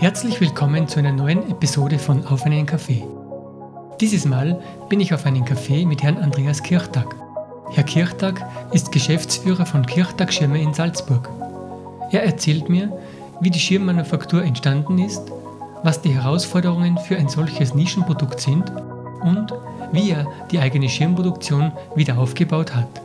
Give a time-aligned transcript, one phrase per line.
[0.00, 3.02] Herzlich willkommen zu einer neuen Episode von Auf einen Kaffee.
[4.00, 7.16] Dieses Mal bin ich auf einen Kaffee mit Herrn Andreas Kirchtag.
[7.72, 11.28] Herr Kirchtag ist Geschäftsführer von Kirchtag Schirme in Salzburg.
[12.12, 12.96] Er erzählt mir,
[13.40, 15.32] wie die Schirmmanufaktur entstanden ist,
[15.82, 18.70] was die Herausforderungen für ein solches Nischenprodukt sind
[19.22, 19.52] und
[19.90, 23.02] wie er die eigene Schirmproduktion wieder aufgebaut hat.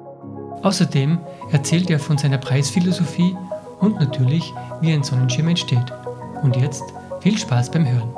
[0.61, 1.17] Außerdem
[1.51, 3.35] erzählt er von seiner Preisphilosophie
[3.79, 5.91] und natürlich, wie ein Sonnenschirm entsteht.
[6.43, 6.83] Und jetzt
[7.21, 8.13] viel Spaß beim Hören.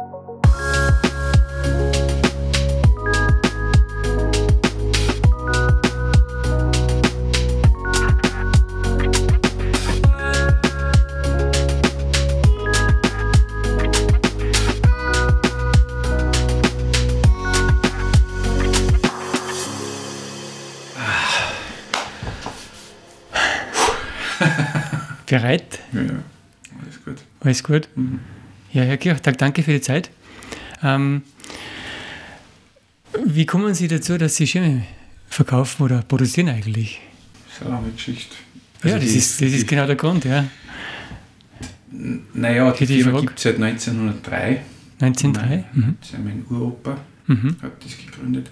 [25.27, 25.64] Bereit?
[27.45, 27.87] Ja, ja, alles gut.
[27.95, 28.19] Mhm.
[28.73, 30.09] Ja, Herr Kirchtag, danke für die Zeit.
[30.83, 31.21] Ähm,
[33.25, 34.83] wie kommen Sie dazu, dass Sie Schirme
[35.29, 36.99] verkaufen oder produzieren eigentlich?
[37.47, 38.35] Das ist eine lange Geschichte.
[38.83, 40.45] ja, Also das, die- ist, das ist die- genau der Grund, ja.
[42.33, 44.61] Naja, die Die- Firma gibt es seit 1903.
[44.99, 45.63] 1903?
[45.73, 45.95] Mhm.
[45.99, 47.55] Das ist ja mein Uropa, Mhm.
[47.61, 48.51] hat das gegründet.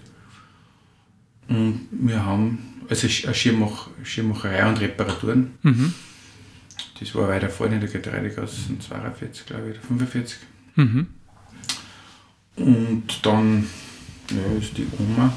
[1.50, 2.57] Und wir haben
[2.89, 5.52] also eine Schirmmach, Schirmmacherei und Reparaturen.
[5.63, 5.94] Mhm.
[6.99, 10.39] Das war weiter vorne in der Getreidegasse 42, glaube ich, oder 45.
[10.75, 11.08] Mhm.
[12.55, 13.67] Und dann
[14.30, 15.33] ja, ist die Oma,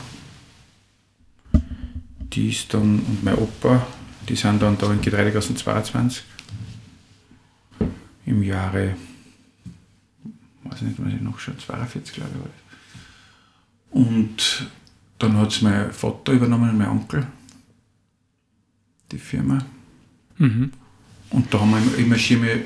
[2.21, 3.87] die ist dann, und mein Opa,
[4.29, 6.25] die sind dann da in Getreidegassen 22
[8.27, 8.97] im Jahre,
[10.65, 12.67] weiß nicht, was ich noch schon, 42 glaube ich war das.
[13.91, 14.71] Und
[15.19, 17.27] dann hat es mein Vater übernommen und mein Onkel,
[19.11, 19.59] die Firma.
[20.37, 20.73] Mhm.
[21.31, 22.63] Und da haben wir immer Schirme,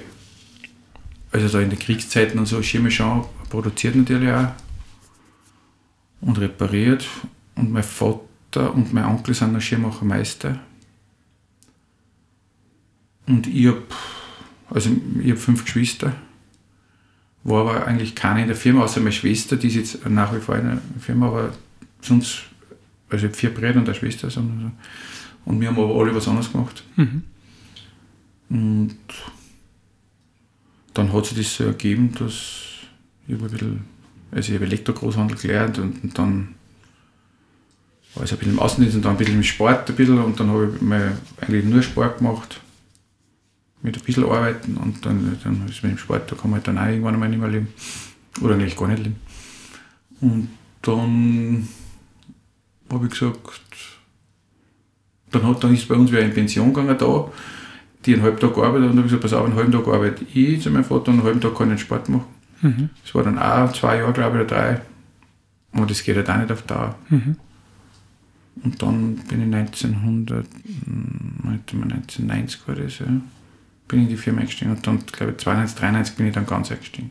[1.32, 4.53] also da in den Kriegszeiten und so, Schirme schon produziert natürlich auch
[6.21, 7.06] und repariert.
[7.56, 10.59] Und mein Vater und mein Onkel sind noch Schirmmachermeister.
[13.26, 13.82] Und ich habe
[14.70, 16.12] also hab fünf Geschwister,
[17.43, 20.41] war aber eigentlich keine in der Firma, außer meine Schwester, die ist jetzt nach wie
[20.41, 21.53] vor in der Firma, aber
[22.00, 22.43] sonst,
[23.09, 24.31] also ich habe vier Brüder und eine Schwester.
[24.31, 24.41] so.
[24.41, 26.84] Und wir haben aber alle was anderes gemacht.
[26.97, 27.22] Mhm.
[28.50, 28.97] Und
[30.94, 32.34] dann hat sich das so ergeben, dass
[33.27, 33.84] ich ein bisschen,
[34.33, 36.55] also ich habe Elektrogroßhandel gelernt und, und dann
[38.15, 40.38] war ich ein bisschen im Außendienst und dann ein bisschen im Sport ein bisschen und
[40.41, 42.61] dann habe ich mal eigentlich nur Sport gemacht.
[43.83, 46.69] Mit ein bisschen arbeiten und dann, dann ist mit dem Sport, da kann man halt
[46.69, 47.69] dann auch irgendwann einmal nicht mehr leben.
[48.43, 49.17] Oder eigentlich gar nicht leben.
[50.21, 50.49] Und
[50.82, 51.69] dann
[52.91, 53.38] habe ich gesagt,
[55.31, 57.31] dann, hat, dann ist bei uns wieder in Pension gegangen da
[58.06, 59.87] die einen halben Tag gearbeitet und dann habe ich gesagt, pass auf, einen halben Tag
[59.87, 62.25] arbeite ich zu meinem Vater und einen halben Tag kann ich den Sport machen.
[62.62, 62.91] Mhm.
[63.03, 64.81] Das war dann auch zwei Jahre, glaube ich, oder drei.
[65.72, 66.97] Und das geht halt auch nicht auf Dauer.
[67.09, 67.37] Mhm.
[68.62, 70.47] Und dann bin ich 1900,
[70.84, 74.99] hm, warte mal, 1990 war das, ja, bin ich in die Firma eingestiegen und dann,
[75.06, 77.11] glaube ich, 92, 93 bin ich dann ganz eingestiegen.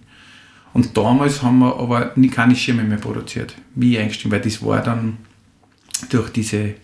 [0.74, 4.64] Und damals haben wir aber nie keine Schirme mehr produziert, wie ich eingestiegen, weil das
[4.64, 5.18] war dann
[6.10, 6.76] durch diese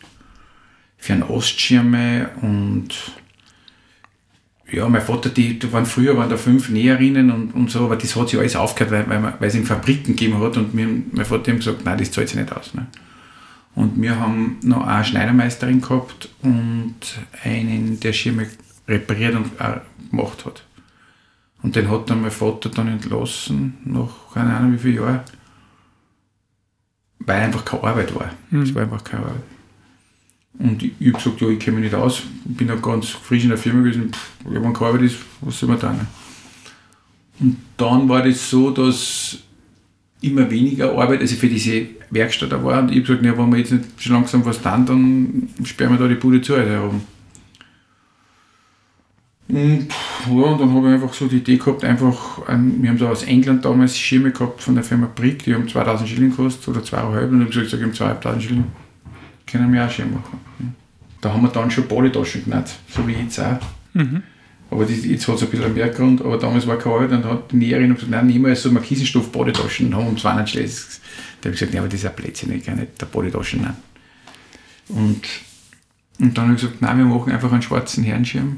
[0.97, 2.89] Fernostschirme und
[4.71, 7.95] ja, mein Vater, die, die waren früher waren da fünf Näherinnen und, und so, aber
[7.97, 10.73] das hat sich alles aufgehört, weil, weil, man- weil es in Fabriken gegeben hat und
[10.73, 12.73] mir, mein Vater hat gesagt, nein, das zahlt sich nicht aus.
[12.73, 12.87] Ne?
[13.75, 16.95] Und wir haben noch eine Schneidermeisterin gehabt und
[17.43, 18.47] einen, der Schirme
[18.87, 19.51] repariert und
[20.09, 20.63] gemacht hat.
[21.61, 25.21] Und den hat dann mein Vater dann entlassen, nach keine Ahnung wie viele Jahren,
[27.19, 28.31] weil einfach keine Arbeit war.
[28.63, 29.43] Es war einfach keine Arbeit.
[30.57, 33.09] Und ich, ich habe gesagt, ja, ich kenne mich nicht aus, ich bin ja ganz
[33.09, 35.91] frisch in der Firma gewesen, pff, keine Arbeit ist, was soll man tun?
[35.91, 36.07] ne?
[37.39, 39.39] Und dann war das so, dass
[40.21, 42.81] immer weniger Arbeit, also für diese Werkstatt da war.
[42.81, 45.91] Und ich habe gesagt, ja, wenn wir jetzt nicht schon langsam was tun, dann sperren
[45.93, 47.01] wir da die Bude zu herum.
[49.47, 49.89] Und,
[50.27, 53.23] ja, und dann habe ich einfach so die Idee gehabt, einfach, wir haben da aus
[53.23, 57.29] England damals Schirme gehabt von der Firma Brick, die haben 2000 Schilling gekostet oder 2,5
[57.29, 58.63] und ich habe gesagt, ich habe 2.500 Schilling,
[59.45, 60.39] können wir auch Schirm machen.
[61.21, 63.59] Da haben wir dann schon Polytaschen genannt, so wie jetzt auch.
[63.93, 64.23] Mhm.
[64.69, 67.51] Aber das, jetzt hat es ein bisschen einen Mehrgrund, aber damals war und dann hat
[67.51, 70.69] die Näherin gesagt, nein, niemals so Markisenstoff Bodytaschen und haben um 200 Schläge.
[71.41, 73.61] Da habe ich gesagt, nein, aber das ist ein Blödsinn, ich kann nicht der Bodytaschen
[73.61, 73.77] nennen.
[74.89, 75.21] Und,
[76.19, 78.57] und dann habe ich gesagt, nein, wir machen einfach einen schwarzen Herrenschirm.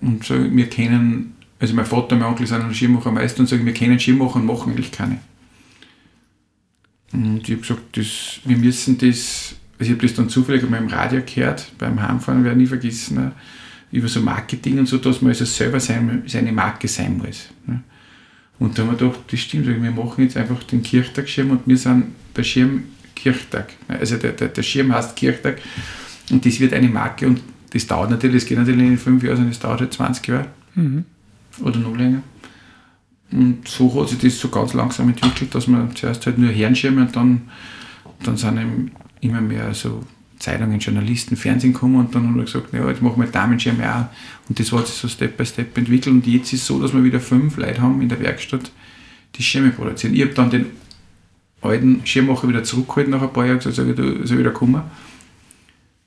[0.00, 3.64] Und so, wir kennen, also mein Vater und mein Onkel sind ein Schirmmachermeister und sagen,
[3.64, 5.18] wir kennen Schirmmacher und machen eigentlich keine.
[7.24, 10.82] Und ich habe gesagt, das, wir müssen das, also ich habe das dann zufällig einmal
[10.82, 13.32] im Radio gehört, beim Heimfahren, werde ich nie vergessen, ne,
[13.92, 17.48] über so Marketing und so, dass man also selber sein, seine Marke sein muss.
[17.66, 17.82] Ne.
[18.58, 21.76] Und da haben wir gedacht, das stimmt, wir machen jetzt einfach den Kirchtagschirm und wir
[21.76, 22.84] sind der Schirm
[23.14, 23.72] Kirchtag.
[23.88, 25.60] Also der, der, der Schirm heißt Kirchtag
[26.30, 27.40] und das wird eine Marke und
[27.70, 30.46] das dauert natürlich, es geht natürlich in fünf Jahren, sondern es dauert halt 20 Jahre
[30.74, 31.04] mhm.
[31.60, 32.22] oder noch länger.
[33.32, 37.02] Und so hat sich das so ganz langsam entwickelt, dass man zuerst halt nur Herrenschirme
[37.02, 37.48] und dann,
[38.22, 40.04] dann sind immer mehr so
[40.38, 44.06] Zeitungen, Journalisten, Fernsehen gekommen und dann haben wir gesagt, ja, jetzt machen wir Damenschirme auch.
[44.48, 46.92] Und das hat sich so Step by Step entwickelt und jetzt ist es so, dass
[46.92, 48.70] wir wieder fünf Leute haben in der Werkstatt,
[49.34, 50.14] die Schirme produzieren.
[50.14, 50.66] Ich habe dann den
[51.62, 54.82] alten Schirmmacher wieder zurückgeholt nach ein paar Jahren, gesagt, du soll wieder kommen.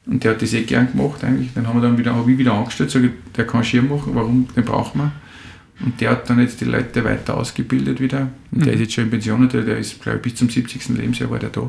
[0.05, 1.49] Und der hat das eh gern gemacht eigentlich.
[1.53, 4.47] Dann haben wir dann wieder, habe ich wieder angestellt, sage der kann Schirm machen, warum,
[4.55, 5.11] den brauchen wir.
[5.81, 8.29] Und der hat dann jetzt die Leute weiter ausgebildet wieder.
[8.51, 8.63] Und mhm.
[8.63, 10.89] der ist jetzt schon in Pension, der, der ist, glaube ich, bis zum 70.
[10.89, 11.61] Lebensjahr war der da.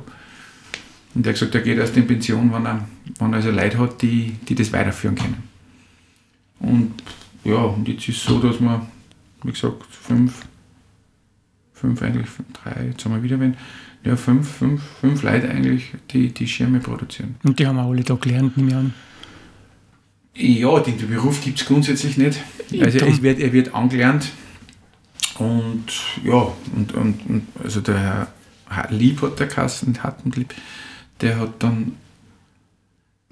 [1.15, 2.87] Und der hat gesagt, er geht erst in Pension, wenn er,
[3.19, 5.43] wenn er also Leute hat, die, die das weiterführen können.
[6.61, 6.95] Und
[7.45, 8.87] ja, und jetzt ist es so, dass wir,
[9.43, 10.47] wie gesagt, fünf,
[11.73, 13.57] fünf eigentlich, drei, jetzt haben wir wieder wen,
[14.05, 17.37] ja, fünf, fünf, fünf Leute eigentlich, die die Schirme produzieren.
[17.43, 18.95] Und die haben auch alle da gelernt, nehme ich an.
[20.35, 22.41] Ja, den Beruf gibt es grundsätzlich nicht.
[22.81, 24.31] Also es wird, er wird angelernt
[25.41, 25.87] und
[26.23, 28.29] ja, und, und, und also der
[28.69, 30.55] Herr Lieb hat der Kassen, Hartenlieb,
[31.21, 31.97] der hat dann,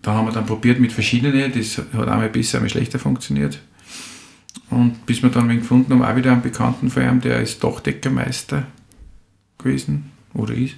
[0.03, 3.61] da haben wir dann probiert mit verschiedenen, das hat einmal besser, einmal schlechter funktioniert.
[4.71, 7.63] Und bis wir dann wen gefunden haben, auch wieder einen Bekannten von ihm, der ist
[7.63, 8.67] Dachdeckermeister
[9.59, 10.75] gewesen oder ist.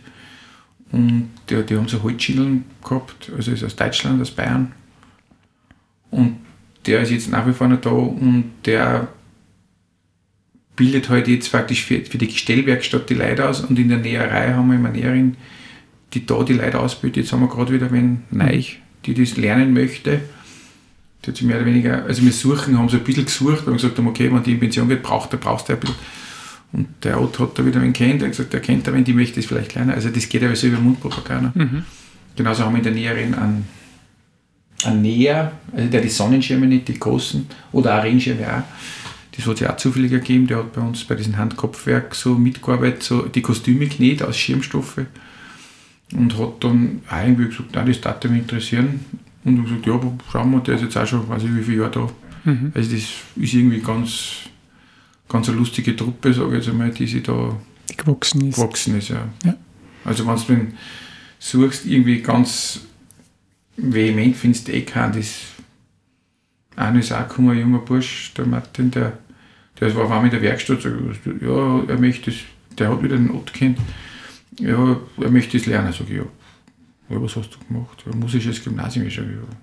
[0.93, 4.73] Und der, die haben so Holzschindeln gehabt, also ist aus Deutschland, aus Bayern.
[6.11, 6.37] Und
[6.87, 9.09] der ist jetzt nach wie vor noch da und der
[10.77, 14.55] bildet halt jetzt praktisch für, für die Gestellwerkstatt die Leute aus und in der Näherei
[14.55, 15.37] haben wir immer Näherin,
[16.15, 17.25] die da die Leute ausbildet.
[17.25, 20.21] Jetzt haben wir gerade wieder einen Neich, die das lernen möchte.
[21.23, 23.75] Die hat sich mehr oder weniger, also wir suchen, haben so ein bisschen gesucht, wir
[23.75, 25.97] gesagt haben, okay, wenn die in Pension geht, braucht, der brauchst du ein bisschen.
[26.73, 29.05] Und der Otto hat da wieder einen kennt, der hat gesagt, der kennt da, wenn
[29.05, 29.91] die möchte es vielleicht lernen.
[29.91, 31.53] Also das geht ja so über Mundpropaganda.
[31.55, 31.85] Mhm.
[32.37, 33.69] Genauso haben wir in der Näherin einen
[34.89, 38.63] Näher, also der die Sonnenschirme nicht, die großen, oder auch Regenschirme auch.
[39.37, 42.35] Das hat es ja auch zufälliger gegeben, der hat bei uns bei diesem Handkopfwerk so
[42.35, 45.01] mitgearbeitet, so die Kostüme genäht aus Schirmstoffe
[46.13, 49.01] und hat dann auch irgendwie gesagt, nein, das darf mich interessieren.
[49.45, 50.01] Und ich gesagt, ja,
[50.31, 52.51] schauen wir, der ist jetzt auch schon, weiß ich wie viele Jahre da.
[52.51, 52.73] Mhm.
[52.75, 53.05] Also das
[53.37, 54.33] ist irgendwie ganz,
[55.29, 57.57] ganz eine lustige Truppe, sage ich jetzt einmal, die sich da
[57.97, 58.57] gewachsen ist.
[58.57, 59.29] Gewachsen ist ja.
[59.45, 59.55] ja.
[60.05, 60.73] Also wenn du
[61.39, 62.81] suchst, irgendwie ganz
[63.83, 65.15] vehement findest du eh keinen.
[65.15, 65.41] Das
[66.77, 69.19] einer ist auch gekommen, ein junger Bursch, der Martin, der,
[69.79, 70.97] der war auf einmal in der Werkstatt, sagt,
[71.41, 72.41] ja, er möchte das,
[72.79, 73.79] der hat wieder den Ott kennt
[74.61, 75.93] ja, er möchte das lernen.
[75.93, 76.25] Sag ich, ja.
[77.09, 78.05] ja, was hast du gemacht?
[78.07, 79.07] Ja, musisches Gymnasium.
[79.07, 79.57] Ich sage, ja.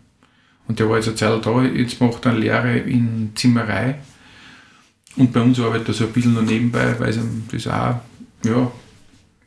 [0.68, 4.00] Und der war jetzt eine Zeit da, jetzt macht er eine Lehre in Zimmerei.
[5.16, 8.02] Und bei uns arbeitet er so ein bisschen noch nebenbei, weil ihm das auch,
[8.44, 8.72] ja,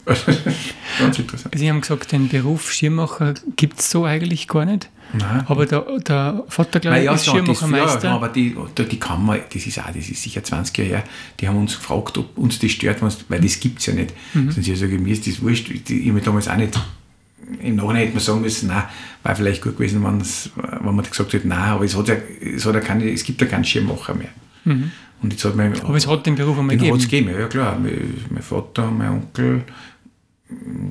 [0.04, 1.54] ganz interessant.
[1.56, 4.88] Sie haben gesagt, den Beruf Schirmmacher gibt es so eigentlich gar nicht.
[5.12, 5.44] Nein.
[5.46, 8.08] Aber der, der Vater, glaube ich, ja, ist Schirmmachermeister.
[8.08, 11.04] Ja, aber die, die kann man, das ist auch, das ist sicher 20 Jahre her,
[11.40, 14.14] die haben uns gefragt, ob uns das stört, weil das gibt es ja nicht.
[14.34, 14.50] Mhm.
[14.50, 16.78] Sonst ich sagen, mir ist das wurscht, ich habe damals auch nicht,
[17.60, 18.84] im Nachhinein hätte man sagen müssen, nein,
[19.22, 22.74] war vielleicht gut gewesen, wenn man gesagt hätte, nein, aber es, hat ja, es, hat
[22.74, 24.28] ja keine, es gibt ja keinen Schirmmacher mehr.
[24.64, 24.92] Mhm.
[25.22, 26.92] Und jetzt hat man, aber es hat den Beruf einmal gegeben.
[26.92, 27.78] Den hat es gegeben, ja klar.
[27.78, 29.64] Mein Vater, mein Onkel,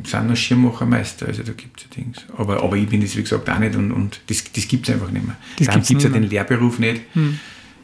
[0.05, 2.25] sind noch Schirmmachermeister, also da gibt es ja Dings.
[2.37, 4.93] Aber, aber ich bin das, wie gesagt, auch nicht und, und das, das gibt es
[4.93, 5.35] einfach nicht mehr.
[5.57, 7.01] Das Dann gibt es ja den Lehrberuf nicht.
[7.13, 7.39] Hm.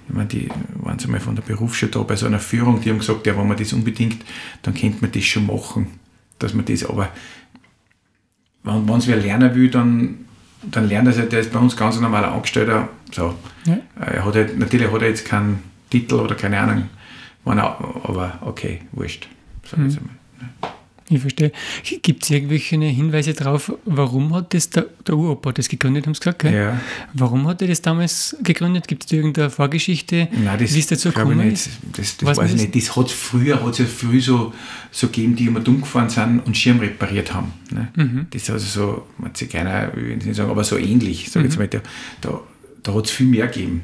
[0.08, 2.90] Ich meine, die waren sie mal von der Berufsschule da bei so einer Führung, die
[2.90, 4.24] haben gesagt, ja, wenn man das unbedingt,
[4.62, 5.88] dann könnte man das schon machen.
[6.38, 7.10] Dass man das, aber
[8.64, 10.26] wenn es wer lernen will, dann,
[10.64, 12.90] dann lernt er es der ist bei uns ganz ein normaler Angestellter.
[13.12, 13.36] So.
[13.66, 13.78] Ja.
[14.00, 15.60] Er hat halt, natürlich hat er jetzt keinen
[16.00, 16.90] Titel oder keine Ahnung,
[17.46, 19.28] aber okay, wurscht.
[19.74, 19.98] Hm.
[21.08, 21.52] Ich verstehe.
[22.02, 26.20] Gibt es irgendwelche Hinweise darauf, warum hat das der, der Uropa das gegründet, haben Sie
[26.20, 26.54] gesagt, gell?
[26.54, 26.82] Ja.
[27.14, 28.88] Warum hat er das damals gegründet?
[28.88, 31.70] Gibt es irgendeine Vorgeschichte, Nein, das wie es dazu gekommen ist?
[31.96, 32.76] Das, das weiß, ich nicht.
[32.76, 34.52] Das hat früher, hat es ja früh so,
[34.90, 37.54] so gegeben, die immer dumm gefahren sind und Schirm repariert haben.
[37.70, 37.88] Ne?
[37.96, 38.28] Mhm.
[38.32, 41.42] Das ist also so, man sich keiner, ich will nicht sagen, aber so ähnlich, sag
[41.42, 41.50] mhm.
[41.50, 41.82] jetzt mal, da,
[42.22, 42.40] da,
[42.82, 43.84] da hat es viel mehr gegeben.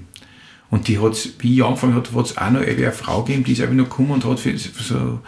[0.72, 3.52] Und die hat wie ich angefangen habe, hat es auch noch eine Frau gegeben, die
[3.52, 5.20] ist einfach noch gekommen und hat für so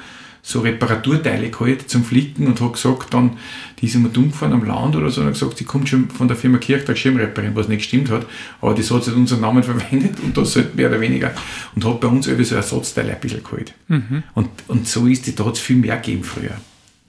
[0.46, 3.38] so Reparaturteile geholt zum Flicken und hat gesagt, dann,
[3.80, 6.10] die ist immer dumm gefahren am Land oder so, und hat gesagt, sie kommt schon
[6.10, 8.26] von der Firma Kirchtag Schirm reparieren, was nicht gestimmt hat,
[8.60, 11.32] aber das hat sie unseren Namen verwendet und das halt mehr oder weniger
[11.76, 13.74] und hat bei uns irgendwie so Ersatzteile ein bisschen geholt.
[13.88, 14.24] Mhm.
[14.34, 16.58] Und, und so ist die, da hat es viel mehr gegeben früher.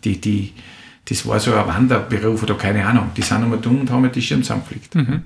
[0.05, 0.53] Die, die,
[1.05, 4.15] das war so ein Wanderberuf oder keine Ahnung, die sind immer dumm und haben halt
[4.15, 4.95] die Schirm zusammengeflickt.
[4.95, 5.23] Mhm.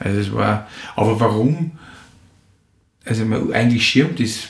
[0.00, 0.66] Also es war,
[0.96, 1.70] aber warum,
[3.08, 4.48] also eigentlich Schirm, das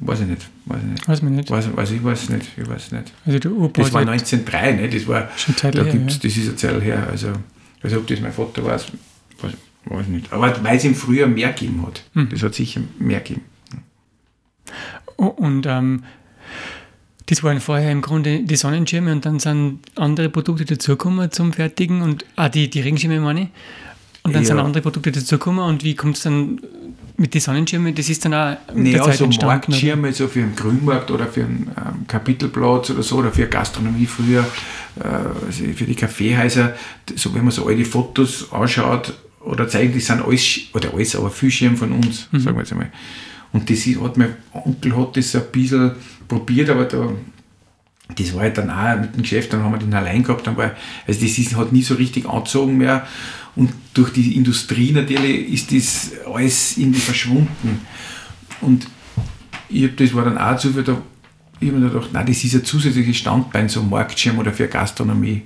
[0.00, 1.08] weiß ich nicht Weiß ich nicht.
[1.08, 1.50] Weiß man nicht.
[1.50, 2.46] Weiß, weiß ich weiß nicht.
[2.56, 3.12] Ich weiß nicht.
[3.26, 4.88] Also der Opa Das war hat ja 1903, ne?
[4.88, 6.20] Das war, schon Zeit da her, gibt's, ja.
[6.22, 7.06] das ist eine Zeit her.
[7.10, 7.32] Also,
[7.82, 8.86] also ob das mein Vater war, weiß,
[9.40, 10.32] weiß ich nicht.
[10.32, 12.04] Aber weil es ihm früher mehr gegeben hat.
[12.14, 12.28] Mhm.
[12.30, 13.42] Das hat sicher mehr gegeben.
[15.16, 16.04] Oh, Und ähm,
[17.26, 22.02] das waren vorher im Grunde die Sonnenschirme und dann sind andere Produkte dazugekommen zum Fertigen
[22.02, 23.48] und ah, die, die Regenschirme meine ich.
[24.22, 24.48] Und dann Ja.
[24.48, 26.60] sind andere Produkte dazugekommen und wie kommt es dann
[27.16, 27.94] mit den Sonnenschirmen?
[27.94, 29.46] Das ist dann auch mit der Naja, Zeit so entstanden.
[29.46, 29.68] oder?
[29.68, 34.06] Marktschirme, so für einen Grünmarkt oder für einen ähm, Kapitelplatz oder so, oder für Gastronomie
[34.06, 34.44] früher,
[35.00, 35.04] äh,
[35.46, 36.74] also für die Kaffeehäuser,
[37.14, 41.30] so wenn man so alte Fotos anschaut oder zeigt, das sind alles, oder alles, aber
[41.30, 42.40] viel Schirme von uns, Mhm.
[42.40, 42.90] sagen wir jetzt einmal.
[43.52, 45.92] Und das hat mein Onkel hat das ein bisschen
[46.28, 47.08] probiert, aber da,
[48.16, 50.56] das war halt dann auch mit dem Geschäft, dann haben wir den allein gehabt, dann
[50.56, 50.72] war,
[51.06, 53.06] also das ist, hat nie so richtig angezogen mehr
[53.54, 57.82] und durch die Industrie natürlich ist das alles irgendwie verschwunden.
[58.60, 58.86] Und
[59.68, 61.00] ich hab, das war dann auch zu viel, da,
[61.60, 64.68] ich habe mir gedacht, nein, das ist ein zusätzliches Standbein, so ein Marktschirm oder für
[64.68, 65.42] Gastronomie.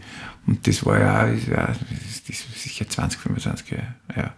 [0.47, 1.79] Und das war ja, das,
[2.27, 3.95] das ist sicher 20, 25 Jahre.
[4.17, 4.33] Ja.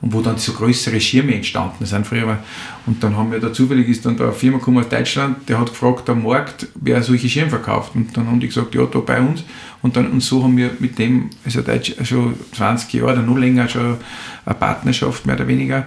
[0.00, 2.38] Und wo dann so größere Schirme entstanden sind früher.
[2.86, 5.58] Und dann haben wir da zufällig ist dann da eine Firma gekommen aus Deutschland, der
[5.58, 7.96] hat gefragt am Markt, wer solche Schirme verkauft.
[7.96, 9.42] Und dann haben die gesagt, ja, da bei uns.
[9.82, 13.36] Und, dann, und so haben wir mit dem, also Deutsch, schon 20 Jahre oder noch
[13.36, 13.96] länger schon
[14.44, 15.86] eine Partnerschaft, mehr oder weniger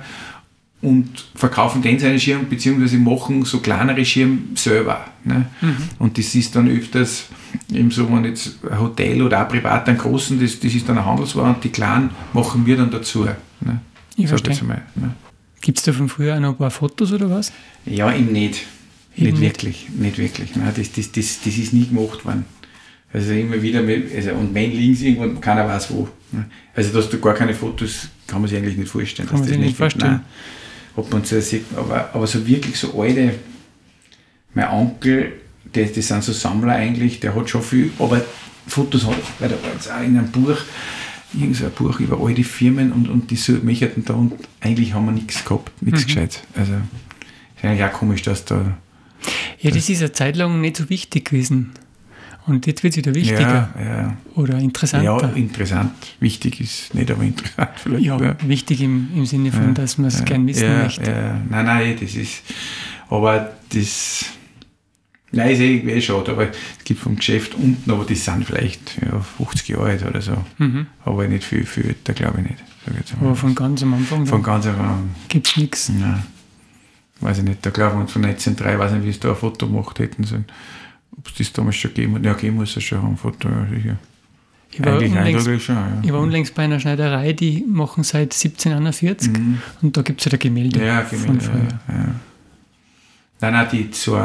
[0.82, 5.06] und verkaufen den seine Schirm, beziehungsweise machen so kleinere Schirme selber.
[5.24, 5.46] Ne?
[6.00, 7.26] Und das ist dann öfters
[7.72, 10.98] eben so, wenn jetzt ein Hotel oder auch privat einen großen, das, das ist dann
[10.98, 13.26] eine Handelsware und die kleinen machen wir dann dazu.
[13.62, 13.80] Ne?
[14.24, 14.68] Ich Sag verstehe.
[14.96, 15.16] ne?
[15.62, 17.52] Gibt es da von früher noch ein paar Fotos oder was?
[17.86, 18.66] Ja, eben nicht.
[19.16, 20.56] Eben nicht wirklich, nicht wirklich.
[20.56, 22.46] Nein, das, das, das, das ist nie gemacht worden.
[23.14, 26.08] Also immer wieder, mit, also, und wenn liegen sie irgendwo, keiner weiß wo.
[26.32, 26.46] ne?
[26.74, 29.28] Also dass du gar keine Fotos, kann man sich eigentlich nicht vorstellen.
[29.28, 30.12] Kann man sich nicht vorstellen.
[30.14, 30.22] Nein,
[30.96, 33.34] ob man so sieht, aber, aber so wirklich so alte,
[34.54, 35.34] mein Onkel,
[35.76, 38.22] der, das sind so Sammler eigentlich, der hat schon viel, aber
[38.68, 40.58] Fotos hat, weil da war jetzt auch in einem Buch,
[41.34, 44.94] irgend so ein Buch über alte Firmen und, und die so, möchten da und eigentlich
[44.94, 46.08] haben wir nichts gehabt, nichts Mhm.
[46.08, 46.44] gescheit.
[46.56, 48.78] Also ist eigentlich auch komisch, dass da
[49.60, 51.72] Ja, das ist eine Zeit lang nicht so wichtig gewesen.
[52.48, 54.18] Und jetzt wird es wieder wichtiger Ja, ja.
[54.36, 55.36] oder ja, interessanter.
[55.36, 55.92] interessant.
[56.20, 58.04] Wichtig ist nicht, aber interessant vielleicht.
[58.04, 61.12] Ja, wichtig im, im Sinne von, Ja, dass man es ja, gern wissen ja, möchte.
[61.12, 62.42] Ja, nein, nein, das ist.
[63.10, 64.26] Aber das.
[65.34, 68.98] Nein, ist eh, eh schade, aber es gibt vom Geschäft unten, aber die sind vielleicht
[69.02, 70.38] ja, 50 Jahre alt oder so.
[70.58, 70.88] Mhm.
[71.06, 72.64] Aber nicht viel, viel älter, glaube ich nicht.
[73.06, 73.14] Ich.
[73.14, 75.12] Aber von ganz am Anfang von ganz Anfang.
[75.30, 75.90] gibt es nichts.
[75.90, 76.24] Nein.
[77.22, 77.66] Weiß ich nicht.
[77.66, 80.46] Da glaube ich, von 1903, weiß nicht, wie sie da ein Foto gemacht hätten sollen.
[81.16, 82.26] Ob es das damals schon gegeben hat.
[82.26, 83.98] Ja, gegeben muss es schon haben, ein Foto, ja, sicher.
[84.74, 86.00] Ich war, unlängst, schon, ja.
[86.02, 89.30] ich war unlängst bei einer Schneiderei, die machen seit 1741
[89.82, 90.86] und da gibt es ja ein Gemälde Mhm.
[90.86, 91.68] Ja, von Gemälde, früher.
[91.90, 92.16] ja, ja.
[93.42, 94.16] Nein, nein, die, so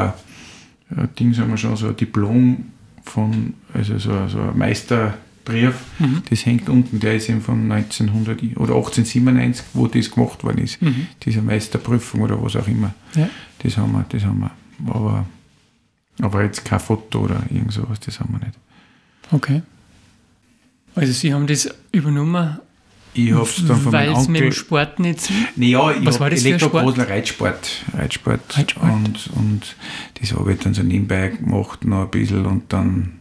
[0.91, 2.65] ein, ein Ding, sagen wir schon, so ein Diplom
[3.03, 6.23] von, also so, ein- so ein Meisterbrief, Mhm.
[6.29, 10.81] das hängt unten, der ist eben von 1900 oder 1897, wo das gemacht worden ist.
[10.81, 11.07] Mhm.
[11.23, 12.93] Diese Meisterprüfung oder was auch immer.
[13.15, 13.29] Ja.
[13.59, 14.51] Das haben wir, das haben wir.
[14.93, 15.25] Aber,
[16.21, 18.57] aber jetzt kein Foto oder irgend sowas, das haben wir nicht.
[19.31, 19.61] Okay.
[20.95, 22.59] Also Sie haben das übernommen,
[23.17, 24.53] Ich habe es dann von weil meinem es mit dem Onkel...
[24.53, 25.31] Sport nicht...
[25.55, 27.85] Naja, ich Was war das für ein Elektrogroßler Reitsport.
[27.93, 28.57] Reitsport.
[28.57, 28.91] Reitsport.
[28.91, 29.75] Und, und
[30.19, 33.13] das habe ich dann so nebenbei gemacht, noch ein bisschen und dann.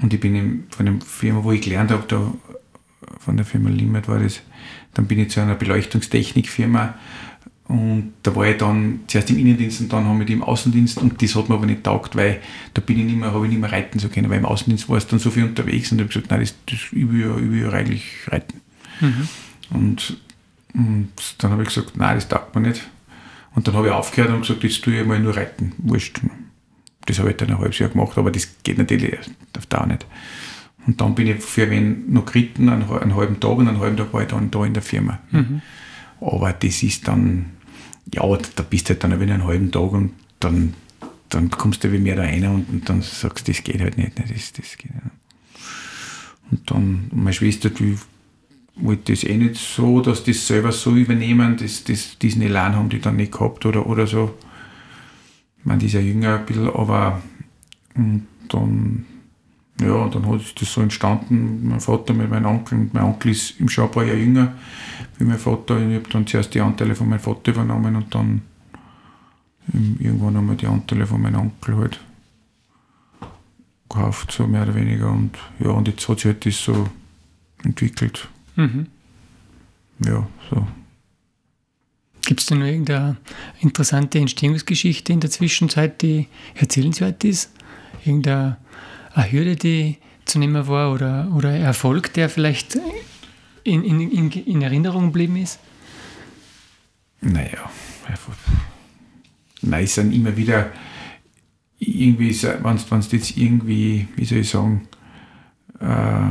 [0.00, 2.32] Und ich bin im, von der Firma, wo ich gelernt habe, da,
[3.18, 4.40] von der Firma Limit war das,
[4.94, 6.94] dann bin ich zu einer Beleuchtungstechnikfirma
[7.68, 10.98] und da war ich dann zuerst im Innendienst und dann haben wir die im Außendienst
[10.98, 12.40] und das hat mir aber nicht taugt, weil
[12.72, 14.88] da bin ich nicht mehr, habe ich nicht mehr reiten zu können, weil im Außendienst
[14.88, 17.36] war es dann so viel unterwegs und habe gesagt, nein, das, das ich will ja,
[17.36, 18.60] ich will ja eigentlich reiten.
[19.00, 19.28] Mhm.
[19.70, 20.16] Und,
[20.72, 22.88] und dann habe ich gesagt, nein, das taugt mir nicht.
[23.54, 25.72] Und dann habe ich aufgehört und gesagt, jetzt tue ich mal nur reiten.
[25.78, 26.20] Wurscht.
[27.04, 29.18] Das habe ich dann ein halbes Jahr gemacht, aber das geht natürlich
[29.56, 30.06] auf Dauer nicht.
[30.86, 33.96] Und dann bin ich für wen noch geritten, einen, einen halben Tag und einen halben
[33.98, 35.18] Tag war ich dann da in der Firma.
[35.30, 35.60] Mhm.
[36.20, 37.46] Aber das ist dann,
[38.14, 38.22] ja,
[38.56, 40.74] da bist du halt dann wieder einen halben Tag und dann,
[41.28, 43.98] dann kommst du wie mehr da rein und, und dann sagst du, das geht halt
[43.98, 44.18] nicht.
[44.18, 44.24] Ne?
[44.28, 45.04] Das, das geht nicht.
[46.50, 47.98] Und dann, meine Schwester, die
[48.76, 52.76] wollte das eh nicht so, dass die das selber so übernehmen, das, das, diesen Elan
[52.76, 54.34] haben die dann nicht gehabt oder, oder so.
[55.58, 57.20] Ich meine, die ist ja jünger ein bisschen, aber
[57.94, 59.04] und dann,
[59.80, 63.60] ja, dann hat das so entstanden, mein Vater mit meinem Onkel, und mein Onkel ist
[63.60, 64.54] im Schau ein paar Jahre jünger
[65.18, 65.78] wie mein Vater.
[65.78, 68.42] Ich habe dann zuerst die Anteile von meinem Vater übernommen und dann
[69.98, 72.00] irgendwann einmal die Anteile von meinem Onkel halt
[73.88, 75.10] gekauft, so mehr oder weniger.
[75.10, 76.88] Und ja, und jetzt hat sich halt das so
[77.64, 78.28] entwickelt.
[78.56, 78.86] Mhm.
[80.04, 80.66] Ja, so.
[82.22, 83.16] Gibt es da noch irgendeine
[83.60, 87.50] interessante Entstehungsgeschichte in der Zwischenzeit, die erzählenswert ist?
[88.04, 88.58] Irgendeine
[89.14, 89.96] Hürde, die
[90.26, 92.78] zu nehmen war oder, oder Erfolg, der vielleicht
[93.68, 95.58] in, in, in, in Erinnerung geblieben ist?
[97.20, 97.70] Naja,
[99.62, 100.70] nein, es sind immer wieder
[101.78, 104.88] irgendwie, wenn es jetzt irgendwie, wie soll ich sagen,
[105.80, 106.30] äh,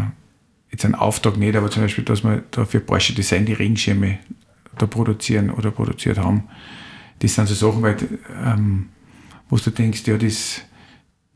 [0.71, 4.19] jetzt ein Auftrag nicht, aber zum Beispiel, dass wir da für Porsche Design die Regenschirme
[4.77, 6.43] da produzieren oder produziert haben,
[7.19, 7.97] das sind so Sachen, weil,
[8.45, 8.89] ähm,
[9.49, 10.61] wo du denkst, ja, das,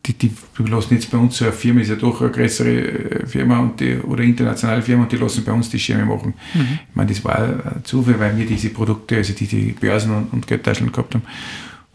[0.06, 0.32] die, die
[0.68, 3.80] lassen jetzt bei uns so eine Firma, ist ja doch eine größere äh, Firma und
[3.80, 6.34] die, oder internationale Firma und die lassen bei uns die Schirme machen.
[6.54, 6.80] Mhm.
[6.90, 10.92] Ich meine, das war Zufall, weil wir diese Produkte, also diese Börsen und, und Geldtaschen
[10.92, 11.24] gehabt haben.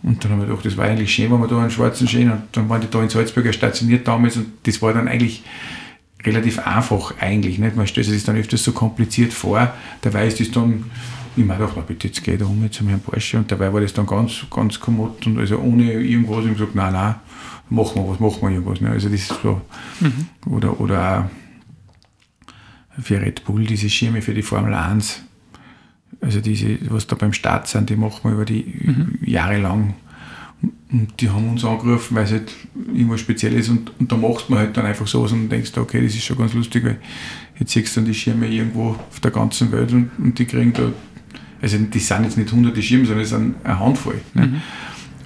[0.02, 2.30] Und dann haben wir gedacht, das war eigentlich schön, wenn wir da einen schwarzen Schein
[2.30, 5.42] und dann waren die da in Salzburg stationiert damals und das war dann eigentlich
[6.24, 7.58] relativ einfach eigentlich.
[7.58, 7.76] Nicht?
[7.76, 9.72] Man stellt sich das dann öfters so kompliziert vor,
[10.02, 10.84] dabei ist das dann,
[11.36, 13.92] ich meine, gedacht, bitte, jetzt geht er um zum Herrn Porsche und dabei war das
[13.94, 17.14] dann ganz, ganz kommod und also ohne irgendwas, ich habe gesagt, nein, nein,
[17.68, 18.80] machen wir was, machen wir irgendwas.
[18.80, 18.90] Ne?
[18.90, 19.60] Also das ist so,
[20.00, 20.52] mhm.
[20.52, 21.30] oder, oder
[22.96, 25.22] auch für Red Bull diese Schirme für die Formel 1,
[26.20, 29.18] also diese, was da beim Start sind, die machen wir über die mhm.
[29.22, 29.94] Jahre lang.
[30.90, 34.48] Und die haben uns angerufen, weil es halt irgendwas Spezielles ist und, und da machst
[34.48, 36.98] man halt dann einfach sowas und denkst, okay, das ist schon ganz lustig, weil
[37.58, 40.72] jetzt siehst du dann die Schirme irgendwo auf der ganzen Welt und, und die kriegen
[40.72, 40.90] da,
[41.60, 44.20] also die sind jetzt nicht hunderte Schirme, sondern es sind eine Handvoll.
[44.34, 44.46] Ne?
[44.46, 44.62] Mhm.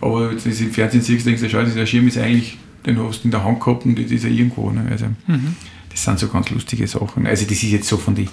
[0.00, 2.98] Aber wenn du das im Fernsehen siehst, denkst du, schau, dieser Schirm ist eigentlich, den
[2.98, 4.70] hast du in der Hand gehabt und das ist ja irgendwo.
[4.70, 4.86] Ne?
[4.90, 5.56] Also, mhm.
[5.90, 7.26] Das sind so ganz lustige Sachen.
[7.26, 8.28] Also das ist jetzt so von die,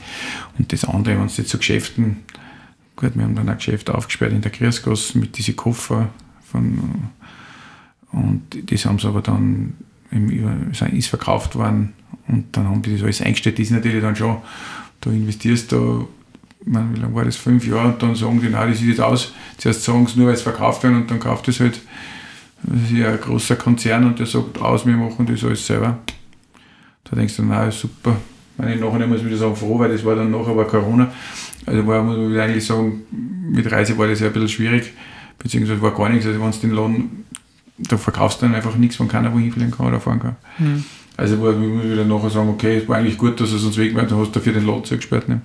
[0.57, 2.17] und das andere, wenn es jetzt so Geschäften,
[2.95, 6.09] gut, wir haben dann ein Geschäft aufgesperrt in der Kirchgasse mit diesen Koffer
[6.51, 7.09] von,
[8.11, 9.73] und das haben sie aber dann
[10.11, 11.93] im, ist verkauft worden
[12.27, 13.57] und dann haben die das alles eingestellt.
[13.57, 14.37] Das ist natürlich dann schon,
[15.01, 16.07] da investierst du
[16.67, 17.35] meine, wie lange war das?
[17.35, 19.33] Fünf Jahre und dann sagen die, nein, das sieht jetzt aus.
[19.57, 21.79] Zuerst sagen sie nur, weil es verkauft wird und dann kauft es halt.
[22.63, 25.99] Das ist ja ein großer Konzern und der sagt aus, wir machen das alles selber.
[27.03, 28.17] Da denkst du, nein, super.
[28.57, 31.11] Meine, nachher muss ich wieder sagen, froh, weil das war dann nachher war Corona.
[31.65, 33.03] Also war, muss man eigentlich sagen,
[33.51, 34.93] mit Reise war das ja ein bisschen schwierig,
[35.37, 36.25] beziehungsweise war gar nichts.
[36.25, 37.25] Also wenn du den Laden,
[37.77, 40.35] da verkaufst du dann einfach nichts, wenn keiner wohin fliegen kann oder fahren kann.
[40.57, 40.83] Mhm.
[41.15, 43.77] Also war, muss ich wieder nachher sagen, okay, es war eigentlich gut, dass es uns
[43.77, 45.29] weg war, dann hast du dafür den Laden zugesperrt.
[45.29, 45.41] Ne?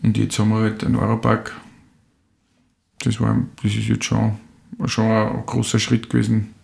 [0.00, 1.52] Und jetzt haben wir halt einen Europark.
[3.00, 4.38] Das, war, das ist jetzt schon,
[4.86, 6.54] schon ein großer Schritt gewesen.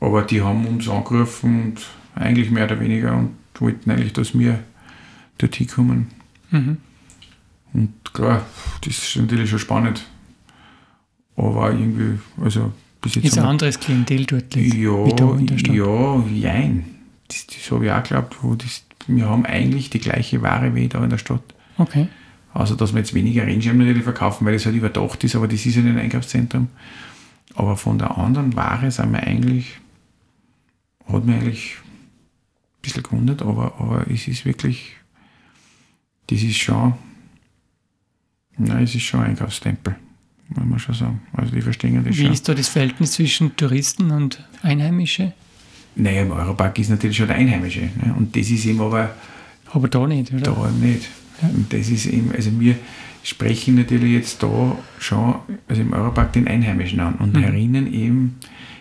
[0.00, 4.58] Aber die haben uns angerufen und eigentlich mehr oder weniger und wollten eigentlich, dass wir
[5.38, 6.08] dorthin kommen.
[6.50, 6.78] Mhm.
[7.72, 8.44] Und klar,
[8.82, 10.04] das ist natürlich schon spannend.
[11.36, 13.26] Aber irgendwie, also bis jetzt.
[13.26, 15.74] Ist ein anderes Klientel dort liegt, ja, wie da in der Stadt.
[15.74, 16.84] Ja, jein.
[17.28, 18.82] Das, das habe ich auch geglaubt, wo das
[19.16, 21.42] wir haben eigentlich die gleiche Ware wie da in der Stadt.
[21.78, 22.08] Okay.
[22.52, 25.64] Also, dass wir jetzt weniger Rennschirme natürlich verkaufen, weil das halt überdacht ist, aber das
[25.64, 26.68] ist ja ein Einkaufszentrum.
[27.54, 29.78] Aber von der anderen Ware sind wir eigentlich,
[31.06, 34.96] hat mich eigentlich ein bisschen gewundert, aber, aber es ist wirklich,
[36.28, 36.94] das ist schon,
[38.56, 39.94] nein, es ist schon ein Einkaufstempel,
[40.48, 41.22] muss man schon sagen.
[41.32, 42.32] Also die verstehen das Wie schon.
[42.32, 45.32] ist da das Verhältnis zwischen Touristen und Einheimische?
[45.96, 47.80] Naja, im Europark ist natürlich schon der Einheimische.
[47.80, 48.14] Ne?
[48.16, 49.10] Und das ist eben aber.
[49.72, 50.42] Aber da nicht, oder?
[50.42, 51.08] Da nicht.
[51.42, 51.48] Ja.
[51.48, 52.76] Und das ist eben, also wir
[53.22, 55.36] sprechen natürlich jetzt da schon,
[55.68, 57.40] also im Europark den Einheimischen an und mhm.
[57.40, 58.36] herinnen eben,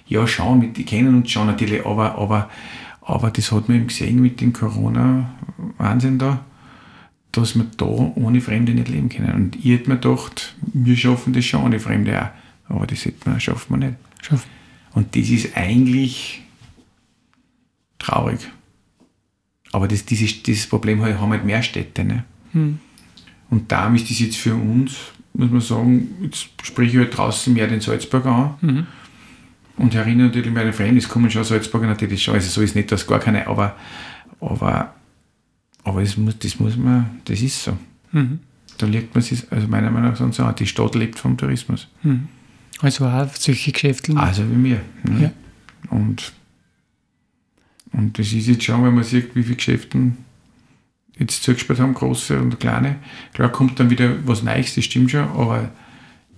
[0.07, 2.49] ja, schauen, die kennen uns schon natürlich, aber, aber,
[3.01, 6.43] aber das hat man eben gesehen mit dem Corona-Wahnsinn da,
[7.31, 9.33] dass wir da ohne Fremde nicht leben können.
[9.33, 12.75] Und ich hätte mir gedacht, wir schaffen das schon ohne Fremde auch.
[12.75, 13.97] Aber das hätte man, schaffen wir nicht.
[14.21, 14.49] Schaffen.
[14.93, 16.41] Und das ist eigentlich
[17.99, 18.39] traurig.
[19.71, 22.03] Aber das, dieses, dieses Problem haben halt mehr Städte.
[22.03, 22.23] Ne?
[22.53, 22.79] Hm.
[23.49, 24.97] Und darum ist das jetzt für uns,
[25.33, 28.55] muss man sagen, jetzt spreche ich halt draußen mehr den Salzburger an.
[28.61, 28.87] Mhm.
[29.77, 32.33] Und erinnere natürlich meine Freunde, es kommen schon Salzburger natürlich schon.
[32.33, 33.75] Also so ist nicht, dass gar keine, aber,
[34.41, 34.93] aber,
[35.83, 37.77] aber das, muss, das muss man, das ist so.
[38.11, 38.39] Mhm.
[38.77, 41.87] Da liegt man sich, also meiner Meinung nach so, die Stadt lebt vom Tourismus.
[42.03, 42.27] Mhm.
[42.81, 44.15] Also auch solche Geschäfte?
[44.15, 44.81] Also wie mir.
[45.03, 45.21] Ne?
[45.21, 45.31] Ja.
[45.95, 46.33] Und
[47.99, 49.99] und das ist jetzt schon, wenn man sieht, wie viele Geschäfte
[51.17, 52.95] jetzt zugesperrt haben, große und kleine.
[53.33, 55.69] Klar kommt dann wieder was Neues, das stimmt schon, aber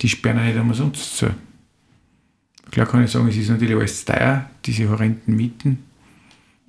[0.02, 1.28] die sperren ja nicht einmal sonst zu.
[2.72, 5.84] Klar kann ich sagen, es ist natürlich alles teuer, diese horrenden Mieten.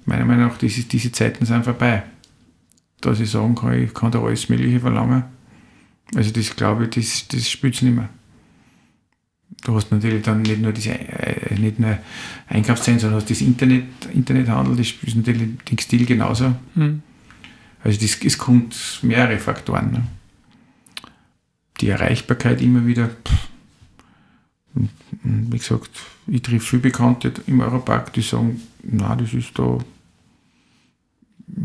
[0.04, 2.02] Meiner Meinung nach, diese, diese Zeiten sind vorbei.
[3.00, 5.24] Dass ich sagen kann, ich kann da alles Mögliche verlangen.
[6.14, 8.10] Also das glaube ich, das, das spielt es nicht mehr
[9.62, 11.98] du hast natürlich dann nicht nur diese äh, nicht nur
[12.48, 16.54] Einkaufszentren, sondern hast das Internet, Internethandel, das ist natürlich den Stil genauso.
[16.74, 17.02] Mhm.
[17.84, 20.06] Also das, es kommt mehrere Faktoren, ne?
[21.80, 23.10] die Erreichbarkeit immer wieder.
[24.74, 24.90] Und,
[25.24, 25.90] und wie gesagt,
[26.26, 29.78] ich treffe viele Bekannte im Europark, die sagen, na, das ist da,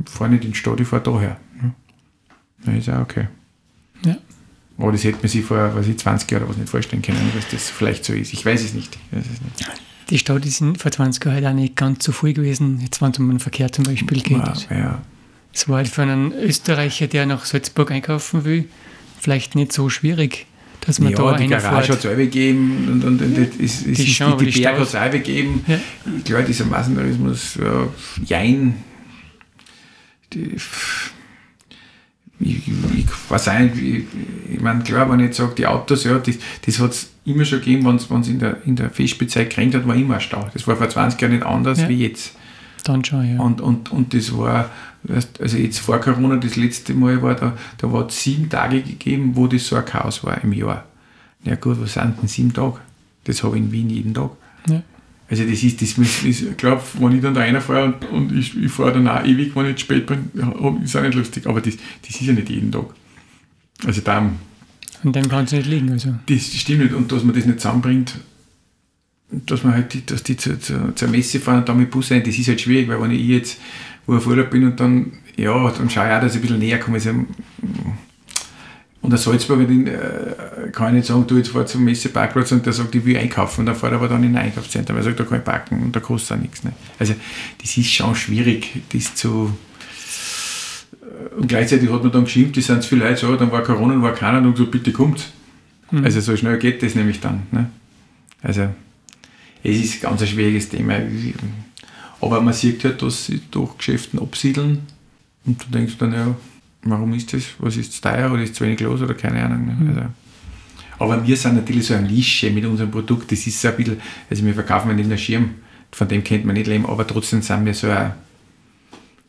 [0.06, 1.40] fahr nicht in die Stadt, ich fahr daher.
[1.62, 1.74] Ja.
[2.66, 3.28] Dann ist auch okay.
[4.04, 4.18] Ja.
[4.78, 7.48] Aber das hätte man sich vor weiß ich, 20 Jahren was nicht vorstellen können, dass
[7.50, 8.34] das vielleicht so ist.
[8.34, 8.96] Ich weiß es nicht.
[9.12, 9.82] Ich weiß es nicht.
[10.10, 13.12] Die Stadt ist vor 20 Jahren halt auch nicht ganz so voll gewesen, jetzt wenn
[13.12, 14.38] es um den Verkehr zum Beispiel geht.
[14.38, 15.02] Ja, ja.
[15.54, 18.66] Es war halt für einen Österreicher, der nach Salzburg einkaufen will,
[19.20, 20.46] vielleicht nicht so schwierig,
[20.82, 23.44] dass man ja, da die Garage hat es gegeben und, und, und Ja.
[23.46, 25.66] das ist, ist, Die ist, aber die, die Berge hat es gegeben.
[25.68, 25.80] Ja.
[26.18, 27.88] Ich glaube, dieser Massentourismus, ja,
[28.24, 28.76] jein.
[30.34, 30.56] Die,
[32.40, 34.04] ich, ich weiß auch nicht, ich,
[34.54, 37.46] ich meine, klar, wenn ich jetzt sage, die Autos, ja, das, das hat es immer
[37.46, 40.48] schon gegeben, wenn es in der, in der Festspielzeit geregnet hat, war immer ein Stau.
[40.54, 41.90] Das war vor 20 Jahren nicht anders Ja.
[41.90, 42.34] wie jetzt.
[42.84, 43.40] Dann schon, ja.
[43.42, 44.70] Und, und, und das war,
[45.40, 49.32] also jetzt vor Corona, das letzte Mal war da, da war es sieben Tage gegeben,
[49.36, 50.86] wo das so ein Chaos war im Jahr.
[51.44, 52.78] Ja gut, was sind denn sieben Tage?
[53.26, 54.32] Das habe ich in Wien jeden Tag.
[54.70, 54.82] ja.
[55.30, 58.56] Also das ist, das muss, ich glaube, wenn ich dann da reinfahre und, und ich,
[58.56, 60.32] ich fahre dann auch ewig, wenn ich zu spät bin,
[60.84, 61.48] ist auch nicht lustig.
[61.48, 62.86] Aber das, das ist ja nicht jeden Tag.
[63.86, 64.30] Also da,
[65.04, 65.92] Und dann kann es nicht liegen.
[65.92, 66.16] Also.
[66.26, 66.94] das stimmt nicht.
[66.94, 68.16] Und dass man das nicht zusammenbringt,
[69.30, 72.12] dass man halt, die, dass die zur, zur, zur Messe fahren und dann mit Bus
[72.12, 73.60] rein, das ist halt schwierig, weil wenn ich jetzt
[74.08, 76.42] wo ich auf Urlaub bin und dann, ja, dann schaue ich auch, dass ich ein
[76.42, 76.96] bisschen näher komme.
[76.96, 77.12] Also,
[79.08, 82.66] und der Salzburger, den äh, kann ich nicht sagen, du jetzt fahr zum Messeparkplatz und
[82.66, 83.62] der sagt, ich will einkaufen.
[83.62, 85.82] Und der fährt aber dann in ein Einkaufszentrum, weil er sagt, da kann ich parken
[85.82, 86.66] und da kostet auch nichts.
[86.66, 86.74] Ne?
[87.00, 87.16] Also
[87.62, 89.58] das ist schon schwierig, das zu...
[91.02, 93.64] äh, Und gleichzeitig hat man dann geschimpft, die sind zu viele Leute so, dann war
[93.64, 95.32] Corona und war keiner und so, bitte kommt.
[96.04, 97.44] Also so schnell geht das nämlich dann.
[97.54, 97.70] Ne?
[98.42, 98.68] Also
[99.64, 100.96] es ist ganz ein schwieriges Thema.
[102.20, 104.80] Aber man sieht halt, dass sie doch Geschäften absiedeln
[105.46, 106.36] und du denkst dann, ja,
[106.84, 107.44] warum ist das?
[107.60, 109.66] Was ist zu teuer oder ist zu wenig los oder keine Ahnung.
[109.66, 109.90] Ne?
[109.90, 110.10] Also,
[111.00, 113.32] aber wir sind natürlich so eine Nische mit unserem Produkt.
[113.32, 113.98] Das ist so ein bisschen,
[114.30, 115.50] also wir verkaufen nicht einen Schirm,
[115.92, 118.14] von dem kennt man nicht leben, aber trotzdem sind wir so ein,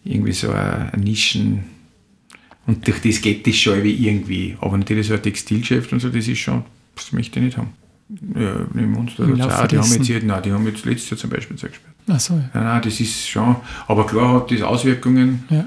[0.04, 1.64] irgendwie so ein, ein Nischen.
[2.66, 4.56] Und durch das geht das schon irgendwie.
[4.60, 7.70] Aber natürlich so ein Textilgeschäft und so, das ist schon, das möchte ich nicht haben.
[8.34, 11.18] Ja, neben uns da auch, die haben jetzt, hier- nein, die haben jetzt letztes Jahr
[11.18, 11.94] zum Beispiel zugesperrt.
[12.08, 13.56] Ach so, Nein, nein, das ist schon,
[13.86, 15.44] aber klar hat das Auswirkungen.
[15.50, 15.66] ja.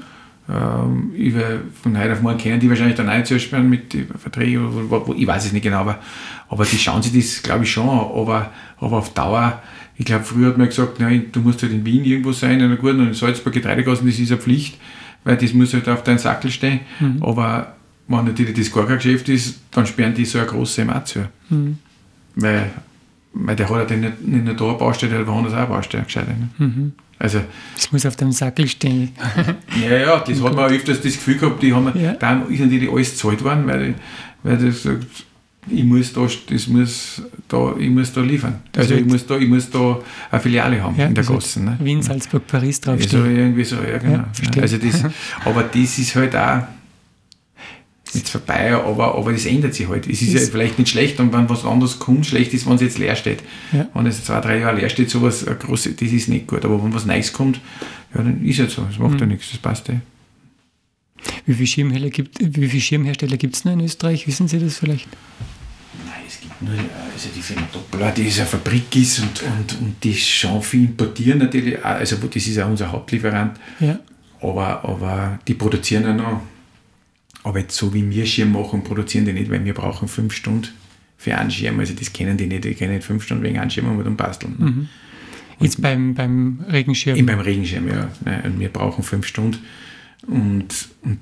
[0.52, 5.06] Ähm, über, von heute auf morgen können die wahrscheinlich dann auch zusperren mit Verträgen, oder
[5.06, 5.98] wo, ich weiß es nicht genau, aber,
[6.48, 8.00] aber die schauen sich das, glaube ich, schon an.
[8.14, 9.62] Aber, aber auf Dauer,
[9.96, 12.66] ich glaube, früher hat man gesagt, nein, du musst halt in Wien irgendwo sein, in
[12.66, 14.78] einer guten, und in Salzburg Getreidegassen, das ist eine Pflicht,
[15.24, 16.80] weil das muss halt auf deinen Sackel stehen.
[17.22, 17.74] Aber
[18.08, 21.28] wenn natürlich das gar kein Geschäft ist, dann sperren die so eine große Markt zu.
[21.48, 21.78] Mhm.
[22.34, 22.70] Weil,
[23.32, 25.66] weil der hat ja nicht, nicht nur da eine Baustelle, der hat woanders auch eine
[25.66, 26.32] Baustelle, gescheiter.
[26.32, 26.48] Ne?
[27.22, 27.40] Also,
[27.76, 29.10] Das muss auf dem Sackel stehen.
[29.80, 32.14] ja, ja, das hat man auch öfters das Gefühl gehabt, die haben, Ja.
[32.14, 33.94] da ist natürlich alles gezahlt worden, weil,
[34.42, 35.06] weil das sagt,
[35.70, 38.56] ich muss da, das muss da, ich muss da liefern.
[38.72, 40.00] Das Also ich wird- muss da, ich muss da
[40.32, 41.62] eine Filiale haben Ja, in der Gasse.
[41.62, 41.76] Ne?
[41.80, 43.36] Wien, Salzburg, Paris Also draufstehen.
[43.36, 44.24] irgendwie so, ja genau.
[44.56, 45.04] Ja, also das,
[45.44, 46.62] aber das ist halt auch
[48.14, 50.06] jetzt vorbei, aber, aber das ändert sich halt.
[50.08, 52.74] Es ist ja Ist- vielleicht nicht schlecht und wenn was anderes kommt, schlecht ist, wenn
[52.74, 53.42] es jetzt leer steht.
[53.72, 53.88] Ja.
[53.94, 56.64] Wenn es zwei, drei Jahre leer steht, sowas, eine große, das ist nicht gut.
[56.64, 57.60] Aber wenn was Neues kommt,
[58.14, 58.82] ja, dann ist es so.
[58.82, 59.04] Das Mhm.
[59.08, 60.00] macht ja nichts, das passt eh.
[61.46, 64.26] Wie viele Schirmhersteller gibt wie viele Schirmhersteller gibt es noch in Österreich?
[64.26, 65.06] Wissen Sie das vielleicht?
[66.04, 69.80] Nein, es gibt nur also die Firma Doppler, die ist eine Fabrik ist und, und,
[69.80, 71.78] und die schon viel importieren natürlich.
[71.78, 71.84] auch.
[71.84, 73.58] Also das ist auch unser Hauptlieferant.
[73.78, 73.98] Ja.
[74.40, 76.40] Aber, aber die produzieren ja noch.
[77.44, 80.68] Aber jetzt so wie wir Schirm machen, produzieren die nicht, weil wir brauchen fünf Stunden
[81.16, 81.78] für einen Schirm.
[81.80, 82.64] Also das kennen die nicht.
[82.64, 84.88] Die können nicht fünf Stunden wegen einem Schirm und dann basteln.
[85.60, 87.16] Jetzt beim, beim Regenschirm.
[87.16, 88.10] Eben beim Regenschirm, ja.
[88.44, 89.58] Und wir brauchen fünf Stunden.
[90.26, 91.18] Und, und,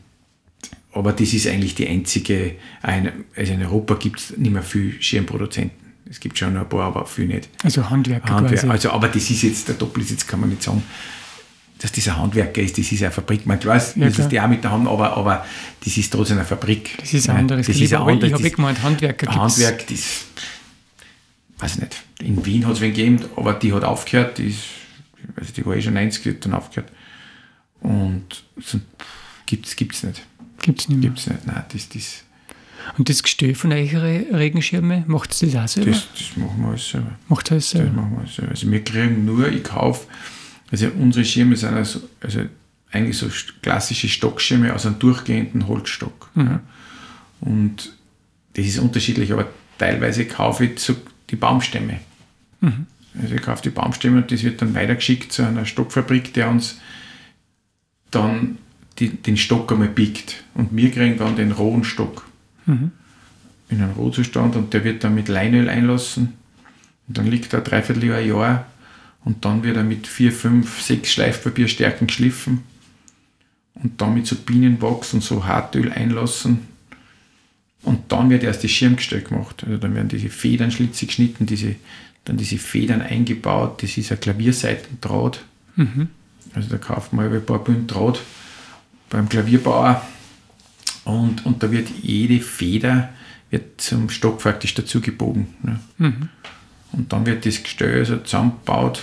[0.93, 5.79] aber das ist eigentlich die einzige, also in Europa gibt es nicht mehr viel Schirmproduzenten.
[6.09, 7.49] Es gibt schon ein paar, aber viel nicht.
[7.63, 8.69] also Handwerker Handwerk, quasi.
[8.69, 10.83] also, aber das ist jetzt, der Doppel ist jetzt, kann man nicht sagen,
[11.81, 13.47] dass dieser Handwerker ist, das ist eine Fabrik.
[13.47, 15.45] Man weiß, Ja, das ist die auch mit der Hand, aber, aber
[15.85, 16.97] das ist trotzdem eine Fabrik.
[16.99, 19.27] das ist ein anderes das ist ein Aber ich anderes- habe das- eh gemeint, Handwerker
[19.27, 19.39] gibt es.
[19.39, 20.25] Handwerk, das,
[21.59, 24.61] weiß ich nicht, in Wien hat es wen gegeben, aber die hat aufgehört, die, ist,
[25.37, 26.91] also die war eh schon 90, die hat dann aufgehört.
[27.81, 28.27] Und
[28.61, 28.79] so,
[29.47, 30.23] gibt es nicht.
[30.63, 31.09] Gibt es nicht mehr.
[31.11, 31.47] Gibt's nicht.
[31.47, 32.25] Nein, das, das,
[32.99, 35.93] Und das Gestell von euren Regenschirme, macht ihr das auch selber?
[35.93, 37.13] das, das machen wir alles selber.
[37.29, 37.93] macht ihr das Das selber?
[37.93, 38.51] machen wir alles selber.
[38.51, 40.07] Also wir kriegen nur, ich kaufe,
[40.71, 42.41] also unsere Schirme sind also, also
[42.91, 43.29] eigentlich so
[43.63, 46.31] klassische Stockschirme aus einem durchgehenden Holzstock.
[46.35, 46.61] Ja.
[47.41, 47.93] Und
[48.55, 50.97] das ist unterschiedlich, aber teilweise kaufe ich so
[51.31, 52.01] die Baumstämme.
[53.21, 56.81] Also ich kaufe die Baumstämme und das wird dann weitergeschickt zu einer Stockfabrik, der uns
[58.11, 58.59] dann
[58.99, 60.45] die, den Stock einmal biegt.
[60.55, 62.27] Und wir kriegen dann den rohen Stock.
[63.71, 66.35] in einen Rohzustand und der wird dann mit Leinöl einlassen.
[67.09, 68.67] Und dann liegt er dreiviertel Jahr
[69.25, 72.63] und dann wird er mit vier, fünf, sechs Schleifpapierstärken geschliffen
[73.75, 76.69] und dann mit so Bienenwachs und so Hartöl einlassen.
[77.83, 79.65] Und dann wird erst das Schirmgestell gemacht.
[79.65, 81.77] Also dann werden diese Federn schlitzig geschnitten, diese,
[82.25, 83.83] dann diese Federn eingebaut.
[83.83, 85.43] Das ist ein Klavierseitendraht.
[85.77, 86.09] Mhm.
[86.55, 88.21] Also da kauft man ein paar Bünden Draht
[89.09, 90.07] beim Klavierbauer.
[91.05, 93.11] Und, und da wird jede Feder
[93.51, 95.49] wird zum Stock praktisch dazu gebogen.
[95.63, 95.81] Ne?
[95.99, 96.29] Mhm.
[96.93, 99.03] Und dann wird das Gestell also zusammengebaut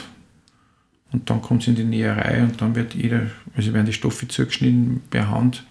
[1.11, 4.27] und dann kommt es in die Näherei und dann wird jeder, also werden die Stoffe
[4.27, 5.63] zugeschnitten per Hand,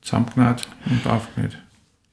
[0.00, 1.58] zusammengenäht und aufgenäht.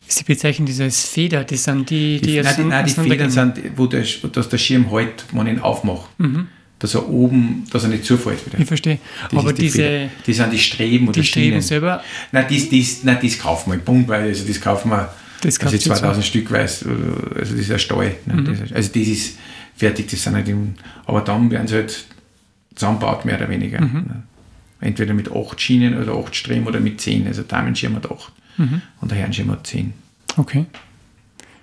[0.07, 2.57] Sie bezeichnen das als Feder, das sind die, die, die jetzt.
[2.57, 5.59] Nein, die, nein, die Federn sind, wo der, dass der Schirm hält, wenn ich ihn
[5.59, 6.09] aufmache.
[6.17, 6.47] Mhm.
[6.79, 8.59] Dass er oben, dass er nicht zufällt wieder.
[8.59, 8.97] Ich verstehe.
[9.29, 9.77] Das Aber die diese.
[9.77, 10.09] Feder.
[10.25, 11.61] Die sind die Streben oder Die Streben Schienen.
[11.61, 12.03] selber?
[12.31, 15.13] Nein, das, das, nein, das kaufen wir Punkt, weil also das kaufen wir.
[15.41, 18.15] Das also 2000 Stück weiß, also das ist ein Stall.
[18.25, 18.35] Ne?
[18.35, 18.45] Mhm.
[18.45, 19.37] Das, also das ist
[19.75, 20.75] fertig, das sind halt im,
[21.05, 22.05] aber dann werden sie halt
[22.75, 23.81] zusammenbaut, mehr oder weniger.
[23.81, 23.93] Mhm.
[23.93, 24.23] Ne?
[24.79, 27.27] Entweder mit acht Schienen oder acht Streben oder mit zehn.
[27.27, 28.81] Also Damenschirm hat acht mhm.
[28.99, 29.93] und der Herrenschirm hat zehn.
[30.37, 30.65] Okay.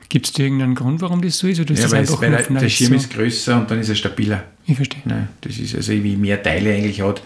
[0.09, 1.61] Gibt es da irgendeinen Grund, warum das so ist?
[1.61, 2.95] Oder ist ja, das weil, es, weil der, der Schirm so?
[2.95, 4.45] ist größer und dann ist er stabiler.
[4.67, 5.03] Ich verstehe.
[5.05, 5.29] Ne?
[5.43, 7.23] Das ist also, wie mehr Teile eigentlich hat,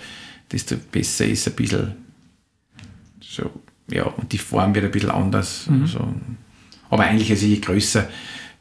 [0.50, 1.92] desto besser ist ein bisschen
[3.20, 3.50] so,
[3.92, 5.66] ja, und die Form wird ein bisschen anders.
[5.68, 5.86] Mhm.
[5.86, 6.14] So.
[6.90, 8.08] Aber eigentlich, also je größer,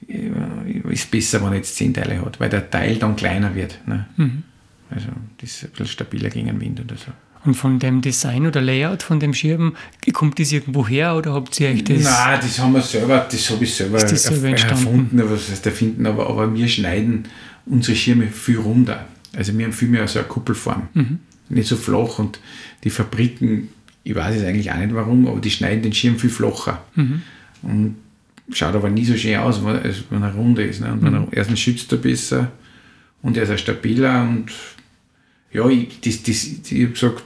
[0.08, 3.80] äh, ist besser, wenn er jetzt zehn Teile hat, weil der Teil dann kleiner wird.
[3.86, 4.08] Ne?
[4.17, 4.44] Mhm.
[4.89, 5.08] Also
[5.39, 7.12] das ist ein bisschen stabiler gegen den Wind oder so.
[7.44, 9.76] Und von dem Design oder Layout von dem Schirm,
[10.13, 12.04] kommt das irgendwo her oder habt ihr euch das?
[12.04, 15.65] Nein, das haben wir selber, das habe ich selber, das selber erfunden, aber was heißt
[15.65, 17.24] erfinden, aber, aber wir schneiden
[17.65, 19.08] unsere Schirme viel runder.
[19.36, 20.89] Also wir haben viel mehr so eine Kuppelform.
[20.94, 21.20] Mhm.
[21.50, 22.39] Nicht so flach und
[22.84, 23.70] die Fabriken,
[24.03, 26.83] ich weiß es eigentlich auch nicht warum, aber die schneiden den Schirm viel flacher.
[26.95, 27.21] Mhm.
[27.61, 27.95] Und
[28.51, 30.81] schaut aber nie so schön aus, wenn er rund ist.
[30.81, 30.91] Ne?
[30.91, 31.27] Und wenn er, mhm.
[31.31, 32.51] erstens schützt er besser
[33.21, 34.51] und er ist auch stabiler und
[35.53, 37.23] ja, ich, das, das, ich habe gesagt,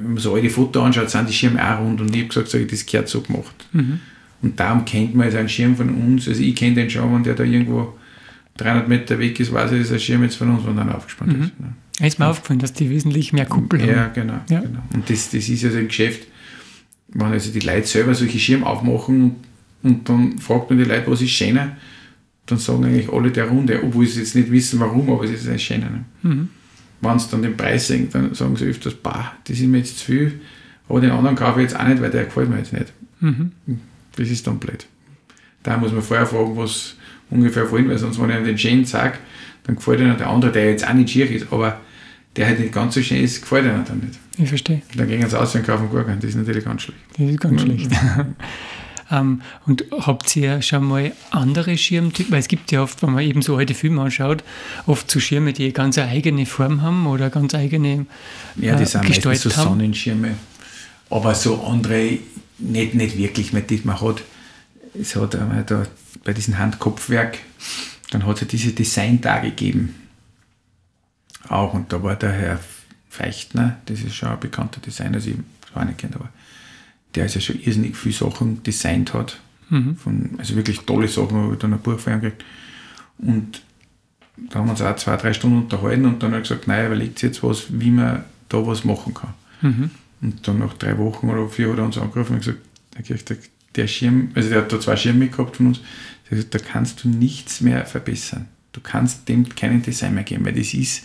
[0.00, 2.48] wenn man so alte Fotos anschaut, sind die Schirme auch rund und ich habe gesagt,
[2.48, 3.66] sag das gehört so gemacht.
[3.72, 4.00] Mhm.
[4.42, 7.22] Und darum kennt man jetzt einen Schirm von uns, also ich kenne den schon, wenn
[7.22, 7.96] der da irgendwo
[8.58, 10.94] 300 Meter weg ist, weiß ich, das ist ein Schirm jetzt von uns, wenn er
[10.94, 11.44] aufgespannt mhm.
[11.44, 11.60] ist.
[11.60, 11.72] Ne?
[12.00, 13.88] Ist mir aufgefallen, dass die wesentlich mehr Kuppel haben.
[13.88, 14.40] Ja, genau.
[14.50, 14.60] Ja.
[14.60, 14.80] genau.
[14.92, 16.26] Und das, das ist also ein Geschäft,
[17.08, 19.36] wenn also die Leute selber solche Schirme aufmachen
[19.82, 21.76] und dann fragt man die Leute, was ist schöner,
[22.46, 25.48] dann sagen eigentlich alle der Runde, obwohl sie jetzt nicht wissen, warum, aber es ist
[25.48, 25.90] ein schöner.
[25.90, 26.04] Ne?
[26.22, 26.48] Mhm
[27.04, 29.98] wenn sie dann den Preis sehen, dann sagen sie öfters, bah, das ist mir jetzt
[29.98, 30.40] zu viel,
[30.88, 32.92] aber den anderen kaufe ich jetzt auch nicht, weil der gefällt mir jetzt nicht.
[33.20, 33.52] Mhm.
[34.16, 34.86] Das ist dann blöd.
[35.62, 36.96] Da muss man vorher fragen, was
[37.30, 39.18] ungefähr wollen, weil sonst, wenn ich den schönen sage,
[39.64, 41.80] dann gefällt ihnen der andere, der jetzt auch nicht schier ist, aber
[42.36, 44.18] der halt nicht ganz so schön ist, gefällt ihnen dann nicht.
[44.38, 44.82] Ich verstehe.
[44.96, 47.00] Dann gehen sie aus und kaufen gar keinen, das ist natürlich ganz schlecht.
[47.16, 47.90] Das ist ganz schlecht.
[49.10, 52.32] Ähm, und habt ihr schon mal andere Schirmtypen?
[52.32, 54.42] Weil es gibt ja oft, wenn man eben so alte Filme anschaut,
[54.86, 58.06] oft so Schirme, die ganz eine eigene Form haben oder ganz eigene
[58.60, 59.68] äh, Ja, die sind meistens so haben.
[59.70, 60.36] Sonnenschirme.
[61.10, 62.18] Aber so andere
[62.58, 63.52] nicht, nicht wirklich.
[63.52, 64.22] Man hat,
[64.98, 65.86] es hat da
[66.24, 67.38] bei diesem Handkopfwerk,
[68.14, 69.94] dann hat es ja diese Designtage gegeben.
[71.48, 72.60] Auch, und da war der Herr
[73.08, 75.36] Feichtner, das ist schon ein bekannter Designer, also ich
[75.74, 76.28] habe nicht kennt, aber
[77.14, 79.40] der ist ja schon irrsinnig viele Sachen designt hat.
[79.68, 79.96] Mhm.
[79.96, 82.44] Von, also wirklich tolle Sachen, habe ich dann ein Buch von ihm gekriegt.
[83.18, 83.62] Und
[84.36, 86.86] da haben wir uns auch zwei, drei Stunden unterhalten und dann hat er gesagt, nein,
[86.86, 89.34] überlegt sich jetzt was, wie man da was machen kann.
[89.60, 89.90] Mhm.
[90.20, 92.58] Und dann nach drei Wochen oder vier hat er uns angerufen und gesagt,
[93.28, 93.36] der,
[93.74, 95.80] der Schirm, also der hat da zwei Schirme gehabt von uns,
[96.42, 98.46] da kannst du nichts mehr verbessern.
[98.72, 101.04] Du kannst dem keinen Design mehr geben, weil das ist,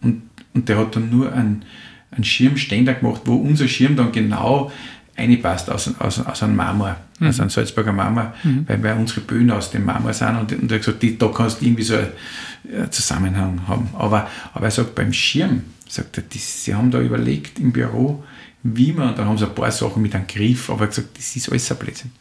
[0.00, 1.64] und, und der hat dann nur einen,
[2.10, 4.72] einen Schirmständer gemacht, wo unser Schirm dann genau
[5.16, 7.28] reinpasst aus, aus, aus einem Marmor, mhm.
[7.28, 8.64] aus einem Salzburger Marmor, mhm.
[8.66, 11.28] weil wir unsere Böden aus dem Marmor sind und, und er hat gesagt, die, da
[11.28, 13.88] kannst du irgendwie so einen Zusammenhang haben.
[13.94, 18.24] Aber, aber er sagt, beim Schirm, sagt er, das, sie haben da überlegt im Büro,
[18.62, 20.96] wie man, und dann haben sie ein paar Sachen mit einem Griff, aber er hat
[20.96, 22.12] gesagt, das ist alles ein Blödsinn.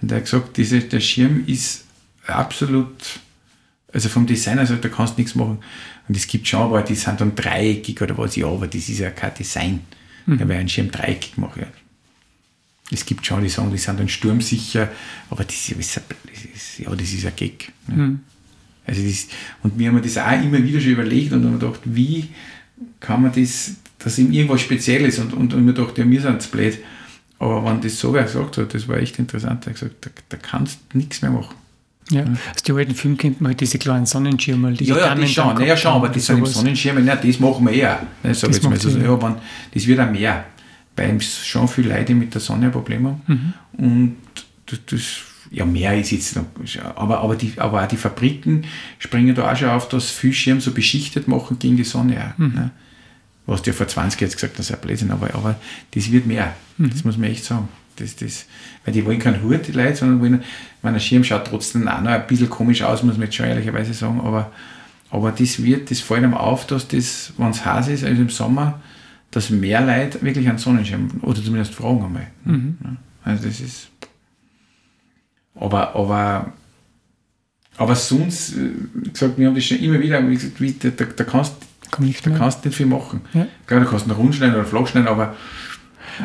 [0.00, 1.84] Und er hat gesagt, diese, der Schirm ist
[2.26, 3.20] absolut,
[3.92, 5.58] also vom Designer sagt, da kannst du nichts machen.
[6.08, 8.98] Und es gibt schon, aber die sind dann dreieckig oder was, ja, aber das ist
[8.98, 9.80] ja kein Design.
[10.26, 10.38] Mhm.
[10.38, 11.58] Da wäre ein Schirm dreieckig gemacht.
[11.58, 11.66] Ja
[12.90, 14.90] es gibt schon, die sagen, die sind dann sturmsicher,
[15.30, 17.72] aber das ist, das ist ja, das ist ein Gag.
[17.86, 17.96] Ne?
[17.96, 18.20] Mhm.
[18.86, 19.28] Also das,
[19.62, 22.28] und wir haben das auch immer wieder schon überlegt und haben gedacht, wie
[23.00, 26.40] kann man das, dass ihm irgendwas Spezielles und, und, und wir dachten, ja, wir sind
[26.40, 26.78] zu blöd.
[27.38, 30.10] Aber wenn das so wer gesagt hat, das war echt interessant, er hat gesagt, da,
[30.28, 31.54] da kannst du nichts mehr machen.
[32.10, 32.24] Ja,
[32.54, 34.72] aus den alten Filmen kennt man halt diese kleinen Sonnenschirme.
[34.72, 37.72] Die ja, ja, das schon, naja, schon, aber die sind Sonnenschirme, nein, das machen wir
[37.72, 38.06] eher.
[38.22, 39.34] Das, das, also, ja, wenn,
[39.74, 40.44] das wird auch mehr
[40.98, 43.22] weil schon viele Leute mit der Sonne ein Problem haben.
[43.26, 43.54] Mhm.
[43.84, 44.16] Und
[44.66, 45.02] das, das
[45.50, 46.44] ja, mehr ist jetzt noch,
[46.94, 48.66] aber, aber, die, aber auch die Fabriken
[48.98, 52.38] springen da auch schon auf, dass viel Schirm so beschichtet machen gegen die Sonne auch.
[52.38, 52.54] Mhm.
[52.54, 52.70] Ne?
[53.48, 55.56] Was du ja vor 20 jetzt gesagt hast, das ist ein Blödsinn, aber, aber
[55.92, 56.54] das wird mehr.
[56.76, 56.90] Mhm.
[56.90, 57.68] Das muss man echt sagen.
[57.96, 58.44] Das, das,
[58.84, 60.42] weil die wollen keinen Hut, die Leute, sondern wollen,
[60.82, 63.94] mein Schirm schaut trotzdem auch noch ein bisschen komisch aus, muss man jetzt schon ehrlicherweise
[63.94, 64.52] sagen, aber,
[65.10, 68.28] aber das wird, das fällt einem auf, dass das, wenn es heiß ist, also im
[68.28, 68.80] Sommer,
[69.30, 72.26] dass mehr Leute wirklich einen Sonnenschirm oder zumindest fragen einmal.
[72.44, 72.76] Mhm.
[73.24, 73.88] Also das ist.
[75.54, 76.52] Aber, aber,
[77.78, 81.04] aber sonst, äh, gesagt, wir haben das schon immer wieder, wie gesagt, wie, da, da,
[81.04, 81.54] da kannst
[81.90, 82.24] du nicht
[82.76, 83.20] viel machen.
[83.32, 83.46] Ja.
[83.66, 85.34] Klar, du kannst einen rund schneiden oder flach schneiden, aber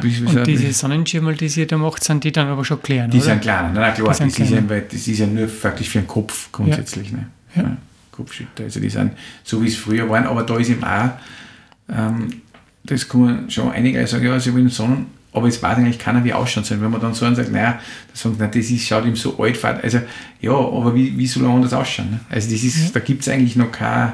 [0.02, 3.26] und diese Sonnenschirme, die sie da macht, sind die dann aber schon klein, Die oder?
[3.26, 6.52] sind klein, nein, klar, das, ist ja, das ist ja nur wirklich für den Kopf
[6.52, 7.12] grundsätzlich.
[7.12, 7.18] Ja.
[7.18, 7.28] Ne?
[7.56, 7.78] Ja.
[8.12, 11.10] Kopfschütter, also die sind so wie es früher waren, aber da ist eben auch,
[11.90, 12.42] ähm,
[12.84, 16.24] das kann man schon einige sagen, ja, sie wollen Sonnen, aber es weiß eigentlich keiner,
[16.24, 16.80] wie ausschauen soll.
[16.80, 17.80] Wenn man dann so und sagt, naja,
[18.12, 19.64] das, sagen, na, das ist, schaut ihm so alt.
[19.66, 20.00] Also,
[20.42, 22.12] ja, aber wie, wie soll er anders ausschauen?
[22.12, 22.20] Ne?
[22.30, 22.90] Also, das ist, ja.
[22.94, 24.14] da gibt es eigentlich noch kein,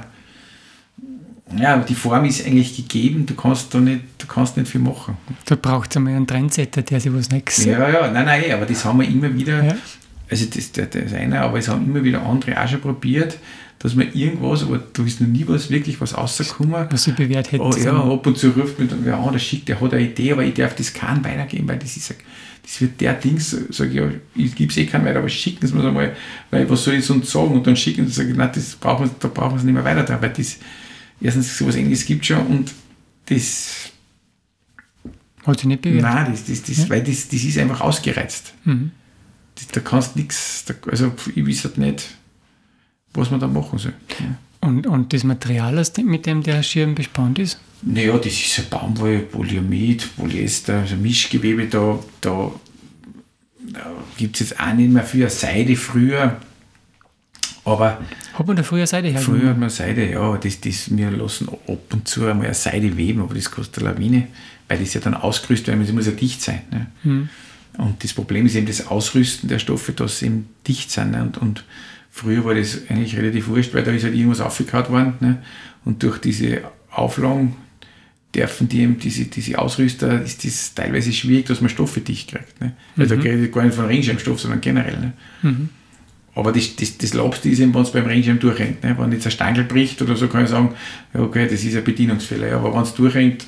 [1.57, 5.17] ja, die Form ist eigentlich gegeben, du kannst da nicht, du kannst nicht viel machen.
[5.45, 8.65] Da braucht es einmal einen Trendsetter, der sich was Nächstes Ja, ja, nein, nein, aber
[8.65, 9.75] das haben wir immer wieder, ja.
[10.29, 13.37] also das, das, ist einer, aber es haben immer wieder andere auch schon probiert,
[13.79, 16.87] dass man irgendwas, aber du ist noch nie was, wirklich was rausgekommen.
[16.91, 17.63] Was sie bewährt hätte.
[17.63, 20.33] Oh, ja, ab und zu ruft dann wer an, der schickt, der hat eine Idee,
[20.33, 22.13] aber ich darf das keinen weitergeben, weil das ist,
[22.61, 25.65] das wird der Ding, sage ich, ja, ich gebe es eh keinen weiter, aber schicken
[25.65, 26.15] Sie mir mal,
[26.51, 27.53] weil was soll ich sonst sagen?
[27.53, 29.73] Und dann schicken sie, sage ich, nein, das brauchen wir, da brauchen wir es nicht
[29.73, 30.57] mehr weiter, weil das,
[31.21, 32.73] erstens, sowas ähnliches gibt schon und
[33.27, 33.91] das.
[35.45, 36.03] Hat sich nicht bewährt?
[36.03, 36.89] Nein, das, das, das, ja.
[36.89, 38.53] weil das, das ist einfach ausgereizt.
[38.65, 38.91] Mhm.
[39.55, 42.19] Das, da kannst du nichts, also ich weiß halt nicht
[43.13, 43.93] was man da machen soll.
[44.61, 47.59] Und, und das Material, mit dem der Schirm bespannt ist?
[47.81, 52.51] Naja, das ist ein Baumwolle, Polyamid, Polyester, also Mischgewebe, da, da,
[53.71, 56.37] da gibt es jetzt auch nicht mehr viel Seide früher.
[57.65, 57.99] Aber
[58.33, 59.41] hat man da früher Seide hergenommen?
[59.41, 62.95] Früher hat man Seide, ja, das, das, wir lassen ab und zu einmal eine Seide
[62.97, 64.27] weben, aber das kostet eine Lawine,
[64.67, 66.61] weil das ja dann ausgerüstet werden muss, muss ja dicht sein.
[66.71, 66.87] Ne?
[67.03, 67.29] Hm.
[67.77, 71.11] Und das Problem ist eben das Ausrüsten der Stoffe, dass sie eben dicht sind.
[71.11, 71.21] Ne?
[71.21, 71.63] Und, und
[72.11, 75.13] Früher war das eigentlich relativ wurscht, weil da ist halt irgendwas aufgekaut worden.
[75.19, 75.41] Ne?
[75.85, 77.55] Und durch diese Auflagen
[78.35, 82.59] dürfen die eben, diese, diese Ausrüster, ist das teilweise schwierig, dass man Stoffe dicht kriegt.
[82.59, 82.73] Ne?
[82.97, 83.23] Also mhm.
[83.23, 84.99] da gar nicht von Regenschirmstoff, sondern generell.
[84.99, 85.13] Ne?
[85.43, 85.69] Mhm.
[86.35, 88.83] Aber das, das, das Labste ist eben, wenn es beim Regenschirm durchrennt.
[88.83, 88.95] Ne?
[88.97, 90.73] Wenn jetzt ein Stangel bricht oder so, kann ich sagen,
[91.13, 92.55] ja, okay, das ist ein Bedienungsfehler.
[92.55, 93.45] Aber wenn es durchrennt,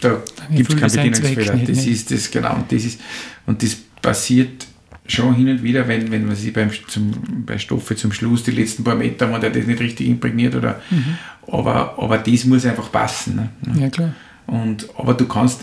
[0.00, 1.54] da gibt es keinen Bedienungsfehler.
[1.54, 1.90] Nicht, das ne?
[1.90, 2.54] ist das, genau.
[2.54, 3.00] Und das, ist,
[3.46, 4.66] und das passiert
[5.06, 7.12] schon hin und wieder, wenn, wenn man sich beim, zum,
[7.44, 10.80] bei Stoffe zum Schluss die letzten paar Meter, wenn der das nicht richtig imprägniert oder
[10.90, 11.18] mhm.
[11.46, 13.36] aber, aber das muss einfach passen.
[13.36, 13.50] Ne?
[13.80, 14.14] Ja, klar.
[14.46, 15.62] Und, aber du kannst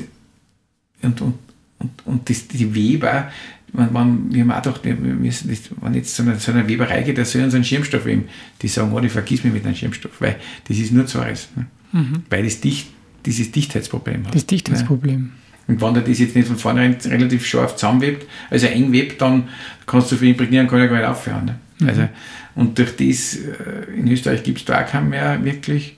[1.02, 1.34] und, und,
[1.80, 3.32] und, und das, die Weber,
[3.74, 6.68] man, man, wir haben auch gedacht, wir müssen das, wenn jetzt so eine, so eine
[6.68, 8.26] Weberei geht, da sollen sie einen Schirmstoff nehmen.
[8.62, 11.50] Die sagen, oh, ich vergiss mich mit einem Schirmstoff, weil das ist nur Zores.
[11.56, 11.66] Ne?
[11.94, 12.24] Mhm.
[12.30, 12.88] Weil das dicht,
[13.26, 14.36] dieses Dichtheitsproblem hat.
[14.36, 15.22] Das Dichtheitsproblem.
[15.22, 15.30] Ne?
[15.68, 19.48] Und wenn der das jetzt nicht von vornherein relativ scharf zusammenwebt, also eng webt, dann
[19.86, 21.46] kannst du für imprägnieren, kann ja gar nicht aufhören.
[21.46, 21.56] Ne?
[21.80, 21.88] Mhm.
[21.88, 22.10] Also,
[22.56, 25.98] und durch das, äh, in Österreich gibt es da auch keinen mehr wirklich.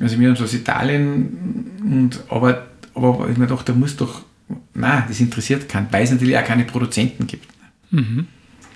[0.00, 4.22] Also wir haben so aus Italien, und, aber, aber ich mir gedacht, da muss doch,
[4.74, 7.46] nein, das interessiert keinen, weil es natürlich auch keine Produzenten gibt.
[7.90, 8.26] Mhm.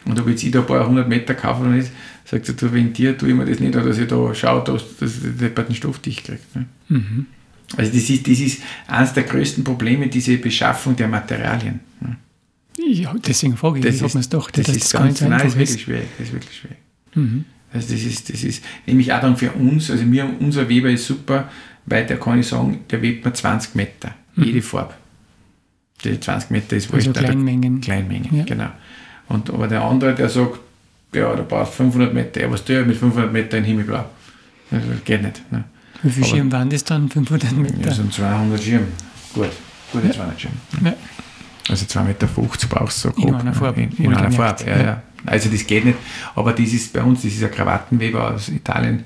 [0.05, 1.91] Und ob jetzt ich da ein paar hundert Meter kaufe oder nicht,
[2.25, 4.97] sagt er, du, wegen dir tue ich mir das nicht, dass ich da schaue, dass,
[4.99, 6.57] dass der den Stoff dicht kriegt.
[6.57, 6.67] Ne?
[6.89, 7.27] Mhm.
[7.77, 11.81] Also das ist, das ist eines der größten Probleme, diese Beschaffung der Materialien.
[12.91, 15.59] Ja, deswegen frage ich, das ich, ist, doch, das, das ist ganz, nein, das ist
[15.59, 16.09] wirklich schwierig.
[16.17, 16.77] Das ist wirklich schwierig.
[17.15, 17.45] Mhm.
[17.73, 21.07] Also das ist, das ist nämlich auch dann für uns, also mir, unser Weber ist
[21.07, 21.51] super,
[21.85, 24.45] weil der kann ich sagen, der webt mir 20 Meter, mhm.
[24.45, 24.95] jede Farbe.
[26.05, 27.81] Die 20 Meter ist also Kleinmengen.
[27.81, 28.45] Kleinmengen, ja.
[28.45, 28.71] genau.
[29.29, 30.61] Und, aber der andere, der sagt,
[31.13, 34.05] ja, da brauchst 500 Meter, ja, was tue ich mit 500 Meter in Himmelblau?
[34.71, 35.53] Das geht nicht.
[35.53, 35.65] Ne?
[36.03, 37.09] Wie viele Schirme waren das dann?
[37.09, 37.77] 500 Meter?
[37.83, 38.87] Das sind 200 Schirme.
[39.35, 39.51] Gut,
[39.93, 40.13] gute ja.
[40.13, 40.57] 200 Schirme.
[40.85, 40.95] Ja.
[41.69, 42.27] Also 2,50 Meter
[42.69, 43.29] brauchst du so grob.
[43.29, 43.83] In einer Farbe.
[43.83, 45.03] In, in einer Farbe, ja, ja.
[45.27, 45.99] Also das geht nicht.
[46.35, 49.05] Aber das ist bei uns, das ist ein Krawattenweber aus Italien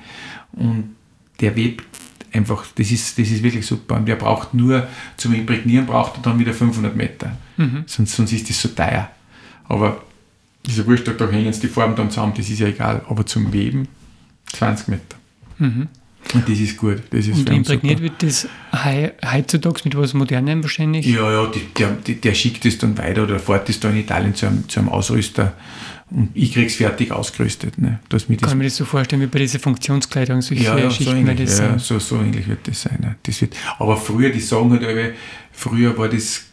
[0.52, 0.94] und
[1.40, 1.84] der webt
[2.32, 3.96] einfach, das ist, das ist wirklich super.
[3.96, 7.36] Und der braucht nur, zum Imprägnieren braucht er dann wieder 500 Meter.
[7.56, 7.84] Mhm.
[7.86, 9.10] Sonst, sonst ist das so teuer.
[9.68, 10.02] Aber
[10.66, 13.02] dieser Wurscht, da hängen die Farben dann zusammen, das ist ja egal.
[13.08, 13.88] Aber zum Weben
[14.52, 15.16] 20 Meter.
[15.58, 15.88] Mhm.
[16.34, 17.02] Und das ist gut.
[17.10, 21.06] Das ist und imprägniert wird das heutzutage mit was Modernem wahrscheinlich?
[21.06, 24.34] Ja, ja, die, der, der schickt es dann weiter oder fährt es da in Italien
[24.34, 25.54] zu einem, zu einem Ausrüster
[26.14, 27.78] und ich kriege es fertig ausgerüstet.
[27.78, 30.78] Ne, dass mir das Kann mir das so vorstellen wie bei dieser Funktionskleidung, solche ja,
[30.78, 32.98] ja, so ähnlich, ja, so, so ähnlich wird das sein.
[33.00, 33.16] Ne.
[33.22, 35.14] Das wird, aber früher, die sagen halt,
[35.52, 36.44] früher war das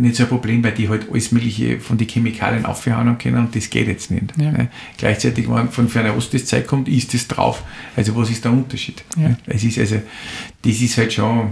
[0.00, 3.54] nicht so ein Problem, weil die halt alles Mögliche von den Chemikalien aufhauen können und
[3.54, 4.32] das geht jetzt nicht.
[4.36, 4.50] Ja.
[4.50, 4.68] Ne?
[4.96, 7.62] Gleichzeitig, wenn von Fernost das Zeug kommt, ist das drauf.
[7.96, 9.04] Also was ist der Unterschied?
[9.16, 9.28] Ja.
[9.28, 9.38] Ne?
[9.46, 10.00] Es ist also,
[10.62, 11.50] das ist halt schon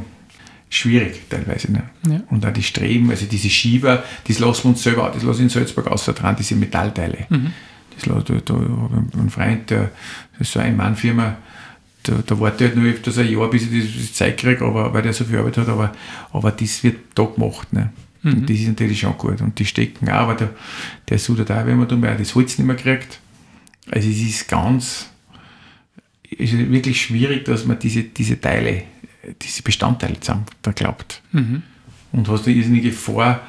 [0.71, 1.73] schwierig teilweise.
[1.73, 1.83] Ne?
[2.09, 2.21] Ja.
[2.31, 5.49] Und auch die Streben, also diese Schieber, das lassen wir uns selber, das lassen in
[5.49, 7.27] Salzburg außer dran, diese Metallteile.
[7.29, 7.53] Mhm.
[7.95, 9.91] Das lassen, da, da habe ich einen Freund, der,
[10.39, 11.37] ist so eine Mannfirma,
[12.05, 14.65] da, da warte ich halt nur öfters ein Jahr, bis ich das, das Zeug kriege,
[14.65, 15.93] aber, weil der so viel Arbeit hat, aber,
[16.33, 17.73] aber das wird da gemacht.
[17.73, 17.93] Ne?
[18.29, 18.41] Mhm.
[18.41, 19.41] Und das ist natürlich schon gut.
[19.41, 20.51] Und die stecken auch, aber der,
[21.09, 23.20] der sudert auch, wenn man da das Holz nicht mehr kriegt.
[23.91, 25.09] Also es ist ganz,
[26.31, 28.85] es ist wirklich schwierig, dass man diese, diese Teile,
[29.41, 31.22] diese Bestandteile zusammen da glaubt.
[31.33, 31.62] Mhm.
[32.12, 33.41] Und hast du irrsinnige Gefahr,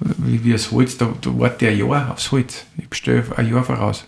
[0.00, 2.64] wie, wie das Holz, da, da warte ich ein Jahr aufs Holz.
[2.76, 4.06] Ich bestelle ein Jahr voraus.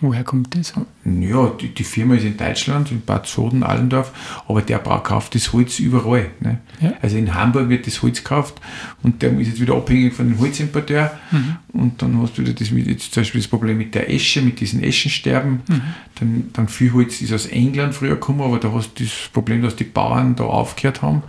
[0.00, 0.74] Woher kommt das?
[1.04, 4.12] Ja, die, die Firma ist in Deutschland, in Bad Soden, Allendorf,
[4.46, 6.30] aber der braucht, kauft das Holz überall.
[6.38, 6.58] Ne?
[6.80, 6.92] Ja.
[7.02, 8.60] Also in Hamburg wird das Holz gekauft
[9.02, 11.10] und der ist jetzt wieder abhängig von dem Holzimporteur.
[11.32, 11.56] Mhm.
[11.72, 14.40] Und dann hast du wieder das, mit, jetzt zum Beispiel das Problem mit der Esche,
[14.40, 15.62] mit diesen Eschensterben.
[15.66, 15.82] Mhm.
[16.14, 19.62] Dann, dann viel Holz ist aus England früher gekommen, aber da hast du das Problem,
[19.62, 21.24] dass die Bauern da aufgehört haben,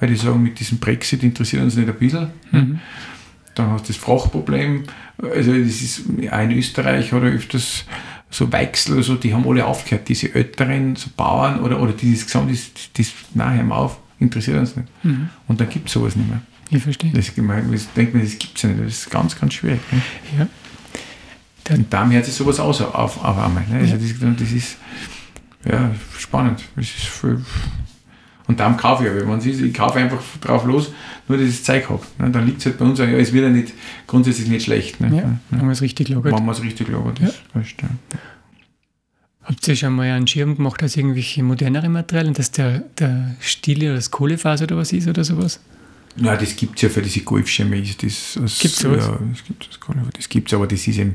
[0.00, 2.30] weil die sagen, mit diesem Brexit interessiert uns nicht ein bisschen.
[2.50, 2.80] Mhm.
[3.58, 4.84] Dann hast du das Frachtproblem.
[5.22, 7.84] Also das ist auch in Österreich oder öfters
[8.30, 12.12] so Weichsel oder so, die haben alle aufgehört, diese älteren so Bauern oder, oder die
[12.12, 14.88] das gesagt das, das, nein, hör mal auf, interessiert uns nicht.
[15.02, 15.30] Mhm.
[15.46, 16.42] Und dann gibt es sowas nicht mehr.
[16.70, 17.10] Ich verstehe.
[17.12, 18.80] Das, das denkt man, das gibt es ja nicht.
[18.84, 19.80] Das ist ganz, ganz schwierig.
[19.90, 20.02] Ne?
[20.38, 21.74] Ja.
[21.74, 23.64] Und darum hört sich sowas aus auf, auf einmal.
[23.68, 23.78] Ne?
[23.78, 23.98] Also Ja.
[23.98, 24.76] das, das ist
[25.66, 26.62] ja spannend.
[26.76, 27.42] Das ist voll,
[28.48, 30.92] und darum kaufe ich, aber wenn sie ich kaufe einfach drauf los,
[31.28, 32.02] nur dass ich das Zeug habe.
[32.18, 32.30] Ne?
[32.30, 33.72] Dann liegt es halt bei uns, ja, es wird ja nicht,
[34.06, 35.00] grundsätzlich nicht schlecht.
[35.00, 35.16] Ne?
[35.16, 36.32] Ja, wenn man es richtig lagert.
[36.32, 37.20] Wenn man es richtig lagert.
[37.20, 37.98] Das, das stimmt.
[39.42, 43.82] Habt ihr schon mal einen Schirm gemacht aus irgendwelche modernere Materialien, dass der, der Stil
[43.84, 45.60] oder das Kohlefaser oder was ist oder sowas?
[46.16, 47.78] Ja, das gibt es ja für diese Golfschirme.
[47.78, 49.06] Ist das aus, Gibt's sowas?
[49.06, 50.50] Ja, das gibt es.
[50.50, 51.14] Das aber das ist eben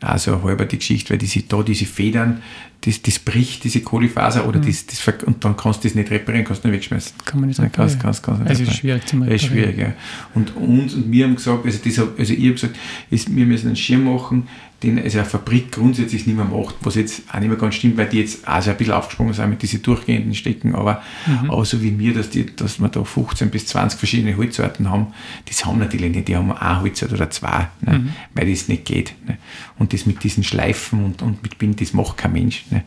[0.00, 2.42] auch so eine halbe die Geschichte, weil diese, da diese Federn,
[2.82, 4.66] das, das bricht diese Kohlefaser oder Mhm.
[4.66, 7.12] das, das, und dann kannst du das nicht reparieren, kannst du nicht wegschmeißen.
[7.24, 7.72] Kann man nicht sagen.
[7.72, 9.00] kannst, kannst, kannst nicht also es ist reparieren.
[9.02, 9.92] schwierig zu Das ist schwierig, ja.
[10.34, 12.76] Und uns und wir haben gesagt, also, das, also ich habe gesagt,
[13.10, 14.46] ist, wir müssen einen Schirm machen,
[14.84, 17.96] den also eine Fabrik grundsätzlich nicht mehr macht, was jetzt auch nicht mehr ganz stimmt,
[17.96, 21.50] weil die jetzt also ein bisschen aufgesprungen sind mit diesen durchgehenden Stecken, aber, Mhm.
[21.50, 25.08] aber so wie wir, dass, die, dass wir da 15 bis 20 verschiedene Holzsorten haben,
[25.46, 28.08] das haben natürlich nicht, die haben ein Holzort oder zwei, ne, Mhm.
[28.34, 29.14] weil das nicht geht.
[29.26, 29.38] Ne.
[29.78, 32.64] Und das mit diesen Schleifen und, und mit Bind, das macht kein Mensch.
[32.70, 32.84] Ne.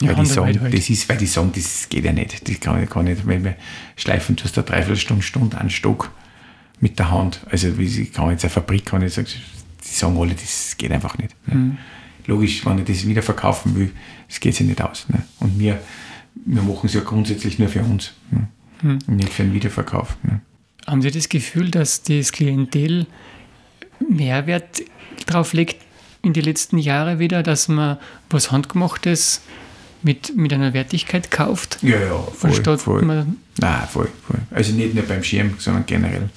[0.00, 0.74] Ja, Weil die, sagen, halt.
[0.74, 2.48] das ist, weil die sagen, das geht ja nicht.
[2.48, 3.56] Das kann, kann nicht, weil wir
[3.96, 6.10] schleifen tust da dreiviertel Stunde, Stunde einen Stock
[6.80, 7.40] mit der Hand.
[7.50, 10.90] Also wie sie kann jetzt eine Fabrik, kann ich sagen, die sagen alle, das geht
[10.90, 11.34] einfach nicht.
[11.46, 11.54] Ne?
[11.54, 11.78] Mhm.
[12.26, 13.90] Logisch, wenn ich das wieder verkaufen will,
[14.28, 15.06] das geht sich nicht aus.
[15.08, 15.22] Ne?
[15.40, 15.80] Und wir,
[16.46, 18.14] wir machen es ja grundsätzlich nur für uns.
[18.30, 18.48] Ne?
[18.82, 18.98] Mhm.
[19.06, 20.16] Und nicht für den Wiederverkauf.
[20.22, 20.40] Ne?
[20.86, 23.06] Haben Sie das Gefühl, dass das Klientel
[24.08, 24.82] Mehrwert
[25.26, 25.76] drauf legt
[26.22, 27.98] in die letzten Jahre wieder, dass man
[28.28, 29.42] was Handgemachtes
[30.02, 31.78] mit, mit einer Wertigkeit kauft?
[31.82, 32.50] Ja, ja, voll.
[32.50, 33.02] Anstatt voll.
[33.02, 34.40] man, Nein, voll, voll.
[34.50, 36.28] Also nicht nur beim Schirm, sondern generell.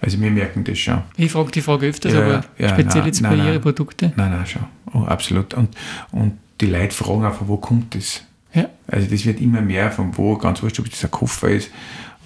[0.00, 1.02] Also wir merken das schon.
[1.16, 3.36] ich frage die Frage öfters, Ja, aber ja, speziell nein, jetzt bei.
[3.36, 4.12] Ihren Produkten.
[4.16, 4.64] Nein, nein, schon.
[4.94, 5.54] Oh, absolut.
[5.54, 5.76] Und,
[6.10, 8.22] und die Leute fragen einfach, wo kommt das?
[8.54, 8.68] Ja.
[8.86, 11.70] Also das wird immer mehr von wo, ganz wurscht, ob das ein Koffer ist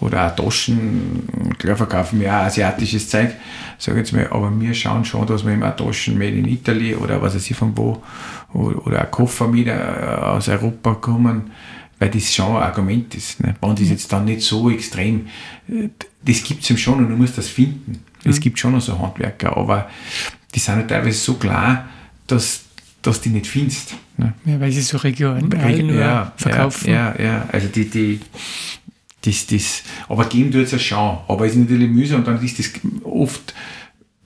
[0.00, 1.28] oder auch Taschen.
[1.58, 3.30] Klar verkaufen wir auch asiatisches Zeug,
[3.78, 6.94] sage jetzt mal, aber wir schauen schon, dass wir immer auch Taschen made in Italy
[6.94, 8.02] oder was weiß ich von wo
[8.52, 11.50] oder, ein Koffer mit äh, aus Europa kommen,
[11.98, 13.40] weil das schon ein Argument ist.
[13.40, 13.54] Ne?
[13.60, 15.26] Band ist jetzt dann nicht so extrem.
[16.24, 18.04] Das gibt es eben schon und du musst das finden.
[18.24, 19.88] Es gibt schon noch so Handwerker, aber
[20.54, 21.86] die sind halt teilweise so klar,
[22.26, 22.62] dass,
[23.02, 23.94] dass die nicht findest.
[24.16, 24.32] Ne?
[24.46, 26.90] Ja, weil sie so regional Reg- nur verkaufen.
[26.90, 28.20] Ja, ja, ja, also die, die,
[29.24, 32.42] das, das, aber geben tut es ja schon, aber es ist natürlich mühsam und dann
[32.42, 32.70] ist das
[33.04, 33.54] oft,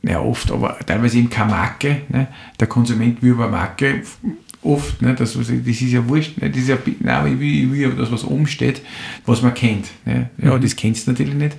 [0.03, 2.29] ja oft, aber teilweise eben keine Marke, ne?
[2.59, 4.03] der Konsument will über Marke
[4.63, 5.15] oft, ne?
[5.15, 6.51] das, das ist ja wurscht, ne?
[6.51, 8.83] das ist ja, nein, ich will, ich will das, was oben steht,
[9.25, 9.87] was man kennt.
[10.05, 10.31] Ne?
[10.39, 11.57] Ja, das kennst du natürlich nicht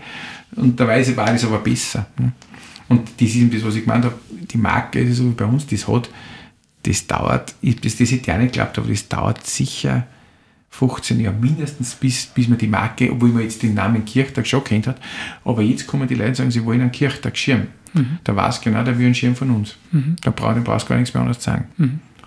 [0.55, 2.07] und der Weise war das aber besser.
[2.17, 2.33] Ne?
[2.87, 5.45] Und das ist eben das, was ich gemeint habe, die Marke, das so wie bei
[5.45, 6.09] uns, das hat,
[6.83, 10.07] das dauert, ich, das, das hätte ich nicht geglaubt, aber das dauert sicher
[10.71, 14.63] 15 Jahre mindestens, bis, bis man die Marke, obwohl man jetzt den Namen Kirchtag schon
[14.63, 14.99] kennt hat,
[15.43, 17.67] aber jetzt kommen die Leute und sagen, sie wollen einen Kirchtag-Schirm.
[18.23, 19.75] Da weiß genau, der will einen Schirm von uns.
[20.21, 21.67] Da braucht du brauchst gar nichts mehr anderes sagen.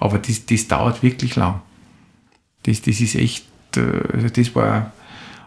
[0.01, 1.61] Aber das, das dauert wirklich lang.
[2.64, 3.80] Das, das ist echt, äh,
[4.12, 4.93] also das war,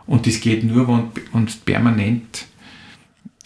[0.07, 2.45] und das geht nur, wenn du permanent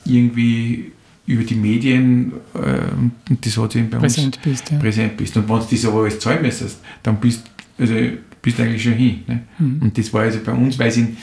[0.05, 0.91] irgendwie
[1.25, 4.71] über die Medien, äh, und das hat sich eben bei uns Präsent bist.
[4.71, 4.77] Ja.
[4.77, 5.37] präsent bist.
[5.37, 7.43] Und wenn du das aber alles zahlen müsstest, dann bist
[7.77, 7.95] also
[8.41, 9.23] bist du eigentlich schon hin.
[9.27, 9.41] Ne?
[9.57, 9.81] Mhm.
[9.81, 11.15] Und das war also bei uns, weil sie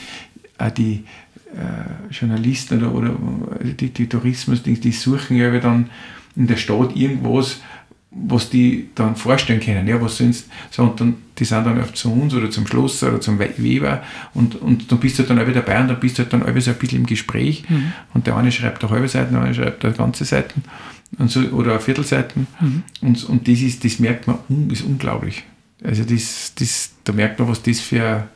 [0.59, 1.05] auch die,
[1.57, 5.91] äh, Journalisten oder, oder die, die Tourismus, die, suchen ja dann
[6.35, 7.61] in der Stadt irgendwas,
[8.11, 9.87] was die dann vorstellen können.
[9.87, 13.03] Ja, was sind so, und dann, die sind dann oft zu uns oder zum Schloss
[13.03, 14.03] oder zum Weber
[14.35, 16.61] und, und dann bist du dann auch dabei und dann bist du halt dann auch
[16.61, 17.93] so ein bisschen im Gespräch mhm.
[18.15, 20.63] und der eine schreibt eine halbe Seiten, der andere schreibt eine ganze Seiten
[21.19, 22.83] und so, oder eine Viertelseiten mhm.
[23.03, 24.39] und, und das ist, das merkt man,
[24.71, 25.45] ist unglaublich.
[25.85, 28.29] Also das, das, da merkt man, was das für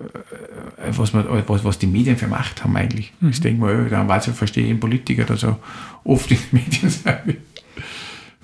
[0.00, 3.12] äh, was, man, was, was die Medien für Macht haben eigentlich.
[3.20, 3.30] Mhm.
[3.30, 5.58] Das denke ich dann weiß ich, verstehe ich einen Politiker, der so
[6.04, 7.36] oft in den Medien sein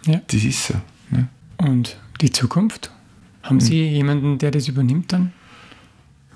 [0.06, 0.20] ja.
[0.26, 0.74] Das ist so.
[1.10, 1.28] Ne?
[1.56, 2.90] Und die Zukunft?
[3.42, 3.94] Haben Sie mhm.
[3.94, 5.32] jemanden, der das übernimmt dann?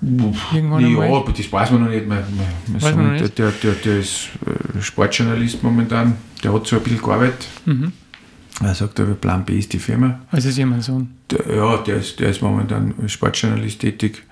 [0.01, 1.13] Irgendwann ja, einmal?
[1.13, 2.07] aber das weiß man noch nicht.
[2.07, 2.23] Mein,
[2.67, 3.37] mein Sohn, nicht?
[3.37, 7.47] Der, der, der ist äh, Sportjournalist momentan, der hat so ein bisschen gearbeitet.
[7.65, 7.93] Mhm.
[8.61, 10.21] Er sagt, aber Plan B ist die Firma.
[10.29, 11.09] Also ist jemand Sohn?
[11.31, 14.23] Der, ja, der ist, der ist momentan Sportjournalist tätig.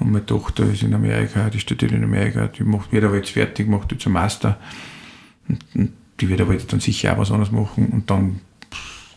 [0.00, 3.30] Und meine Tochter ist in Amerika, die studiert in Amerika, die macht, wird aber jetzt
[3.30, 4.58] fertig, macht jetzt einen Master.
[5.48, 8.40] Und, und die wird aber jetzt dann sicher auch was anderes machen und dann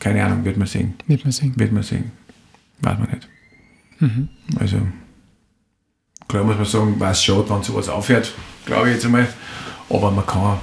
[0.01, 0.95] keine Ahnung, wird man sehen.
[1.05, 1.53] Wird man sehen.
[1.55, 2.11] Wird man sehen.
[2.79, 3.29] Weiß man nicht.
[3.99, 4.29] Mhm.
[4.59, 4.77] Also,
[6.27, 8.33] klar muss man sagen, weiß schon, wann sowas aufhört,
[8.65, 9.27] glaube ich jetzt einmal.
[9.89, 10.57] Aber man kann,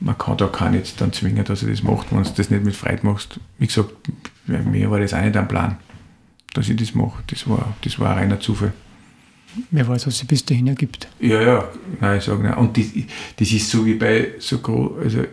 [0.00, 2.64] man kann da keinen jetzt dann zwingen, dass er das macht, wenn du das nicht
[2.64, 3.40] mit Freude machst.
[3.58, 3.90] Wie gesagt,
[4.46, 5.76] mir war das auch nicht ein Plan,
[6.54, 7.22] dass ich das mache.
[7.28, 8.72] Das war, das war ein reiner Zufall.
[9.70, 11.08] Wer weiß, was sich bis dahin ergibt.
[11.18, 11.68] Ja, ja,
[12.00, 12.56] nein, ich sage nicht.
[12.56, 12.86] Und das,
[13.36, 15.24] das ist so wie bei so groß, also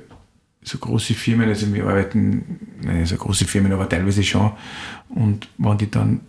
[0.62, 4.52] so große Firmen, also wir arbeiten, nein, so große Firmen, aber teilweise schon.
[5.10, 6.22] Und wenn die dann,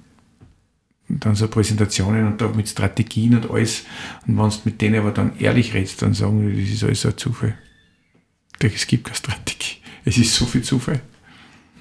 [1.09, 3.85] dann so Präsentationen und da mit Strategien und alles,
[4.26, 7.01] und wenn du mit denen aber dann ehrlich redest, dann sagen die, das ist alles
[7.03, 7.55] so ein Zufall.
[8.61, 9.77] Es gibt keine Strategie.
[10.05, 11.01] Es ist so viel Zufall.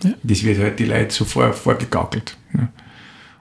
[0.03, 0.13] Ja.
[0.23, 2.37] Das wird halt die Leute so vor, vorgegaukelt.
[2.51, 2.69] Ne?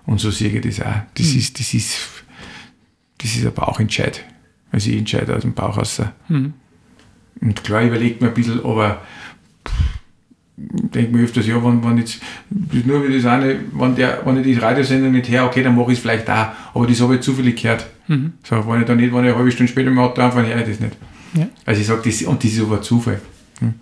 [0.07, 1.03] Und so sehe ich das auch.
[1.15, 1.39] Das, mhm.
[1.39, 1.97] ist, das, ist,
[3.19, 4.25] das ist ein Bauchentscheid.
[4.71, 6.03] Also ich entscheide aus dem Bauch raus.
[6.29, 6.55] Mhm.
[7.41, 9.03] Und klar überlegt man ein bisschen, aber
[10.57, 12.21] denke mir öfters, ja, wenn, wenn jetzt,
[12.51, 15.93] nur wie das eine, wenn, der, wenn ich die Radiosendung nicht her, okay, dann mache
[15.93, 17.87] ich es vielleicht auch, aber das habe ich zufällig gehört.
[18.09, 18.35] Mhm.
[18.45, 20.61] So, wenn ich dann nicht, wenn ich eine halbe Stunde später im Auto anfange, höre
[20.61, 20.97] ich das nicht.
[21.35, 21.49] Ja.
[21.65, 23.21] Also ich sage, das, und das ist aber Zufall.
[23.61, 23.75] Hm.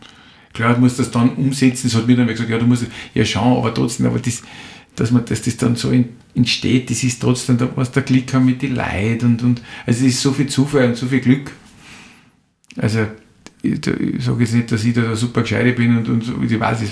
[0.52, 3.24] Klar, du musst das dann umsetzen, das hat mir dann gesagt, ja, du musst ja
[3.24, 4.42] schauen, aber trotzdem, aber das,
[4.96, 5.92] dass man dass das dann so
[6.34, 10.14] entsteht, das ist trotzdem, was der Glück haben mit den Leuten und, und also es
[10.14, 11.52] ist so viel Zufall und so viel Glück.
[12.76, 13.06] Also
[13.62, 16.58] ich, ich sage jetzt nicht, dass ich da super gescheit bin und, und so, ich
[16.58, 16.90] weiß, es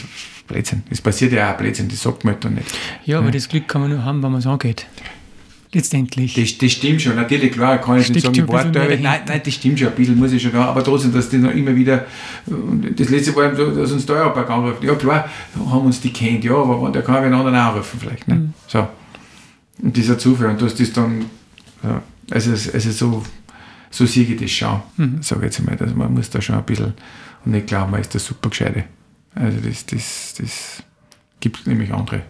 [0.49, 0.83] Blödsinn.
[0.91, 2.67] Es passiert ja auch Blödsinn, das sagt man halt dann nicht.
[3.05, 3.33] Ja, aber ja.
[3.33, 4.87] das Glück kann man nur haben, wenn man es angeht.
[5.73, 6.35] Letztendlich.
[6.35, 9.55] Das, das stimmt schon, natürlich, klar, kann ich nicht sagen, ich warte, nein, nein, das
[9.55, 12.07] stimmt schon, ein bisschen muss ich schon da, aber trotzdem, dass die noch immer wieder,
[12.47, 16.55] das letzte Mal, dass uns der Europark anruft, ja klar, haben uns die kennt, ja,
[16.55, 18.27] aber der kann einen anderen anrufen vielleicht.
[18.29, 18.35] Ne?
[18.35, 18.55] Mhm.
[18.67, 18.89] So.
[19.83, 21.27] Und dieser Zufall, und du hast das dann,
[21.83, 23.23] ja, also, also so
[23.91, 25.23] so sehe ich das schon, mhm.
[25.23, 25.77] sage ich jetzt einmal.
[25.79, 26.95] Also man muss da schon ein bisschen,
[27.45, 28.85] und nicht glauben, man ist der super Gescheite.
[29.35, 30.83] Also das, das, das
[31.41, 32.23] gibt es nämlich andere.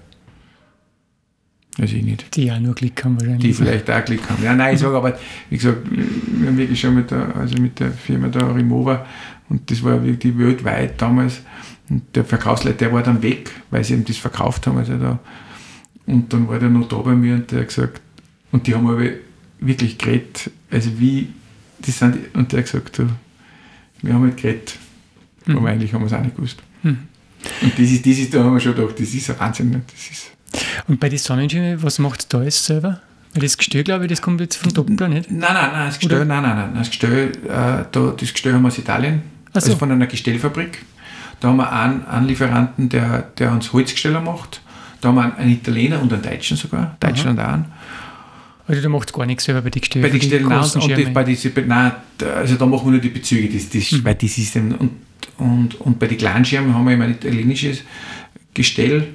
[1.80, 2.34] Also ich nicht.
[2.34, 3.42] Die ja nur Glück haben wahrscheinlich.
[3.42, 4.42] Die vielleicht auch Glück haben.
[4.42, 5.16] Ja, nein, ich sage aber,
[5.48, 9.06] wie gesagt, wir haben wirklich schon mit der, also mit der Firma da Remova
[9.48, 11.42] und das war wirklich weltweit damals.
[11.88, 14.76] Und der Verkaufsleiter, der war dann weg, weil sie eben das verkauft haben.
[14.76, 15.20] Also da,
[16.06, 18.00] und dann war der noch da bei mir und der hat gesagt,
[18.50, 19.04] und die haben aber
[19.60, 21.28] wirklich geredet, also wie
[21.78, 23.08] die sind, und der hat gesagt, du,
[24.02, 24.76] wir haben halt geredet,
[25.46, 25.58] mhm.
[25.58, 26.60] aber eigentlich haben wir es auch nicht gewusst.
[26.82, 26.98] Mhm.
[27.62, 29.70] Und das ist, das ist, da haben wir schon gedacht, das ist ein Wahnsinn.
[29.70, 29.82] Ne?
[29.86, 30.32] Das ist
[30.86, 33.00] und bei den Sonnenschirmen, was macht da jetzt selber?
[33.34, 35.30] Weil das Gestell, glaube ich, das kommt jetzt von Doppler, nicht?
[35.30, 38.62] Nein, nein, nein, das Gestell, nein, nein, nein, das Gestell, äh, da, das Gestell haben
[38.62, 39.54] wir aus Italien, so.
[39.54, 40.84] also von einer Gestellfabrik.
[41.40, 44.60] Da haben wir einen, einen Lieferanten, der, der uns Holzgesteller macht.
[45.00, 47.66] Da haben wir einen, einen Italiener und einen Deutschen sogar, Deutschland auch einen.
[48.66, 50.02] Also da macht gar nichts selber bei den Gestellen?
[50.02, 51.92] Bei den Gestellen nein, und bei diese, nein,
[52.36, 54.04] also da machen wir nur die Bezüge, das, das, mhm.
[54.04, 54.90] weil das ist und,
[55.38, 57.82] und, und bei den Kleinschirmen haben wir immer ein italienisches
[58.52, 59.06] Gestell,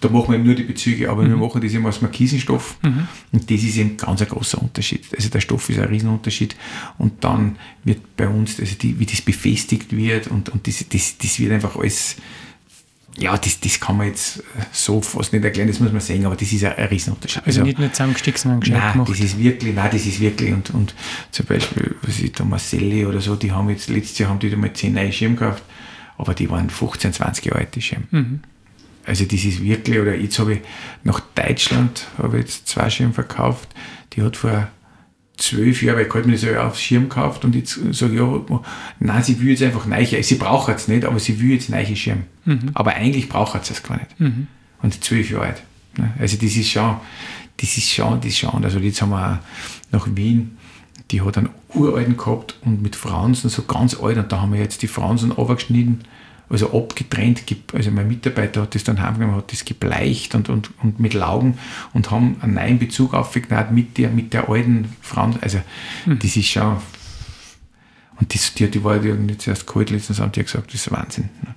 [0.00, 1.30] da machen wir eben nur die Bezüge, aber mhm.
[1.30, 3.06] wir machen das immer aus Markisenstoff mhm.
[3.32, 5.04] und das ist eben ganz ein großer Unterschied.
[5.14, 6.56] Also der Stoff ist ein Riesenunterschied
[6.98, 11.18] und dann wird bei uns, also die, wie das befestigt wird und, und das, das,
[11.18, 12.16] das wird einfach alles
[13.18, 16.24] ja, das, das kann man jetzt äh, so fast nicht erklären, das muss man sehen,
[16.24, 17.42] aber das ist ein, ein Riesenunterschied.
[17.44, 19.10] Also, also nicht nur zusammengesteckt, sondern gescheit nein, gemacht.
[19.10, 20.94] Das ist wirklich, nein, das ist wirklich, und, und
[21.30, 24.54] zum Beispiel, was ist der Marcelli oder so, die haben jetzt, letztes Jahr haben die
[24.54, 25.64] mal 10 neue Schirme gekauft,
[26.16, 28.06] aber die waren 15, 20 Jahre alt, die Schirme.
[28.10, 28.40] Mhm.
[29.06, 30.60] Also das ist wirklich, oder jetzt habe ich
[31.04, 33.68] nach Deutschland, habe jetzt zwei Schirme verkauft,
[34.12, 34.68] die hat vor
[35.36, 38.18] zwölf Jahre, weil ich halt mir das ja aufs Schirm gekauft und jetzt sage ich,
[38.18, 38.60] ja,
[38.98, 41.96] nein, sie will jetzt einfach neiche, sie braucht es nicht, aber sie will jetzt neiche
[41.96, 42.24] Schirm.
[42.44, 42.70] Mhm.
[42.74, 44.20] Aber eigentlich braucht sie es gar nicht.
[44.20, 44.48] Mhm.
[44.82, 45.62] Und zwölf Jahre alt.
[45.96, 46.12] Ne?
[46.18, 46.96] Also das ist schon,
[47.56, 48.64] das ist schon, das ist schon.
[48.64, 49.40] Also jetzt haben wir
[49.92, 50.58] nach Wien
[51.10, 54.16] die hat einen uralten gehabt und mit Fransen, so ganz alt.
[54.16, 56.00] Und da haben wir jetzt die Fransen abgeschnitten,
[56.50, 57.44] also abgetrennt.
[57.72, 61.58] Also mein Mitarbeiter hat das dann heimgenommen, hat das gebleicht und, und, und mit Laugen
[61.94, 65.40] und haben einen neuen Bezug aufgenommen mit der, mit der alten Fransen.
[65.42, 65.60] Also
[66.06, 66.18] mhm.
[66.18, 66.78] das ist schon.
[68.18, 71.30] Und das, die, die war nicht zuerst kalt letztens und die gesagt, das ist Wahnsinn.
[71.42, 71.54] Ne?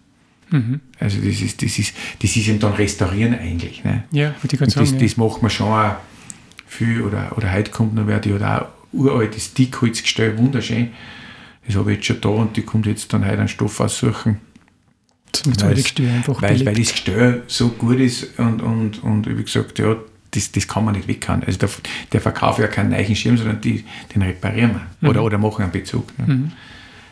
[0.58, 0.80] Mhm.
[1.00, 3.84] Also das ist, das ist, das ist eben dann Restaurieren eigentlich.
[3.84, 4.04] Ne?
[4.12, 4.86] Ja, würde ich gerade sagen.
[4.86, 5.00] Das, ja.
[5.00, 5.96] das macht man schon auch
[6.68, 10.92] viel, oder, oder heute kommt noch wer, die hat auch uraltes Dickholzgestell, wunderschön.
[11.66, 14.40] Das habe ich jetzt schon da und die kommt jetzt dann heute einen Stoff aussuchen.
[15.34, 19.44] Zum weil, Gestell einfach weil, weil das Gestell so gut ist und, und, und wie
[19.44, 19.96] gesagt, ja,
[20.32, 21.44] das, das kann man nicht weghauen.
[21.44, 21.70] Also der,
[22.12, 25.10] der verkauft ja keinen neuen Schirm, sondern die, den reparieren wir mhm.
[25.10, 26.08] oder, oder machen einen Bezug.
[26.20, 26.34] Ne?
[26.34, 26.52] Mhm.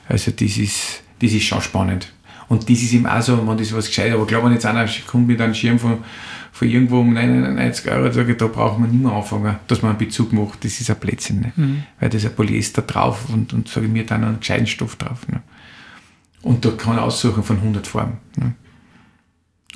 [0.08, 2.12] Also das ist, das ist schon spannend.
[2.48, 4.88] Und das ist eben auch so, wenn das was gescheit aber klar, wenn jetzt einer
[5.08, 6.00] kommt mit einem Schirm von
[6.52, 9.92] von irgendwo um 99 Euro, sage ich, da braucht man nicht mehr anfangen, dass man
[9.92, 10.64] einen Bezug macht.
[10.64, 11.40] Das ist ein Blödsinn.
[11.40, 11.54] Ne?
[11.56, 11.84] Mhm.
[12.00, 14.96] Weil da ist ein Polyester drauf und, und sage ich mir dann einen gescheiten Stoff
[14.98, 15.28] drauf.
[15.28, 15.42] Ne?
[16.44, 18.18] Und da kann man aussuchen von 100 Farben.
[18.38, 18.54] Ne?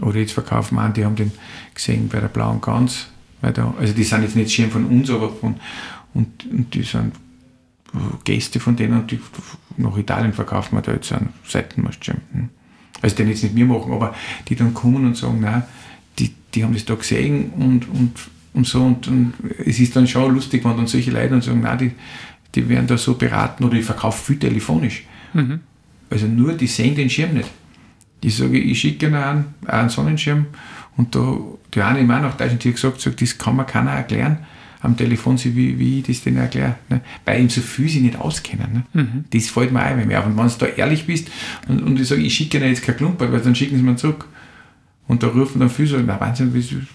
[0.01, 1.31] Oder jetzt verkaufen wir einen, die haben den
[1.73, 3.07] gesehen bei der blauen Gans.
[3.41, 5.55] Da, also die sind jetzt nicht schön von uns, aber von,
[6.13, 7.13] und, und die sind
[8.23, 9.19] Gäste von denen und die,
[9.77, 12.17] nach Italien verkaufen wir da jetzt einen Seitenmastschirm.
[12.33, 12.49] Hm?
[13.01, 14.15] Also den jetzt nicht wir machen, aber
[14.47, 15.63] die dann kommen und sagen, nein,
[16.17, 18.13] die, die haben das da gesehen und, und,
[18.53, 18.81] und so.
[18.83, 19.33] Und, und
[19.65, 21.91] es ist dann schon lustig, wenn dann solche Leute dann sagen, nein, die,
[22.55, 25.03] die werden da so beraten oder ich verkaufe viel telefonisch.
[25.33, 25.59] Mhm.
[26.09, 27.49] Also nur, die sehen den Schirm nicht.
[28.23, 30.47] Die sagen, ich schicke ihnen einen, einen Sonnenschirm
[30.97, 31.37] und da,
[31.73, 34.39] die eine im nach Deutschland hat gesagt, sagt, das kann mir keiner erklären
[34.85, 36.75] am Telefon, wie, wie ich das denen erkläre.
[36.89, 37.01] Ne?
[37.25, 38.85] Weil ihm so viel sie nicht auskennen.
[38.93, 39.01] Ne?
[39.01, 39.25] Mhm.
[39.31, 40.27] Das fällt mir wenn mir auf.
[40.27, 41.29] Und wenn du da ehrlich bist
[41.67, 43.95] und, und ich sage, ich schicke ihnen jetzt kein Klumper, weil dann schicken sie mir
[43.95, 44.27] zurück.
[45.07, 46.87] Und da rufen dann viele so, na Wahnsinn, das ist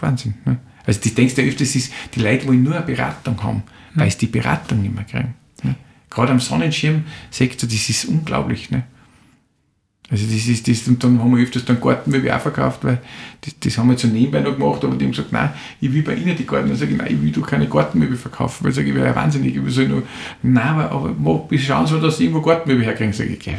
[0.00, 0.34] Wahnsinn.
[0.44, 0.58] Ne?
[0.86, 3.62] Also das denkst du öfters, ist, die Leute wollen nur eine Beratung haben,
[3.94, 4.00] mhm.
[4.00, 5.34] weil sie die Beratung nicht mehr kriegen.
[6.10, 8.70] Gerade am Sonnenschirmsektor, das ist unglaublich.
[8.70, 8.84] Ne?
[10.10, 12.98] Also das ist das, und dann haben wir öfters dann Gartenmöbel auch verkauft, weil
[13.42, 15.50] das, das haben wir so nebenbei noch gemacht, aber die haben gesagt, nein,
[15.82, 16.68] ich will bei Ihnen die Garten.
[16.68, 19.06] Dann sage ich, nein, ich will doch keine Gartenmöbel verkaufen, weil ich sage, ich wäre
[19.06, 20.02] ja wahnsinnig, ich will so nur,
[20.42, 23.12] nein, aber, aber schauen Sie, dass Sie irgendwo Gartenmöbel herkriegen.
[23.12, 23.52] Sage ich, ja,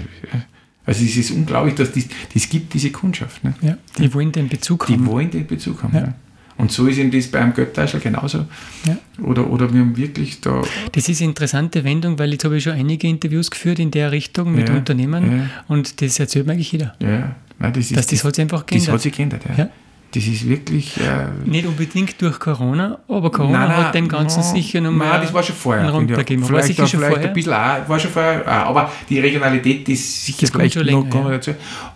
[0.87, 3.43] also es ist unglaublich, dass das, das gibt, diese Kundschaft.
[3.43, 3.53] Ne?
[3.61, 4.97] Ja, die wollen den Bezug haben.
[4.97, 6.01] Die wollen den Bezug haben, ja.
[6.01, 6.13] ja.
[6.59, 8.45] Und so ist eben das beim Göttaschel genauso.
[8.85, 8.97] Ja.
[9.23, 10.61] Oder, oder wir haben wirklich da.
[10.91, 14.11] Das ist eine interessante Wendung, weil jetzt habe ich schon einige Interviews geführt in der
[14.11, 15.49] Richtung mit ja, Unternehmen ja.
[15.69, 16.95] und das erzählt mir eigentlich jeder.
[16.99, 18.87] Ja, Nein, das ist, Dass das, das hat sich einfach geändert.
[18.87, 19.69] Das hat sich geändert, ja.
[20.11, 20.97] Das ist wirklich.
[20.97, 24.91] Äh, nicht unbedingt durch Corona, aber Corona nein, nein, hat dem Ganzen no, sicher noch
[24.91, 25.07] mal.
[25.07, 25.87] Nein, das war schon vorher.
[25.91, 26.43] Runtergegeben.
[26.43, 27.27] Vielleicht, war sicher schon vielleicht vorher?
[27.27, 30.85] ein bisschen auch, war schon vorher, auch, aber die Regionalität ist sicher das vielleicht schon
[30.85, 31.31] länger, noch, ja.
[31.31, 31.51] dazu,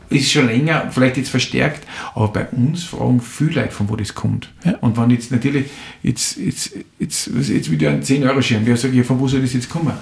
[0.09, 4.13] ist schon länger, vielleicht jetzt verstärkt, aber bei uns fragen viele Leute, von wo das
[4.13, 4.49] kommt.
[4.63, 4.77] Ja.
[4.81, 5.65] Und wenn jetzt natürlich,
[6.03, 9.69] jetzt, jetzt, jetzt, jetzt wieder ein 10-Euro-Schirm, wer sagt, ja, von wo soll das jetzt
[9.69, 9.93] kommen?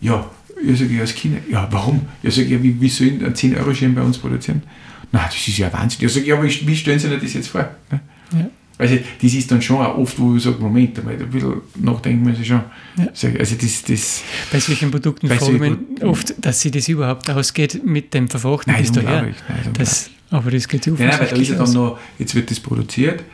[0.00, 0.24] Ja,
[0.64, 1.38] ich sage, ja, als Kinder.
[1.50, 2.02] Ja, warum?
[2.22, 4.62] Ich sage, ja, wie, wie soll ein 10-Euro-Schirm bei uns produzieren?
[5.12, 6.06] Na, das ist ja Wahnsinn.
[6.06, 7.68] Ich sage, ja, aber wie stellen Sie sich das jetzt vor?
[7.90, 8.00] Ja.
[8.78, 12.36] Also das ist dann schon auch oft, wo ich sage, Moment, einmal, ein bisschen nachdenken
[12.40, 12.62] ich schon.
[12.96, 13.06] Ja.
[13.38, 15.60] Also das, das, bei solchen Produkten fragen
[15.98, 19.22] wir oft, dass sie das überhaupt ausgeht mit dem Verfrachten bis daher.
[19.22, 19.34] Nein,
[19.72, 22.50] das, aber das geht so Nein, nein, weil da ist ja dann noch, jetzt wird
[22.52, 23.24] das produziert,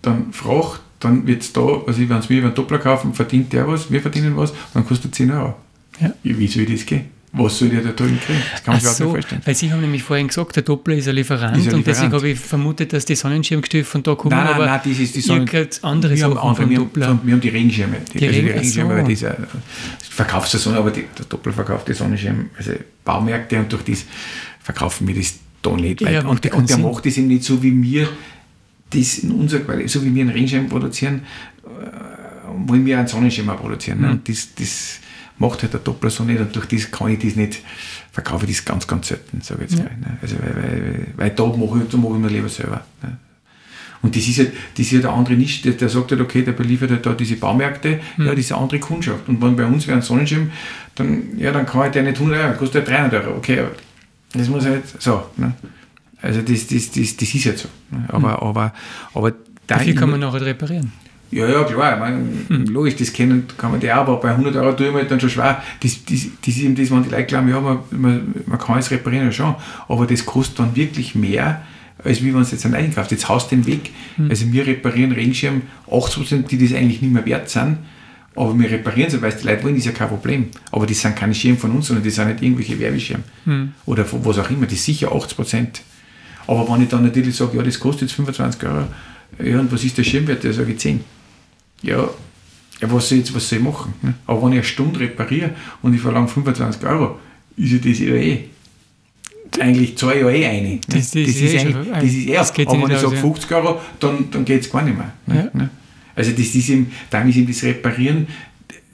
[0.00, 3.52] dann Fracht, dann wird es da, also wenn es mir über einen Doppler kaufen, verdient
[3.52, 5.56] der was, wir verdienen was, dann kostet 10 Euro.
[6.00, 6.14] Ja.
[6.22, 7.06] Wie soll das gehen?
[7.32, 8.42] Was soll der da drüben kriegen?
[8.50, 9.42] Das kann man sich so, nicht vorstellen.
[9.44, 11.76] Weil Sie haben nämlich vorhin gesagt, der Doppler ist ein Lieferant, ist ein Lieferant.
[11.76, 14.34] und deswegen habe ich vermutet, dass die Sonnenschirmgestöfe von da kommen.
[14.34, 15.48] Nein, nein, aber nein, das ist die Sonnen
[15.82, 17.06] andere wir haben andere, wir Doppler.
[17.06, 17.98] Haben, wir haben die Regenschirme.
[18.12, 19.36] Die, die, also die Regenschirme, weil diese
[20.10, 22.72] Verkaufssaison, aber die, der Doppler verkauft die Sonnenschirme, also
[23.04, 24.04] Baumärkte und durch das
[24.60, 26.00] verkaufen wir das da nicht.
[26.00, 28.08] Ja, und, und der macht das eben nicht so wie wir
[28.90, 31.22] das in unserer Qualität, so wie wir einen Regenschirm produzieren,
[31.64, 34.00] äh, wollen wir einen Sonnenschirm auch produzieren.
[34.00, 34.10] Mhm.
[34.10, 35.00] Und das, das
[35.40, 37.62] macht halt der Doppler so nicht und durch das kann ich das nicht,
[38.12, 39.86] verkaufe ich das ganz, ganz selten, sage ich jetzt ja.
[39.86, 39.96] mal.
[39.96, 40.18] Ne?
[40.22, 42.84] Also, weil, weil, weil da mache ich, da mache ich mir lieber selber.
[43.02, 43.16] Ne?
[44.02, 46.42] Und das ist ja, das ist ja der andere nicht, der, der sagt halt, okay,
[46.42, 48.26] der beliefert halt da diese Baumärkte, mhm.
[48.26, 49.28] ja, diese andere Kundschaft.
[49.28, 50.50] Und wenn bei uns wäre ein Sonnenschirm,
[50.94, 53.36] dann, ja, dann kann halt der nicht 100 Euro, kostet ja 300 Euro.
[53.38, 53.72] Okay, aber
[54.32, 55.26] das muss halt so.
[55.36, 55.54] Ne?
[56.22, 57.68] Also das, das, das, das ist jetzt so.
[57.90, 58.04] Ne?
[58.08, 58.48] Aber, mhm.
[58.48, 58.74] aber,
[59.14, 59.32] aber
[59.66, 60.92] Dafür kann man nachher reparieren.
[61.30, 61.94] Ja, ja, klar.
[61.94, 62.18] Ich meine,
[62.48, 62.64] hm.
[62.66, 65.20] Logisch, das kennen, kann man die auch, aber bei 100 Euro tue ich mir dann
[65.20, 65.62] schon schwer.
[65.80, 68.78] Das, das, das ist eben das, wenn die Leute glauben, ja, man, man, man kann
[68.78, 69.54] es reparieren, ja schon.
[69.88, 71.62] Aber das kostet dann wirklich mehr,
[72.02, 73.12] als wie wenn es jetzt einen einkauft.
[73.12, 73.90] Jetzt haust du den weg.
[74.16, 74.28] Hm.
[74.28, 77.78] Also wir reparieren Regenschirm 80%, die das eigentlich nicht mehr wert sind.
[78.34, 80.48] Aber wir reparieren sie, weil die Leute wollen, ist ja kein Problem.
[80.72, 83.22] Aber das sind keine Schirme von uns, sondern das sind nicht irgendwelche Werbeschirme.
[83.44, 83.72] Hm.
[83.86, 85.66] Oder was auch immer, das ist sicher 80%.
[86.46, 88.86] Aber wenn ich dann natürlich sage, ja, das kostet jetzt 25 Euro,
[89.44, 90.42] ja, und was ist der Schirmwert?
[90.42, 91.00] Da sage ich 10
[91.82, 92.08] ja,
[92.80, 93.92] ja, was soll, ich jetzt, was soll ich machen?
[94.02, 94.14] Ne?
[94.26, 95.50] Aber wenn ich eine Stunde repariere
[95.82, 97.18] und ich verlange 25 Euro,
[97.56, 98.44] ist ja das ja eh
[99.58, 100.68] eigentlich zahle ich ja eh eine.
[100.68, 100.80] Ne?
[100.88, 102.54] Das, das, das, ist, eh eigentlich, schon- das ist das er.
[102.54, 103.20] geht Aber wenn ich sage ja.
[103.20, 105.12] 50 Euro, dann, dann geht es gar nicht mehr.
[105.26, 105.50] Ne?
[105.52, 105.58] Ja.
[105.60, 105.70] Ne?
[106.14, 108.26] Also das ist eben, dann ist eben das Reparieren,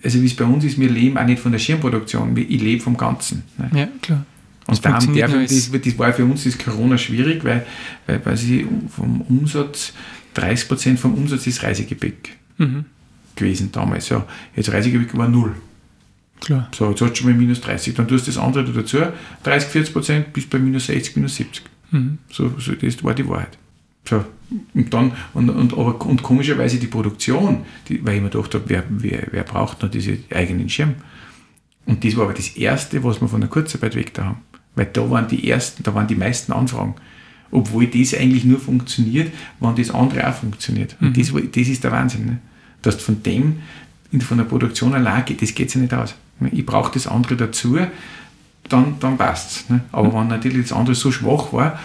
[0.02, 2.82] also wie es bei uns ist, wir leben auch nicht von der Schirmproduktion, ich lebe
[2.82, 3.42] vom Ganzen.
[3.58, 3.70] Ne?
[3.80, 4.24] Ja, klar.
[4.66, 7.64] Das Und darum darf ich, als- das, das war für uns das Corona schwierig, weil,
[8.06, 9.92] weil, weil sie vom Umsatz,
[10.36, 12.84] 30% vom Umsatz ist Reisegepäck Mhm,
[13.34, 14.08] gewesen damals.
[14.08, 14.26] Ja.
[14.54, 15.54] Jetzt Reisegepäck war null.
[16.40, 16.68] klar.
[16.74, 17.94] So, jetzt hast du schon mal minus 30.
[17.94, 18.98] Dann tust du das andere da dazu,
[19.42, 21.64] 30, 40 Prozent, bis bei minus 60, minus 70.
[21.90, 22.18] Mhm.
[22.30, 23.58] So, so, das war die Wahrheit.
[24.08, 24.24] So,
[24.74, 28.64] und dann, und, und, aber, und komischerweise die Produktion, die, weil ich mir gedacht habe,
[28.68, 30.94] wer, wer, wer braucht noch diese eigenen Schirm?
[31.86, 34.42] Und das war aber das Erste, was wir von der Kurzarbeit weg da haben.
[34.74, 36.94] Weil da waren die ersten, da waren die meisten Anfragen.
[37.50, 40.96] Obwohl das eigentlich nur funktioniert, wenn das andere auch funktioniert.
[41.00, 42.26] Und das, war- das ist der Wahnsinn.
[42.26, 42.38] Ne?
[42.82, 43.56] Dass von dem,
[44.20, 46.14] von der Produktion allein geht, das geht sich nicht aus.
[46.52, 47.78] Ich brauche das andere dazu,
[48.68, 49.68] dann, dann passt es.
[49.70, 49.80] Ne?
[49.92, 51.78] Aber wenn natürlich das andere so schwach war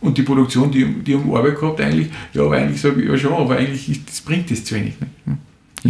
[0.00, 3.18] und die Produktion, die, die haben Arbeit gehabt eigentlich, ja, aber eigentlich sage ich ja
[3.18, 4.94] schon, aber eigentlich ist, das bringt das zu wenig.
[5.00, 5.06] Ne?
[5.26, 5.38] Und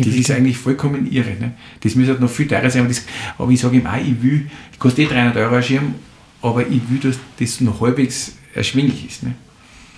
[0.01, 1.37] Ja, das ist eigentlich vollkommen irre.
[1.39, 1.53] Ne?
[1.81, 3.05] Das müsste halt noch viel teurer sein, aber, das,
[3.37, 5.95] aber ich sage ihm auch, ich will, ich kostet eh 300 Euro ein Schirm,
[6.43, 9.23] aber ich will, dass das noch halbwegs erschwinglich ist.
[9.23, 9.35] Ne?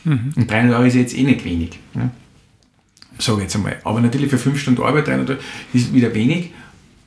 [0.04, 0.32] Mhm.
[0.36, 1.78] Und 300 Euro ist jetzt eh nicht wenig.
[1.94, 2.11] Ne?
[3.18, 3.78] Sage ich jetzt einmal.
[3.84, 5.38] Aber natürlich für 5 Stunden Arbeit 300 Euro
[5.74, 6.50] ist wieder wenig,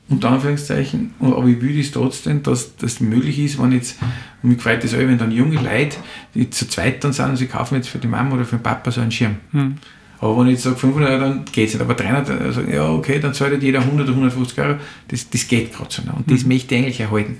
[0.08, 1.14] unter Anführungszeichen.
[1.18, 3.96] Und- Aber ich will das trotzdem, dass das möglich ist, wenn jetzt,
[4.42, 5.96] und mich freut das auch, wenn dann junge Leute,
[6.34, 8.62] die zu zweit dann sind und sie kaufen jetzt für die Mama oder für den
[8.62, 9.36] Papa so einen Schirm.
[9.52, 9.76] Mhm.
[10.24, 11.82] Aber wenn ich jetzt sage 500 Euro, dann geht es nicht.
[11.82, 14.78] Aber 300, Euro, ich, ja okay, dann zahlt halt jeder 100 oder 150 Euro.
[15.08, 16.00] Das, das geht gerade so.
[16.00, 16.14] Ne?
[16.16, 17.36] Und das möchte ich eigentlich erhalten.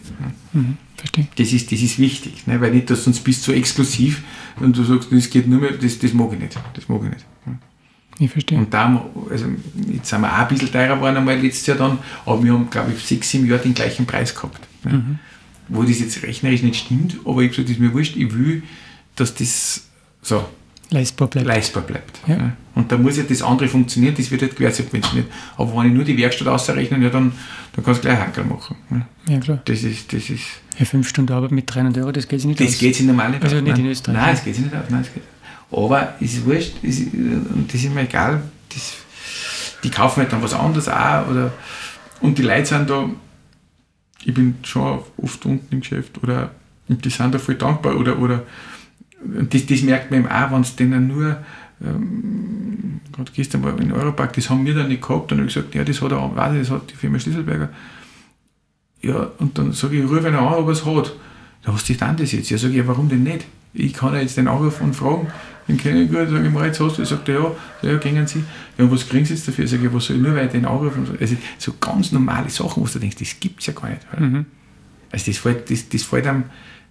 [0.53, 0.77] Mhm.
[0.95, 1.27] Verstehe.
[1.37, 2.61] Das ist, das ist wichtig, ne?
[2.61, 4.23] weil nicht, dass sonst bist du so exklusiv
[4.61, 6.59] und du sagst, das geht nur mehr, das, das mag ich nicht.
[6.75, 7.25] Das mag ich nicht.
[8.19, 8.59] Ich verstehe.
[8.59, 9.47] Und da, also
[9.91, 12.69] jetzt sind wir auch ein bisschen teurer geworden einmal letztes Jahr dann, aber wir haben,
[12.69, 14.61] glaube ich, sechs, sieben Jahre den gleichen Preis gehabt.
[14.85, 15.19] Ne?
[15.69, 18.35] Wo das jetzt rechnerisch nicht stimmt, aber ich habe gesagt, das ist mir wurscht, ich
[18.35, 18.63] will,
[19.17, 19.89] dass das
[20.21, 20.45] so
[20.91, 21.47] Leistbar bleibt.
[21.47, 22.21] leistbar bleibt.
[22.27, 22.53] Ja.
[22.75, 25.27] Und da muss ja das andere funktionieren, das wird halt gewährsubventioniert.
[25.57, 27.33] Aber wenn ich nur die Werkstatt ausrechne, ja, dann,
[27.75, 28.77] dann kannst du gleich Hackerl machen.
[29.29, 29.61] Ja, klar.
[29.65, 30.43] Das ist, das ist,
[30.79, 32.79] Ja, fünf Stunden Arbeit mit 300 Euro, das geht sich nicht das aus.
[32.79, 33.63] geht sich normal nicht Also aus.
[33.63, 33.85] nicht Nein.
[33.87, 34.33] in Österreich, Nein, ne?
[34.39, 34.85] es geht sich nicht aus.
[34.91, 35.23] Nein, es geht.
[35.73, 37.01] Aber es ist wurscht, es
[37.73, 38.43] das ist mir egal.
[38.73, 38.93] Das,
[39.83, 41.29] die kaufen halt dann was anderes auch.
[41.29, 41.53] Oder,
[42.21, 43.09] und die Leute sind da,
[44.25, 46.51] ich bin schon oft unten im Geschäft, oder
[46.89, 47.97] die sind da voll dankbar.
[47.97, 48.43] Oder, oder
[49.25, 51.37] das, das merkt man eben auch, wenn es denen nur,
[51.85, 55.31] ähm, gerade gestern war in Europark, das haben wir dann nicht gehabt.
[55.31, 57.69] Dann habe ich gesagt, ja, das hat, er, weiß ich, das hat die Firma Schlüsselberger.
[59.03, 61.13] Ja, und dann sage ich, ich rufe einen an, ob er es hat.
[61.67, 62.51] Ja, was ist denn das jetzt?
[62.51, 63.47] Ja, sage ich, ja, warum denn nicht?
[63.73, 65.27] Ich kann ja jetzt den anrufen und fragen,
[65.67, 67.53] den kenne ich gut, sage ich mal, jetzt hast du, sagt er, ja,
[67.83, 68.45] ich, ja, gehen Sie.
[68.79, 69.67] Ja, und was kriegen Sie jetzt dafür?
[69.67, 71.07] Sage ich, was soll ich nur, ich den anrufen?
[71.21, 74.03] Also, so ganz normale Sachen, wo du denkst, das gibt es ja gar nicht.
[74.19, 74.47] Mhm.
[75.11, 76.45] Also, das fällt, das, das fällt, einem,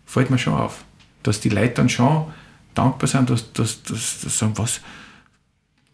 [0.06, 0.84] fällt mir schon auf.
[1.24, 2.26] Dass die Leute dann schon
[2.76, 4.82] dankbar sind, dass, dass, dass, dass sagen, was,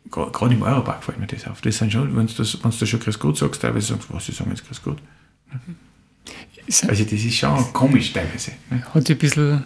[0.10, 1.62] gerade im Europark fällt mir das auf.
[1.62, 4.14] Das sind schon, wenn du das, wenn du schon Grüß Gott sagst, teilweise sagst du,
[4.14, 4.98] was, sie sagen jetzt Grüß Gott.
[6.88, 8.52] Also das ist schon komisch teilweise.
[8.70, 8.84] Ne?
[8.94, 9.64] hat sich ein bisschen.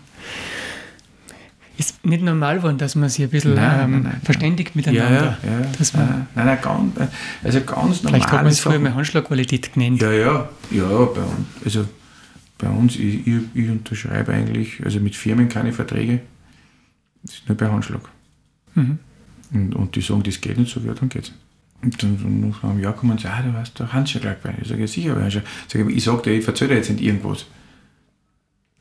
[1.75, 4.75] Ist nicht normal geworden, dass man sich ein bisschen Nein, ähm, nein, nein, verständigt Ja,
[4.75, 5.37] miteinander.
[5.43, 5.65] ja, ja.
[5.77, 7.11] Dass man, nein, nein, ganz,
[7.43, 9.99] also ganz vielleicht hat man es früher mal Handschlagqualität genannt.
[10.01, 11.85] Ja, ja, ja, bei uns, also
[12.63, 16.21] bei uns, ich, ich, ich unterschreibe eigentlich, also mit Firmen keine Verträge,
[17.23, 18.09] das ist nur bei Handschlag.
[18.75, 18.99] Mhm.
[19.51, 21.31] Und, und die sagen, das geht nicht, so ja, dann geht's.
[21.81, 24.55] Und dann, dann nach einem Jahr kommen sie, ah, du hast doch Handschlag bei.
[24.61, 25.29] Ich sage, ja sicher.
[25.29, 27.45] Sag ich, aber ich sage dir, ich dir jetzt nicht irgendwas.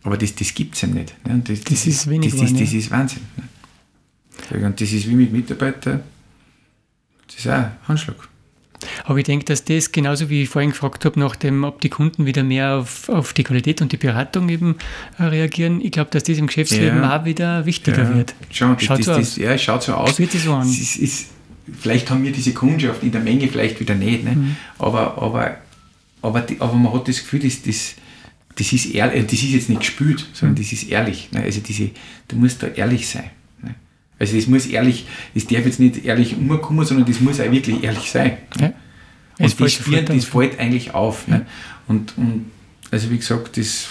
[0.05, 1.14] Aber das, das gibt es ihm nicht.
[1.26, 1.35] Ne?
[1.35, 2.78] Und Das, Das ist wenig das, das ja.
[2.78, 3.22] ist Wahnsinn.
[3.37, 3.45] Ne?
[4.49, 6.01] Sag Und das ist wie mit Mitarbeitern,
[7.26, 8.28] das ist auch Handschlag.
[9.05, 11.89] Aber ich denke, dass das genauso wie ich vorhin gefragt habe, nach dem, ob die
[11.89, 14.76] Kunden wieder mehr auf, auf die Qualität und die Beratung eben
[15.18, 17.20] äh, reagieren, ich glaube, dass das im Geschäftsleben Ja.
[17.20, 18.35] auch wieder wichtiger wird.
[18.51, 19.37] Schon, Schaut das, so das, aus.
[19.37, 20.16] Ja, es schaut so aus.
[20.16, 20.68] Sich so an.
[20.68, 21.26] Es ist,
[21.80, 24.33] vielleicht haben wir diese Kundschaft in der Menge vielleicht wieder nicht, ne?
[24.37, 24.57] Mhm.
[24.78, 25.57] aber, aber,
[26.22, 27.95] aber, die, aber man hat das Gefühl, das, das,
[28.57, 30.62] das ist ehrlich, das ist jetzt nicht gespült, sondern Mhm.
[30.62, 31.28] das ist ehrlich.
[31.33, 31.43] Ne?
[31.43, 31.91] Also diese,
[32.28, 33.30] du musst da ehrlich sein.
[34.23, 35.05] Also das muss ehrlich,
[35.35, 38.39] das darf jetzt nicht ehrlich umkommen, sondern das muss auch wirklich ehrlich sein.
[38.61, 38.73] Ja.
[39.41, 41.27] Und das, spürt, das fällt eigentlich auf.
[41.27, 41.45] Ne?
[41.89, 42.53] Und, und
[42.93, 43.89] also wie gesagt, das,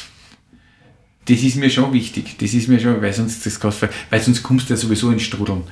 [1.25, 2.37] das ist mir schon wichtig.
[2.37, 5.23] Das ist mir schon, weil sonst, das kannst, weil sonst kommst du ja sowieso ins
[5.23, 5.63] Strudeln.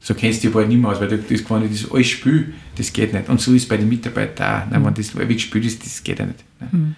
[0.00, 2.08] So kennst du dich bald nicht mehr aus, weil du, das, wenn ich das alles
[2.08, 3.28] Spiel, das geht nicht.
[3.28, 4.76] Und so ist es bei den Mitarbeitern auch.
[4.76, 4.84] Ne?
[4.84, 6.42] Wenn das ewig gespielt ist, das geht ja nicht.
[6.58, 6.96] Ne?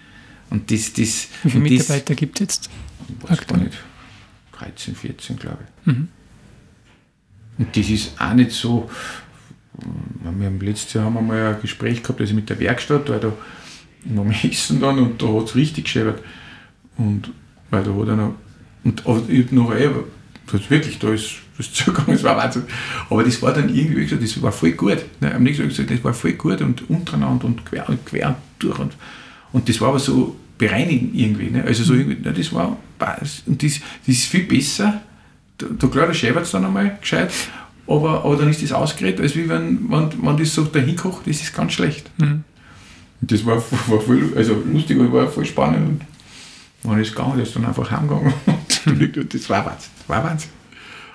[0.49, 2.69] Und das, das, Wie viele Mitarbeiter gibt es jetzt?
[3.21, 3.77] weiß gar nicht,
[4.53, 5.93] 13, 14, glaube ich.
[7.57, 8.89] Und das ist auch nicht so,
[10.37, 13.19] wir haben letztes Jahr haben wir mal ein Gespräch gehabt, also mit der Werkstatt, weil
[13.19, 13.31] da
[14.15, 16.21] am Essen dann und da hat es richtig geschäbert.
[16.97, 17.31] Und
[17.69, 18.35] weil da hat er noch,
[18.83, 19.89] und ich habe noch, ey,
[20.51, 22.63] das wirklich, da ist das zugegangen, das war Wahnsinn.
[23.09, 25.05] Aber das war dann irgendwie gesagt, das war voll gut.
[25.21, 25.33] Ne?
[25.33, 28.35] Am nächsten Tag gesagt, das war voll gut und untereinander und quer und quer und
[28.59, 28.79] durch.
[28.79, 28.93] Und,
[29.51, 31.49] und das war aber so bereinigend irgendwie.
[31.49, 31.63] Ne?
[31.63, 32.77] Also so irgendwie, ne, das war,
[33.45, 35.01] und das, das ist viel besser.
[35.57, 37.31] Da, klar, da schäbert es dann einmal gescheit,
[37.87, 41.27] aber, aber dann ist das ausgeredet, als wie wenn, wenn, wenn das so dahin kocht,
[41.27, 42.09] das ist ganz schlecht.
[42.17, 42.43] Mhm.
[43.21, 46.01] Und das war, war voll also lustig, aber war voll spannend.
[46.83, 48.33] Und man ist gegangen, der ist dann einfach heimgegangen.
[48.85, 49.91] und das war Wahnsinn.
[49.97, 50.49] Das war Wahnsinn.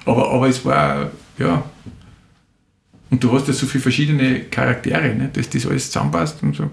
[0.05, 1.62] Aber, aber es war, ja.
[3.11, 6.70] Und du hast ja so viele verschiedene Charaktere, ne, dass das alles zusammenpasst und so.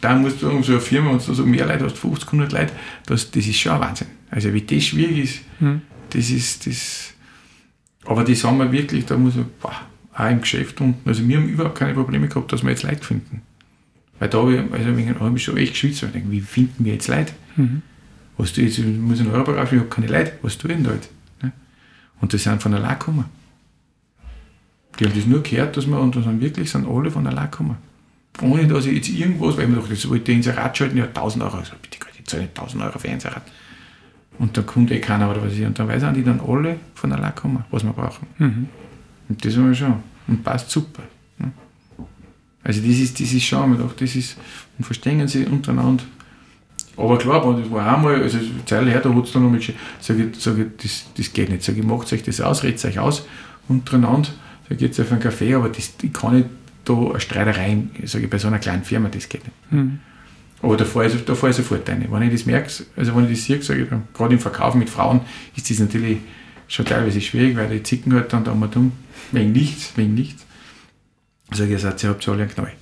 [0.00, 2.72] Da musst du so eine Firma, wenn du so mehr Leute hast, 50, 100 Leute,
[3.06, 4.08] das, das ist schon ein Wahnsinn.
[4.30, 5.82] Also wie das schwierig ist, mhm.
[6.16, 7.12] Das ist, das,
[8.06, 9.82] aber das haben wir wirklich, da muss man, boah,
[10.14, 13.04] auch im Geschäft unten, also wir haben überhaupt keine Probleme gehabt, dass wir jetzt Leute
[13.04, 13.42] finden.
[14.18, 16.84] Weil da habe ich, also hab ich schon echt geschwitzt, weil ich denke, wie finden
[16.86, 17.34] wir jetzt Leute?
[17.56, 17.82] Mhm.
[18.38, 20.76] Was du jetzt, ich muss in Europa rauf, ich habe keine Leute, was tue ich
[20.76, 21.10] denn da jetzt?
[21.42, 21.52] Ne?
[22.20, 23.26] Und die sind von allein gekommen.
[24.98, 27.50] Die haben das nur gehört, dass wir, und das sind wirklich, sind alle von allein
[27.50, 27.76] gekommen.
[28.40, 31.04] Ohne dass ich jetzt irgendwas, weil ich mir dachte, das wollte ich Inserat schalten, ja
[31.04, 31.58] 1000 Euro.
[31.58, 33.42] Also bitte, ich zahle nicht 1000 Euro für Inserat.
[34.38, 35.64] Und da kommt eh keiner oder was ich.
[35.64, 38.26] Und dann weiß die dann alle von allein kommen, was wir brauchen.
[38.38, 38.68] Mhm.
[39.28, 39.94] Und das haben wir schon.
[40.28, 41.02] Und passt super.
[41.38, 41.52] Ne?
[42.62, 44.36] Also das ist, das ist schon, dachte, das ist,
[44.78, 46.04] und verstehen sie untereinander.
[46.96, 49.60] Aber klar, das war einmal, also Zeit her, da hat es dann nochmal
[50.00, 51.62] sage ich, sag ich das, das geht nicht.
[51.62, 53.26] Sage ich, macht euch das aus, redet euch aus
[53.68, 54.30] untereinander,
[54.68, 56.48] sage geht auf einen Kaffee, aber das, ich kann nicht
[56.84, 59.72] da eine Streiterei, sage ich, bei so einer kleinen Firma, das geht nicht.
[59.72, 60.00] Mhm.
[60.62, 62.06] Aber da fahre ich, da fahr ich sofort rein.
[62.10, 64.88] Wenn ich das merke, also wenn ich das sehe, sage ich, gerade im Verkauf mit
[64.88, 65.20] Frauen
[65.54, 66.18] ist das natürlich
[66.68, 68.92] schon teilweise schwierig, weil die zicken halt dann da mal dumm,
[69.32, 70.44] wegen nichts, wegen nichts.
[71.52, 72.72] Sage ich, ihr seid, ihr habt alle einen Knall.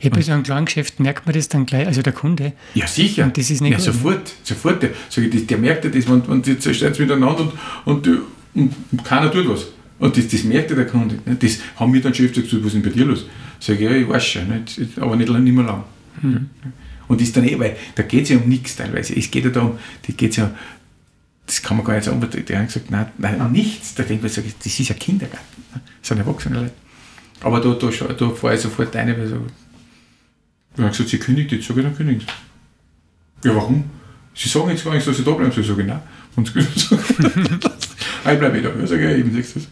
[0.00, 2.52] Ja, bei so einem kleinen Geschäft merkt man das dann gleich, also der Kunde.
[2.74, 3.24] Ja, sicher.
[3.24, 4.32] Und das ist nicht ja, gut, sofort, ne?
[4.42, 4.86] sofort.
[5.08, 7.40] Sag ich, der merkt ja das, wenn, wenn die zerstört miteinander
[7.84, 8.18] und, und,
[8.54, 9.66] und, keiner tut was.
[9.98, 11.18] Und das, das merkt ja der Kunde.
[11.24, 11.36] Ne?
[11.38, 13.26] Das haben wir dann schon öfter gesagt, was ist denn bei dir los?
[13.60, 15.84] Sag ich, ja, ich weiß schon, nicht, aber nicht, nicht mehr lang.
[16.20, 16.50] Mhm.
[17.08, 19.14] Und ist dann eh, weil da geht es ja um nichts teilweise.
[19.14, 20.50] Es geht ja darum, da geht ja,
[21.46, 23.94] das kann man gar nicht sagen, aber die haben gesagt, nein, nein um nichts.
[23.94, 25.62] Da denkt man, das ist ja Kindergarten.
[26.00, 26.72] Das sind erwachsene Leute.
[27.40, 29.44] Aber da, da, da fahre ich sofort rein, weil so,
[30.76, 32.32] er hat gesagt, sie kündigt jetzt, sag ich, dann kündigt
[33.44, 33.84] Ja, warum?
[34.34, 35.52] Sie sagen jetzt gar nicht, dass sie da bleiben.
[35.52, 36.00] So, ich sage, nein.
[36.36, 38.72] Und sie ich bleibe wieder.
[38.82, 39.56] Ich sage, ja, eben siehst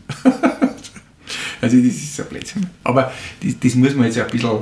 [1.61, 2.67] also das ist ein Blödsinn.
[2.85, 3.13] Aber
[3.43, 4.59] das, das muss man jetzt ein bisschen...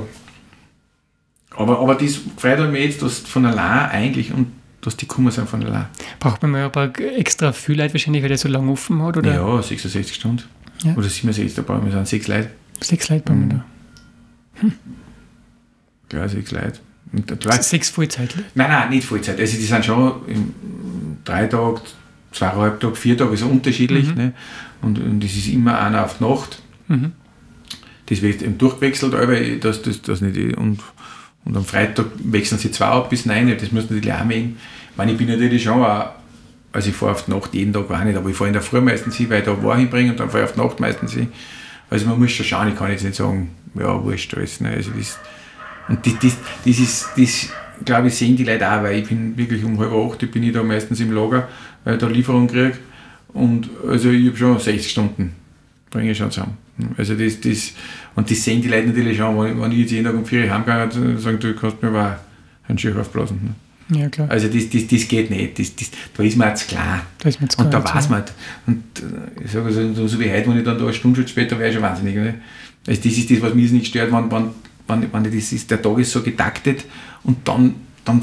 [1.59, 4.47] Aber, aber das freut mich jetzt, dass von allein eigentlich und
[4.81, 5.87] dass die kommen sind von allein.
[6.19, 9.17] Braucht man mal aber extra viel Leute wahrscheinlich, weil der so lange offen hat?
[9.17, 9.33] Oder?
[9.33, 10.43] Ja, 66 Stunden.
[10.83, 10.93] Ja.
[10.93, 12.49] Oder 67, da brauchen wir sind sechs Leute.
[12.79, 13.49] Sechs Leute brauchen wir mhm.
[13.49, 13.65] da.
[14.61, 14.71] Hm
[16.09, 16.79] klar, sechs Leute.
[17.61, 18.35] Sechs Vollzeit?
[18.55, 19.39] Nein, nein, nicht Vollzeit.
[19.39, 20.13] Also die sind schon
[21.23, 21.81] drei Tage,
[22.31, 24.09] zweieinhalb Tage, vier Tage, ist unterschiedlich.
[24.09, 24.15] Mhm.
[24.15, 24.33] Ne?
[24.81, 26.61] Und, und das ist immer einer auf Nacht.
[26.87, 27.13] Mhm.
[28.07, 30.57] Das wird eben durchgewechselt, aber das, das, das nicht.
[30.57, 30.79] Und,
[31.45, 34.57] und am Freitag wechseln sie zwei ab bis neun, das müssen natürlich auch mögen.
[34.91, 36.11] Ich meine, ich bin natürlich schon auch,
[36.71, 38.61] also ich fahre auf die Nacht jeden Tag auch nicht, aber ich fahre in der
[38.61, 40.79] Früh meistens hin, weil ich da war hinbringe und dann fahre ich auf die Nacht
[40.79, 41.29] meistens hin.
[41.89, 44.61] Also man muss schon schauen, ich kann jetzt nicht sagen, ja, wurscht alles.
[44.61, 44.69] Ne?
[44.69, 45.17] Also das,
[45.87, 47.49] und das, das, das ist, das,
[47.83, 50.53] glaube ich, sehen die Leute auch, weil ich bin wirklich um halb acht, bin ich
[50.53, 51.47] da meistens im Lager,
[51.83, 52.77] weil ich da Lieferung kriege.
[53.33, 55.33] Und also ich habe schon 60 Stunden,
[55.89, 56.57] bringe ich schon zusammen.
[56.97, 57.73] Also das, das,
[58.15, 60.45] und das sehen die Leute natürlich schon, wenn, wenn ich jetzt jeden Tag um vier
[60.45, 62.19] Uhr heimgehe, dann sagen du kannst mir aber
[62.67, 63.55] einen Schiff aufblasen.
[63.91, 64.29] Ja, klar.
[64.29, 65.57] Also das, das, das geht nicht.
[65.57, 67.01] Das, das, da ist man jetzt klar.
[67.17, 67.65] Da ist man jetzt klar.
[67.65, 68.23] Und da weiß man.
[68.67, 68.83] Und
[69.43, 71.73] ich sage also, so wie heute, wenn ich dann da eine Stunde später wäre, ich
[71.75, 72.15] schon wahnsinnig.
[72.15, 72.35] Ne?
[72.87, 74.49] Also das ist das, was mich nicht stört, wenn, wenn
[74.89, 76.85] wenn, wenn das ist, der Tag ist so getaktet
[77.23, 78.21] und dann, dann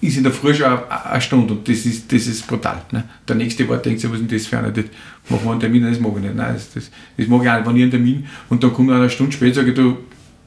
[0.00, 2.82] ist in der Früh schon eine, Stunde und das ist, das ist brutal.
[2.90, 3.04] Ne?
[3.28, 4.72] Der nächste Wort denkt sich, was ist denn das für eine?
[4.72, 4.84] Das
[5.28, 6.34] machen wir einen Termin, das mag ich nicht.
[6.34, 7.66] Nein, das, das, das mag ich auch nicht.
[7.66, 9.98] Wenn ich einen Termin und dann kommt eine Stunde später, sage ich, du,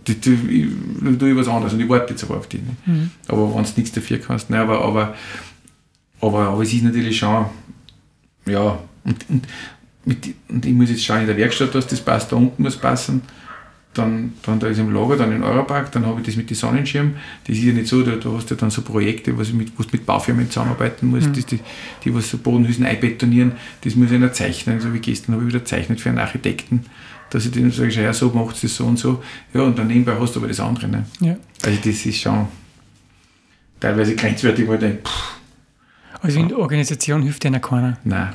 [0.05, 2.61] das, das, ich, ich tue was anderes und ich warte jetzt aber auf dich.
[2.61, 2.75] Ne?
[2.85, 3.11] Mhm.
[3.27, 4.49] Aber wenn du nichts dafür kannst.
[4.49, 4.59] Ne?
[4.59, 5.15] Aber, aber,
[6.19, 7.45] aber, aber es ist natürlich schon,
[8.47, 9.47] ja, und, und,
[10.05, 12.75] mit, und ich muss jetzt schauen in der Werkstatt, dass das passt, da unten muss
[12.75, 13.21] passen
[13.93, 16.55] dann, dann da ist im Lager, dann in Europark, dann habe ich das mit den
[16.55, 17.15] Sonnenschirmen.
[17.45, 19.83] Das ist ja nicht so, da, da hast du dann so Projekte, was mit, wo
[19.83, 21.33] du mit Baufirmen zusammenarbeiten musst, mhm.
[21.33, 21.59] die,
[22.03, 24.79] die was so Bodenhülsen einbetonieren, das muss noch zeichnen.
[24.79, 26.85] So wie gestern habe ich wieder gezeichnet für einen Architekten,
[27.29, 29.23] dass ich denen sage, ja, so macht es so und so.
[29.53, 30.87] Ja, und dann nebenbei hast du aber das andere.
[30.87, 31.05] Ne?
[31.19, 31.35] Ja.
[31.63, 32.47] Also das ist schon
[33.79, 35.33] teilweise grenzwertig, wo ich denke, pff,
[36.21, 37.97] Also in der Organisation hilft dir keiner?
[38.03, 38.33] Nein.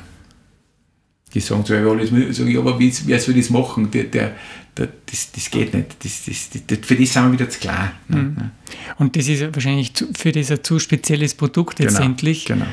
[1.33, 3.91] Die sagen so, ja, alles, sagen, ja, aber wie, wer soll das machen?
[3.91, 4.35] Der, der,
[4.75, 5.95] der, das, das geht nicht.
[6.03, 7.91] Das, das, das, für das sind wir wieder zu klein.
[8.07, 8.17] Ne?
[8.17, 8.51] Mhm.
[8.97, 12.45] Und das ist wahrscheinlich zu, für das ein zu spezielles Produkt Genau, letztendlich.
[12.45, 12.65] Genau.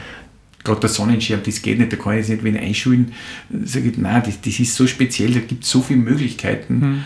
[0.65, 3.13] Gerade der Sonnenschirm, das geht nicht, da kann ich jetzt nicht wen einschulen.
[3.65, 7.05] Sag ich, nein, das, das ist so speziell, da gibt es so viele Möglichkeiten,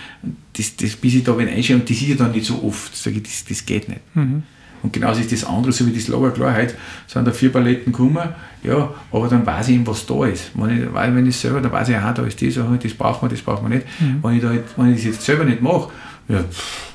[0.55, 2.97] das, das, bis ich da wen einschulen, und das ist ja dann nicht so oft.
[2.97, 4.01] Sag ich, das, das geht nicht.
[4.15, 4.45] Mhm.
[4.83, 6.75] Und genauso ist das andere, so wie das Lager, klar, heute
[7.07, 8.29] sind da vier Paletten gekommen,
[8.63, 10.51] ja, aber dann weiß ich eben, was da ist.
[10.55, 12.95] Wenn ich, weil wenn ich selber, dann weiß ich, aha, da ist das, aha, das
[12.95, 13.87] braucht man, das braucht man nicht.
[14.23, 15.91] Wenn, ich da, jetzt- wenn ich das jetzt selber nicht mache,
[16.29, 16.93] ja, pff.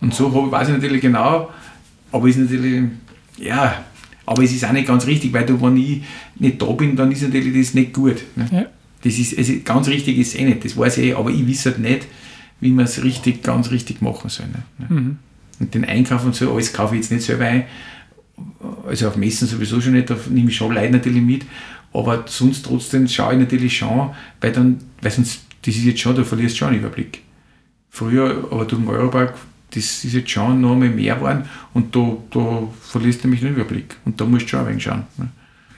[0.00, 1.50] und so hab, weiß ich natürlich genau,
[2.12, 2.84] aber ist natürlich,
[3.38, 3.84] ja,
[4.24, 6.02] aber es ist auch nicht ganz richtig, weil du, wenn ich
[6.36, 8.16] nicht da bin, dann ist natürlich das nicht gut.
[8.36, 8.46] Ne?
[8.52, 8.66] Ja.
[9.02, 11.46] Das ist, also ganz richtig ist es eh nicht, das weiß ich eh, aber ich
[11.48, 12.06] weiß halt nicht,
[12.60, 14.46] wie man es richtig, ganz richtig machen soll.
[14.88, 15.16] Ne?
[15.60, 17.64] Und den Einkauf und so, alles kaufe ich jetzt nicht selber ein.
[18.86, 21.44] Also auf Messen sowieso schon nicht, da nehme ich schon Leute natürlich mit.
[21.92, 26.14] Aber sonst trotzdem schaue ich natürlich schon, weil dann, weil sonst, das ist jetzt schon,
[26.14, 27.22] da verlierst du schon einen Überblick.
[27.90, 29.34] Früher, aber durch den Europark,
[29.70, 31.44] das ist jetzt schon noch einmal mehr geworden
[31.74, 33.96] und da, da verlierst du nämlich den Überblick.
[34.04, 35.04] Und da musst du schon ein wenig schauen.
[35.16, 35.28] Ne?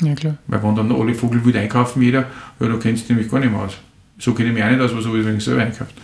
[0.03, 0.39] Ja, klar.
[0.47, 2.27] Weil wenn dann alle Vogel wieder einkaufen jeder,
[2.59, 3.77] ja, da kennst du nämlich gar nicht mehr aus.
[4.19, 5.95] So kenne ich mich auch nicht aus, was habe ich selber einkauft.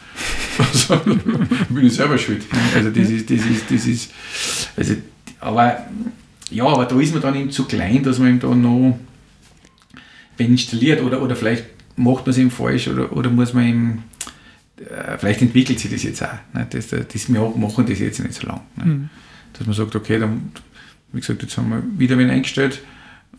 [0.58, 0.96] Also,
[1.68, 2.44] bin ich selber schuld.
[2.74, 4.10] Also das ist, das ist, das ist,
[4.76, 4.94] also,
[5.40, 5.86] aber,
[6.50, 8.98] ja, aber da ist man dann eben zu klein, dass man eben da noch
[10.36, 11.64] wenn installiert oder, oder vielleicht
[11.96, 14.04] macht man es eben falsch oder, oder muss man eben,
[14.78, 16.38] äh, vielleicht entwickelt sich das jetzt auch.
[16.52, 16.66] Ne?
[16.68, 18.60] Das, das, wir machen das jetzt nicht so lange.
[18.76, 19.08] Ne?
[19.54, 20.52] Dass man sagt, okay, dann,
[21.12, 22.80] wie gesagt, jetzt haben wir wieder wen eingestellt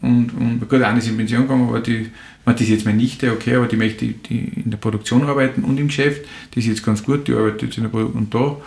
[0.01, 2.09] und, und gut, eine ist in Pension gegangen, aber die,
[2.45, 5.79] das ist jetzt meine Nichte, okay, aber die möchte die in der Produktion arbeiten und
[5.79, 8.57] im Geschäft, die ist jetzt ganz gut, die arbeitet jetzt in der Produktion und da.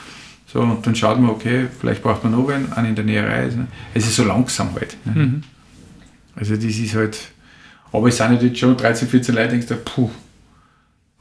[0.53, 3.47] So, und dann schaut man, okay, vielleicht braucht man noch einen, einen in der Näherei.
[3.47, 3.69] Ne?
[3.95, 4.97] Es ist so langsam halt.
[5.05, 5.15] Ne?
[6.35, 7.19] Also das ist halt,
[7.93, 10.11] aber es sind halt jetzt schon 13, 14 Leute, denkst du, puh,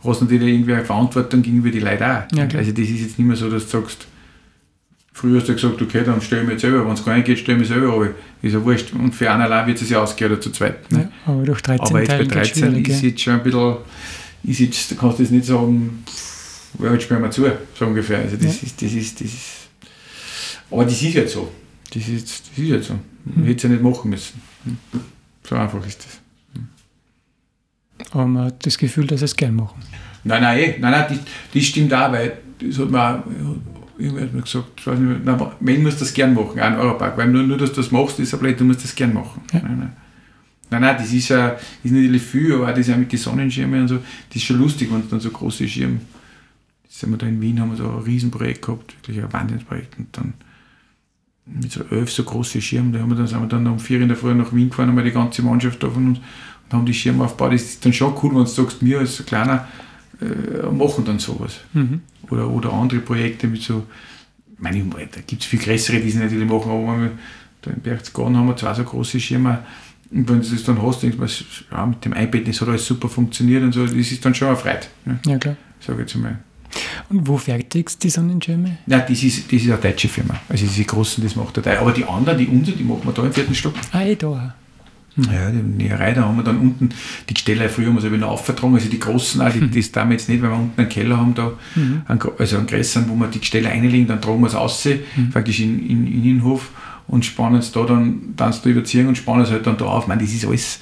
[0.03, 2.35] hast natürlich irgendwie eine Verantwortung gegenüber die Leute auch.
[2.35, 4.07] Ja, also das ist jetzt nicht mehr so, dass du sagst,
[5.19, 7.25] früher hast du gesagt, okay, dann stell ich mich jetzt selber, wenn es gar nicht
[7.25, 8.13] geht, stell ich mich selber runter.
[8.41, 8.93] Ist ja wurscht.
[8.93, 10.89] Und für einen allein wird es ja ausgehen oder zu zweit.
[10.91, 11.11] Ne?
[11.25, 12.87] Ja, aber durch 13 Aber jetzt bei Teilen geht 13 schwierig.
[12.89, 13.75] ist jetzt schon ein bisschen,
[14.43, 16.03] ist jetzt, kannst du jetzt nicht sagen,
[16.81, 17.45] ja, jetzt sperren wir zu,
[17.77, 18.19] so ungefähr.
[18.19, 18.51] Also das Ja.
[18.67, 19.45] ist, das ist, das ist,
[20.71, 21.51] aber das ist jetzt so.
[21.93, 22.95] Das ist, das ist jetzt so.
[23.25, 24.41] Man hätte es ja nicht machen müssen.
[25.43, 26.19] So einfach ist das.
[28.11, 29.81] Aber man hat das Gefühl, dass es gern machen.
[30.23, 30.75] Nein, nein, eh.
[30.79, 31.17] nein, nein, das,
[31.53, 33.23] das stimmt auch, weil das hat mir auch,
[33.99, 36.67] irgendwer hat mir gesagt, ich weiß nicht, mehr, nein, Mann muss das gern machen, auch
[36.67, 38.95] in Europark, weil nur, nur, dass du das machst, ist ja blöd, du musst das
[38.95, 39.41] gern machen.
[39.53, 39.59] Ja.
[39.59, 39.93] Nein, nein.
[40.71, 43.81] Nein, nein, das ist ja ist natürlich viel, aber auch das ja mit den Sonnenschirmen
[43.81, 45.99] und so, das ist schon lustig, wenn es dann so große Schirme,
[46.83, 49.97] jetzt sind wir da in Wien, haben wir da ein Riesenprojekt gehabt, wirklich ein Wahnsinnsprojekt
[49.97, 50.33] und dann
[51.45, 53.99] mit so elf so große Schirmen, da haben wir dann, sind wir dann um vier
[54.01, 56.77] in der Früh nach Wien gefahren, haben wir die ganze Mannschaft da von uns und
[56.77, 57.53] haben die Schirme aufgebaut.
[57.53, 59.67] Das ist dann schon cool, wenn du sagst, wir als kleiner
[60.21, 61.59] äh, machen dann sowas.
[61.73, 62.01] Mhm.
[62.29, 63.85] Oder, oder andere Projekte mit so,
[64.53, 67.11] ich meine, da gibt es viel größere, die sie natürlich machen, aber wenn wir,
[67.61, 69.59] da in Berchtesgaden haben wir zwei so große Schirme
[70.11, 71.29] und wenn du das dann hast, denkst du, mir,
[71.71, 74.47] ja, mit dem iPad, das hat alles super funktioniert und so, das ist dann schon
[74.47, 75.55] eine Freude, ne, Ja, klar.
[75.79, 76.39] ich jetzt einmal.
[77.09, 78.77] Und wo fertigst du die Sonnenschirme?
[78.85, 80.39] Nein, das ist, das ist eine deutsche Firma.
[80.47, 81.77] Also diese großen, das macht der Teil.
[81.79, 83.73] Aber die anderen, die unseren, die machen wir da im vierten Stock.
[83.91, 84.53] Ah, eh da.
[85.23, 86.89] Ja, die Näherei, da haben wir dann unten
[87.29, 90.09] die Gestelle, früher haben wir es noch aufgetragen, also die großen, auch, die, das tun
[90.09, 91.51] wir jetzt nicht, weil wir unten einen Keller haben, da,
[92.07, 94.87] einen, gro- also einen größeren, wo wir die Gestelle einlegen, dann tragen wir es raus,
[95.31, 96.71] praktisch in, in, in den Innenhof
[97.07, 100.03] und spannen es da dann, dann da überziehen und spannen es halt dann da auf.
[100.03, 100.79] Ich meine, das ist alles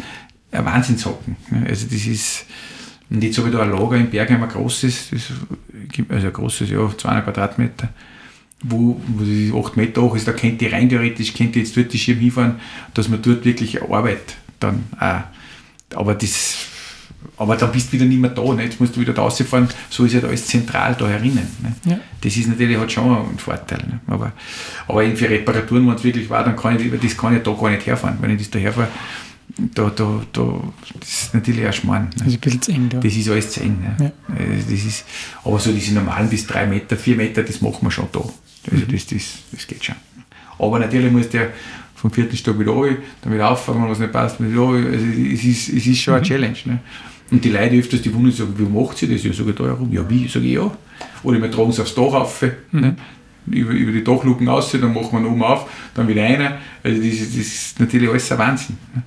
[0.51, 1.35] ein Wahnsinnshocken.
[1.51, 1.65] ne.
[1.67, 2.45] Also das ist,
[3.09, 5.31] und jetzt habe ich da ein Lager in Bergheim, ein großes, das,
[6.09, 7.89] also ein großes, ja, 200 Quadratmeter
[8.63, 11.77] wo, wo die 8 Meter hoch ist, da könnt ihr rein theoretisch, könnt ihr jetzt
[11.77, 12.55] dort die Schirm hinfahren,
[12.93, 15.21] dass man dort wirklich Arbeit dann auch.
[15.95, 16.57] Aber das,
[17.37, 18.63] aber dann bist du wieder nicht mehr da, ne?
[18.63, 21.47] jetzt musst du wieder da rausfahren, so ist ja da alles zentral da herinnen.
[21.61, 21.91] Ne?
[21.91, 21.99] Ja.
[22.21, 23.79] Das ist natürlich halt schon ein Vorteil.
[23.79, 23.99] Ne?
[24.07, 24.33] Aber,
[24.87, 27.69] aber für Reparaturen, wenn es wirklich war, dann kann ich, das kann ich da gar
[27.69, 28.17] nicht herfahren.
[28.19, 28.89] Wenn ich das da herfahre,
[29.57, 30.59] da, da, da,
[30.99, 32.09] das ist natürlich ein Schmarrn.
[32.17, 32.25] Ne?
[32.25, 32.99] Also ein bisschen zu eng da.
[32.99, 33.79] Das ist alles zu eng.
[33.81, 34.13] Ne?
[34.29, 34.35] Ja.
[34.35, 35.05] Äh, Das ist,
[35.43, 38.21] aber so diese normalen bis drei Meter, vier Meter, das machen wir schon da.
[38.71, 39.95] Also das, das, das geht schon.
[40.59, 41.49] Aber natürlich muss der
[41.95, 44.89] vom vierten Stock wieder runter, dann wieder auffahren, wenn was nicht passt, wieder runter.
[44.89, 46.57] Also es ist, es ist schon eine Challenge.
[46.65, 46.79] Ne?
[47.31, 49.23] Und die Leute öfters, die wundern sich, sagen, wie macht sie das?
[49.23, 49.91] Ja, sage ich da herum.
[49.91, 50.27] Ja, wie?
[50.27, 50.71] Sage ich ja.
[51.23, 52.95] Oder wir tragen es aufs Dach auf, ne?
[53.47, 56.53] über, über die Dachluken aus, dann machen wir ihn oben auf, dann wieder rein.
[56.83, 58.77] Also das ist, das ist natürlich alles ein Wahnsinn.
[58.93, 59.03] Ne?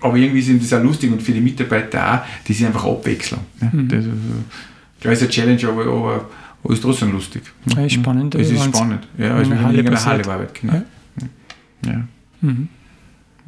[0.00, 3.40] Aber irgendwie ist das auch lustig und für die Mitarbeiter auch, das ist einfach Abwechslung.
[3.60, 3.70] Ne?
[3.88, 6.30] Das ist, äh, klar ist eine Challenge, aber, aber,
[6.64, 7.42] aber ist trotzdem lustig.
[7.66, 9.06] Ja, ist spannend, Es ist spannend.
[9.18, 10.04] Ja, als wenn Halle in einer.
[10.04, 10.60] Halle arbeitet.
[10.62, 10.72] Genau.
[10.72, 11.90] Ja.
[11.92, 12.08] Ja.
[12.40, 12.68] Mhm.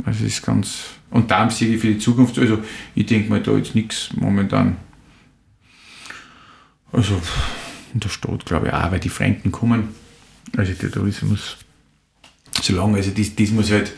[0.05, 0.85] Also es ist ganz.
[1.11, 2.59] Und darum sehe ich für die Zukunft, also
[2.95, 4.77] ich denke mir da jetzt nichts momentan.
[6.93, 7.21] Also
[7.95, 9.89] in der Stadt glaube ich auch, weil die Fremden kommen.
[10.57, 11.57] Also der Tourismus,
[12.61, 13.95] solange, also das, das muss halt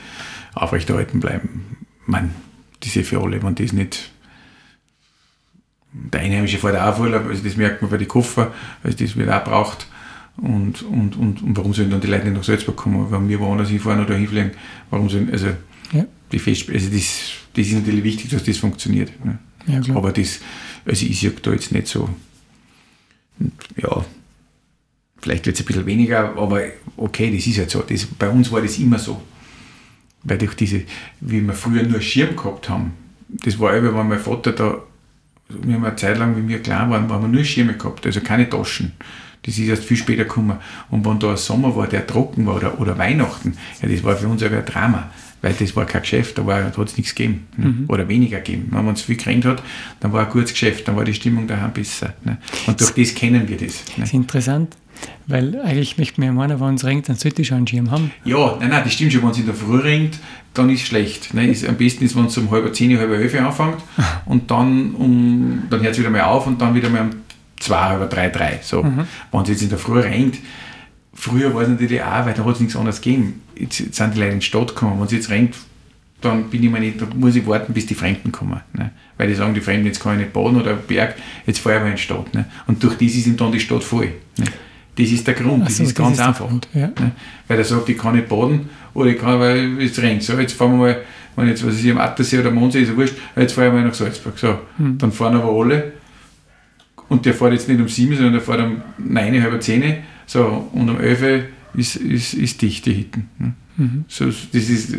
[0.54, 1.78] aufrechterhalten bleiben.
[2.06, 2.34] Man,
[2.78, 4.12] das ist ja für alle, wenn das nicht
[5.92, 9.30] der Einheimische fährt auch voll, also das merkt man bei den Koffer, also das wird
[9.30, 9.86] auch braucht.
[10.36, 13.40] Und, und, und, und warum sollen dann die Leute nicht nach Salzburg kommen, wenn wir
[13.40, 14.52] woanders hinfahren oder hinfliegen?
[14.90, 15.48] Warum sollen, also
[15.92, 16.04] ja.
[16.30, 19.12] die Fest, also das, das ist natürlich wichtig, dass das funktioniert.
[19.24, 19.38] Ne?
[19.66, 19.96] Ja, klar.
[19.96, 20.40] Aber das,
[20.84, 22.08] also ich sehe da jetzt nicht so,
[23.76, 24.04] ja,
[25.20, 26.62] vielleicht wird es ein bisschen weniger, aber
[26.96, 27.82] okay, das ist halt so.
[27.82, 29.20] Das, bei uns war das immer so.
[30.24, 30.82] Weil durch diese,
[31.20, 32.92] wie wir früher nur Schirm gehabt haben,
[33.28, 34.82] das war eben, wenn mein Vater da,
[35.48, 38.20] wir haben eine Zeit lang, wie wir klein waren, haben wir nur Schirme gehabt, also
[38.20, 38.92] keine Taschen.
[39.42, 40.58] Das ist erst viel später gekommen.
[40.90, 44.16] Und wenn da ein Sommer war, der trocken war, oder, oder Weihnachten, ja, das war
[44.16, 45.08] für uns ein Drama
[45.40, 47.68] weil das war kein Geschäft, da hat es nichts gegeben ne?
[47.68, 47.84] mhm.
[47.88, 48.68] oder weniger gegeben.
[48.70, 49.62] Wenn man es viel gekränkt hat,
[50.00, 52.14] dann war ein gutes Geschäft, dann war die Stimmung daheim besser.
[52.24, 52.38] Ne?
[52.66, 53.84] Und durch das kennen wir das.
[53.86, 53.94] Ne?
[53.98, 54.76] Das ist interessant.
[55.26, 58.10] Weil eigentlich möchte mir meiner, wenn es regnet, dann sollte ich schon einen Schirm haben.
[58.24, 59.22] Ja, nein, nein, das stimmt schon.
[59.22, 60.18] Wenn es in der Früh regnet,
[60.54, 61.34] dann ist es schlecht.
[61.34, 61.48] Ne?
[61.48, 63.78] Ist, am besten ist, wenn es um halb zehn, halb elf anfängt
[64.24, 67.10] und dann, um, dann hört es wieder mal auf und dann wieder mal um
[67.60, 68.60] zwei, halb drei, drei.
[68.62, 68.82] So.
[68.82, 69.06] Mhm.
[69.30, 70.38] Wenn es jetzt in der Früh regnet,
[71.12, 73.42] früher war es natürlich auch, weil da hat es nichts anderes gegeben.
[73.54, 74.98] Jetzt, jetzt, sind die Leute in die Stadt gekommen.
[74.98, 75.56] Wenn es jetzt regnet,
[76.20, 78.60] dann bin ich mir nicht, muss ich warten, bis die Fremden kommen.
[78.72, 78.90] Ne?
[79.16, 81.82] Weil die sagen, die Fremden, jetzt kann ich nicht baden oder Berg, jetzt fahre ich
[81.82, 82.34] mal in die Stadt.
[82.34, 82.46] Ne?
[82.66, 84.12] Und durch das ist ihm dann die Stadt voll.
[84.36, 84.46] Ne?
[84.98, 86.48] Das ist der Grund, das so, ist ganz das ist einfach.
[86.48, 86.88] Grund, ja.
[86.88, 87.12] ne?
[87.46, 90.24] Weil er sagt, ich kann nicht baden oder ich kann, weil es regnet.
[90.24, 90.96] So, jetzt fahren wir mal,
[91.36, 93.86] wenn jetzt, was ich am Attersee oder Mondsee ist, ja wurscht, jetzt fahren wir mal
[93.86, 94.36] nach Salzburg.
[94.36, 94.98] So, hm.
[94.98, 95.92] dann fahren aber alle
[97.08, 99.98] und der fährt jetzt nicht um sieben, sondern der fährt um neun, halb zehn.
[100.26, 101.44] So, und um elf
[101.74, 103.28] ist, ist, ist dicht, die Hitten.
[103.38, 103.54] Ne?
[103.76, 104.04] Mhm.
[104.08, 104.96] So, das ist,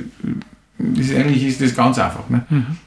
[0.77, 2.29] das ist, eigentlich ist das ganz einfach.
[2.29, 2.45] Ne?
[2.49, 2.77] Mhm.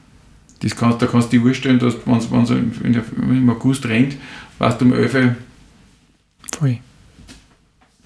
[0.61, 4.17] Das kannst, da kannst du dir vorstellen, dass wenn es im August regnet,
[4.57, 5.35] weißt du um 11
[6.57, 6.79] Voll.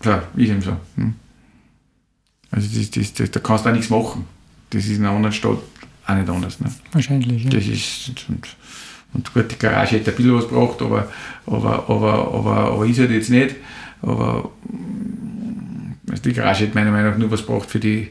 [0.04, 0.78] Ja, ist eben so.
[0.96, 1.14] Hm.
[2.52, 4.26] Also das, das, das, da kannst du auch nichts machen.
[4.70, 5.58] Das ist in einer anderen Stadt
[6.06, 6.60] auch nicht anders.
[6.60, 6.72] Ne?
[6.92, 7.50] Wahrscheinlich, ja.
[7.50, 8.48] Das ist, und,
[9.14, 11.12] und gut, die Garage hätte ein bisschen was gebracht, aber,
[11.46, 13.56] aber, aber, aber, aber ist halt jetzt nicht.
[14.02, 14.52] Aber
[16.10, 18.10] also die Garage hätte meiner Meinung nach nur was gebracht für die,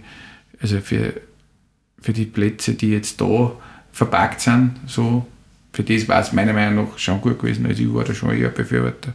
[0.60, 1.14] also für,
[2.00, 3.52] für die Plätze, die jetzt da
[3.92, 4.72] verpackt sind.
[4.86, 5.26] So,
[5.72, 7.66] für das war es meiner Meinung nach schon gut gewesen.
[7.66, 9.14] Also ich war da schon eher Befürworter.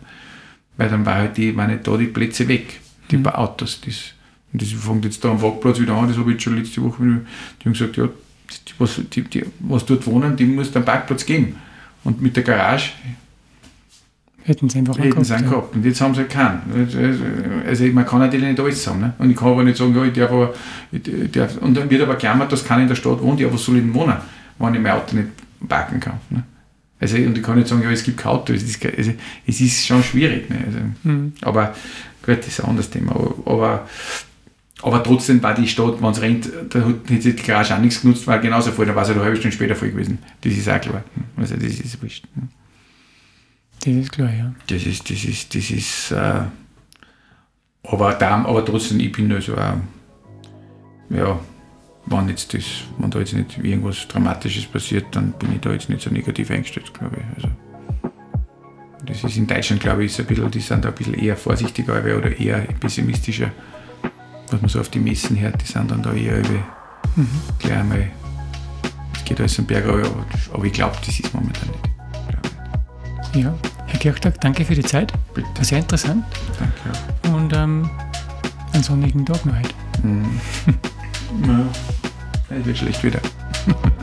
[0.78, 3.28] Weil dann war halt die, waren nicht da die Plätze weg, die mhm.
[3.28, 3.82] Autos.
[3.86, 4.14] Das,
[4.54, 6.82] und das fängt jetzt da am Wagplatz wieder an, das habe ich jetzt schon letzte
[6.82, 10.86] Woche, die haben gesagt, ja, die, was, die, die, was dort wohnen, die muss einen
[10.86, 11.56] Parkplatz geben.
[12.04, 12.92] Und mit der Garage
[14.44, 15.74] hätten sie einfach hätten sie gehabt.
[15.74, 15.78] Ja.
[15.78, 17.64] Und jetzt haben sie keinen.
[17.68, 19.00] Also man kann natürlich nicht alles haben.
[19.00, 19.14] Ne?
[19.20, 20.54] Und ich kann aber nicht sagen, ja, ich darf aber,
[20.92, 23.64] ich darf, und dann wird aber gejammert, dass keiner in der Stadt wohnt, ja, was
[23.64, 24.18] soll ich denn wohnen,
[24.58, 25.30] wenn ich mein Auto nicht
[25.68, 26.20] parken kann.
[26.30, 26.44] Ne?
[27.02, 28.54] Also, und ich kann nicht sagen, ja, es gibt kein Auto.
[28.54, 29.12] Es ist, also,
[29.48, 30.50] es ist schon schwierig.
[30.50, 30.64] Ne?
[30.66, 31.34] Also, mhm.
[31.42, 31.74] Aber
[32.24, 33.12] gut, das ist ein anderes Thema.
[33.46, 33.90] Aber,
[34.84, 38.28] aber trotzdem war die Stadt, wenn es rennt, da hat die Garage auch nichts genutzt,
[38.28, 40.20] weil genauso voll, da war es halt eine halbe Stunde später voll gewesen.
[40.42, 41.04] Das ist auch klar.
[41.38, 42.26] Also das ist wurscht.
[43.84, 44.54] Das ist klar, ja.
[44.68, 46.44] Das ist, das ist, das ist, äh,
[47.84, 49.78] aber, da, aber trotzdem, ich bin also auch,
[51.10, 51.40] ja,
[52.06, 52.64] wenn, jetzt das,
[52.98, 56.50] wenn da jetzt nicht irgendwas Dramatisches passiert, dann bin ich da jetzt nicht so negativ
[56.52, 57.36] eingestellt, glaube ich.
[57.36, 57.50] Also,
[59.06, 61.36] das ist in Deutschland, glaube ich, ist ein bisschen, die sind da ein bisschen eher
[61.36, 63.52] vorsichtiger oder eher pessimistischer,
[64.50, 66.50] was man so auf die Messen hört, die sind dann da eher über,
[67.16, 67.28] mhm.
[67.60, 68.12] gleich einmal,
[69.14, 70.04] es geht alles am Berg, aber,
[70.54, 71.92] aber ich glaube, das ist momentan nicht.
[73.34, 73.54] Ja,
[73.88, 75.14] Herr Kirchtag, danke für die Zeit.
[75.34, 75.48] Bitte.
[75.56, 76.26] War sehr interessant.
[76.60, 77.36] Danke.
[77.36, 77.90] Und ähm,
[78.74, 79.74] einen sonnigen Tag noch heute.
[80.04, 80.40] Mhm.
[81.48, 81.66] ja,
[82.50, 83.20] es wird schlecht wieder.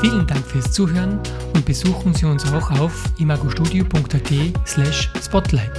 [0.00, 1.20] Vielen Dank fürs Zuhören
[1.54, 4.32] und besuchen Sie uns auch auf imagostudio.at
[4.66, 5.70] slash spotlight.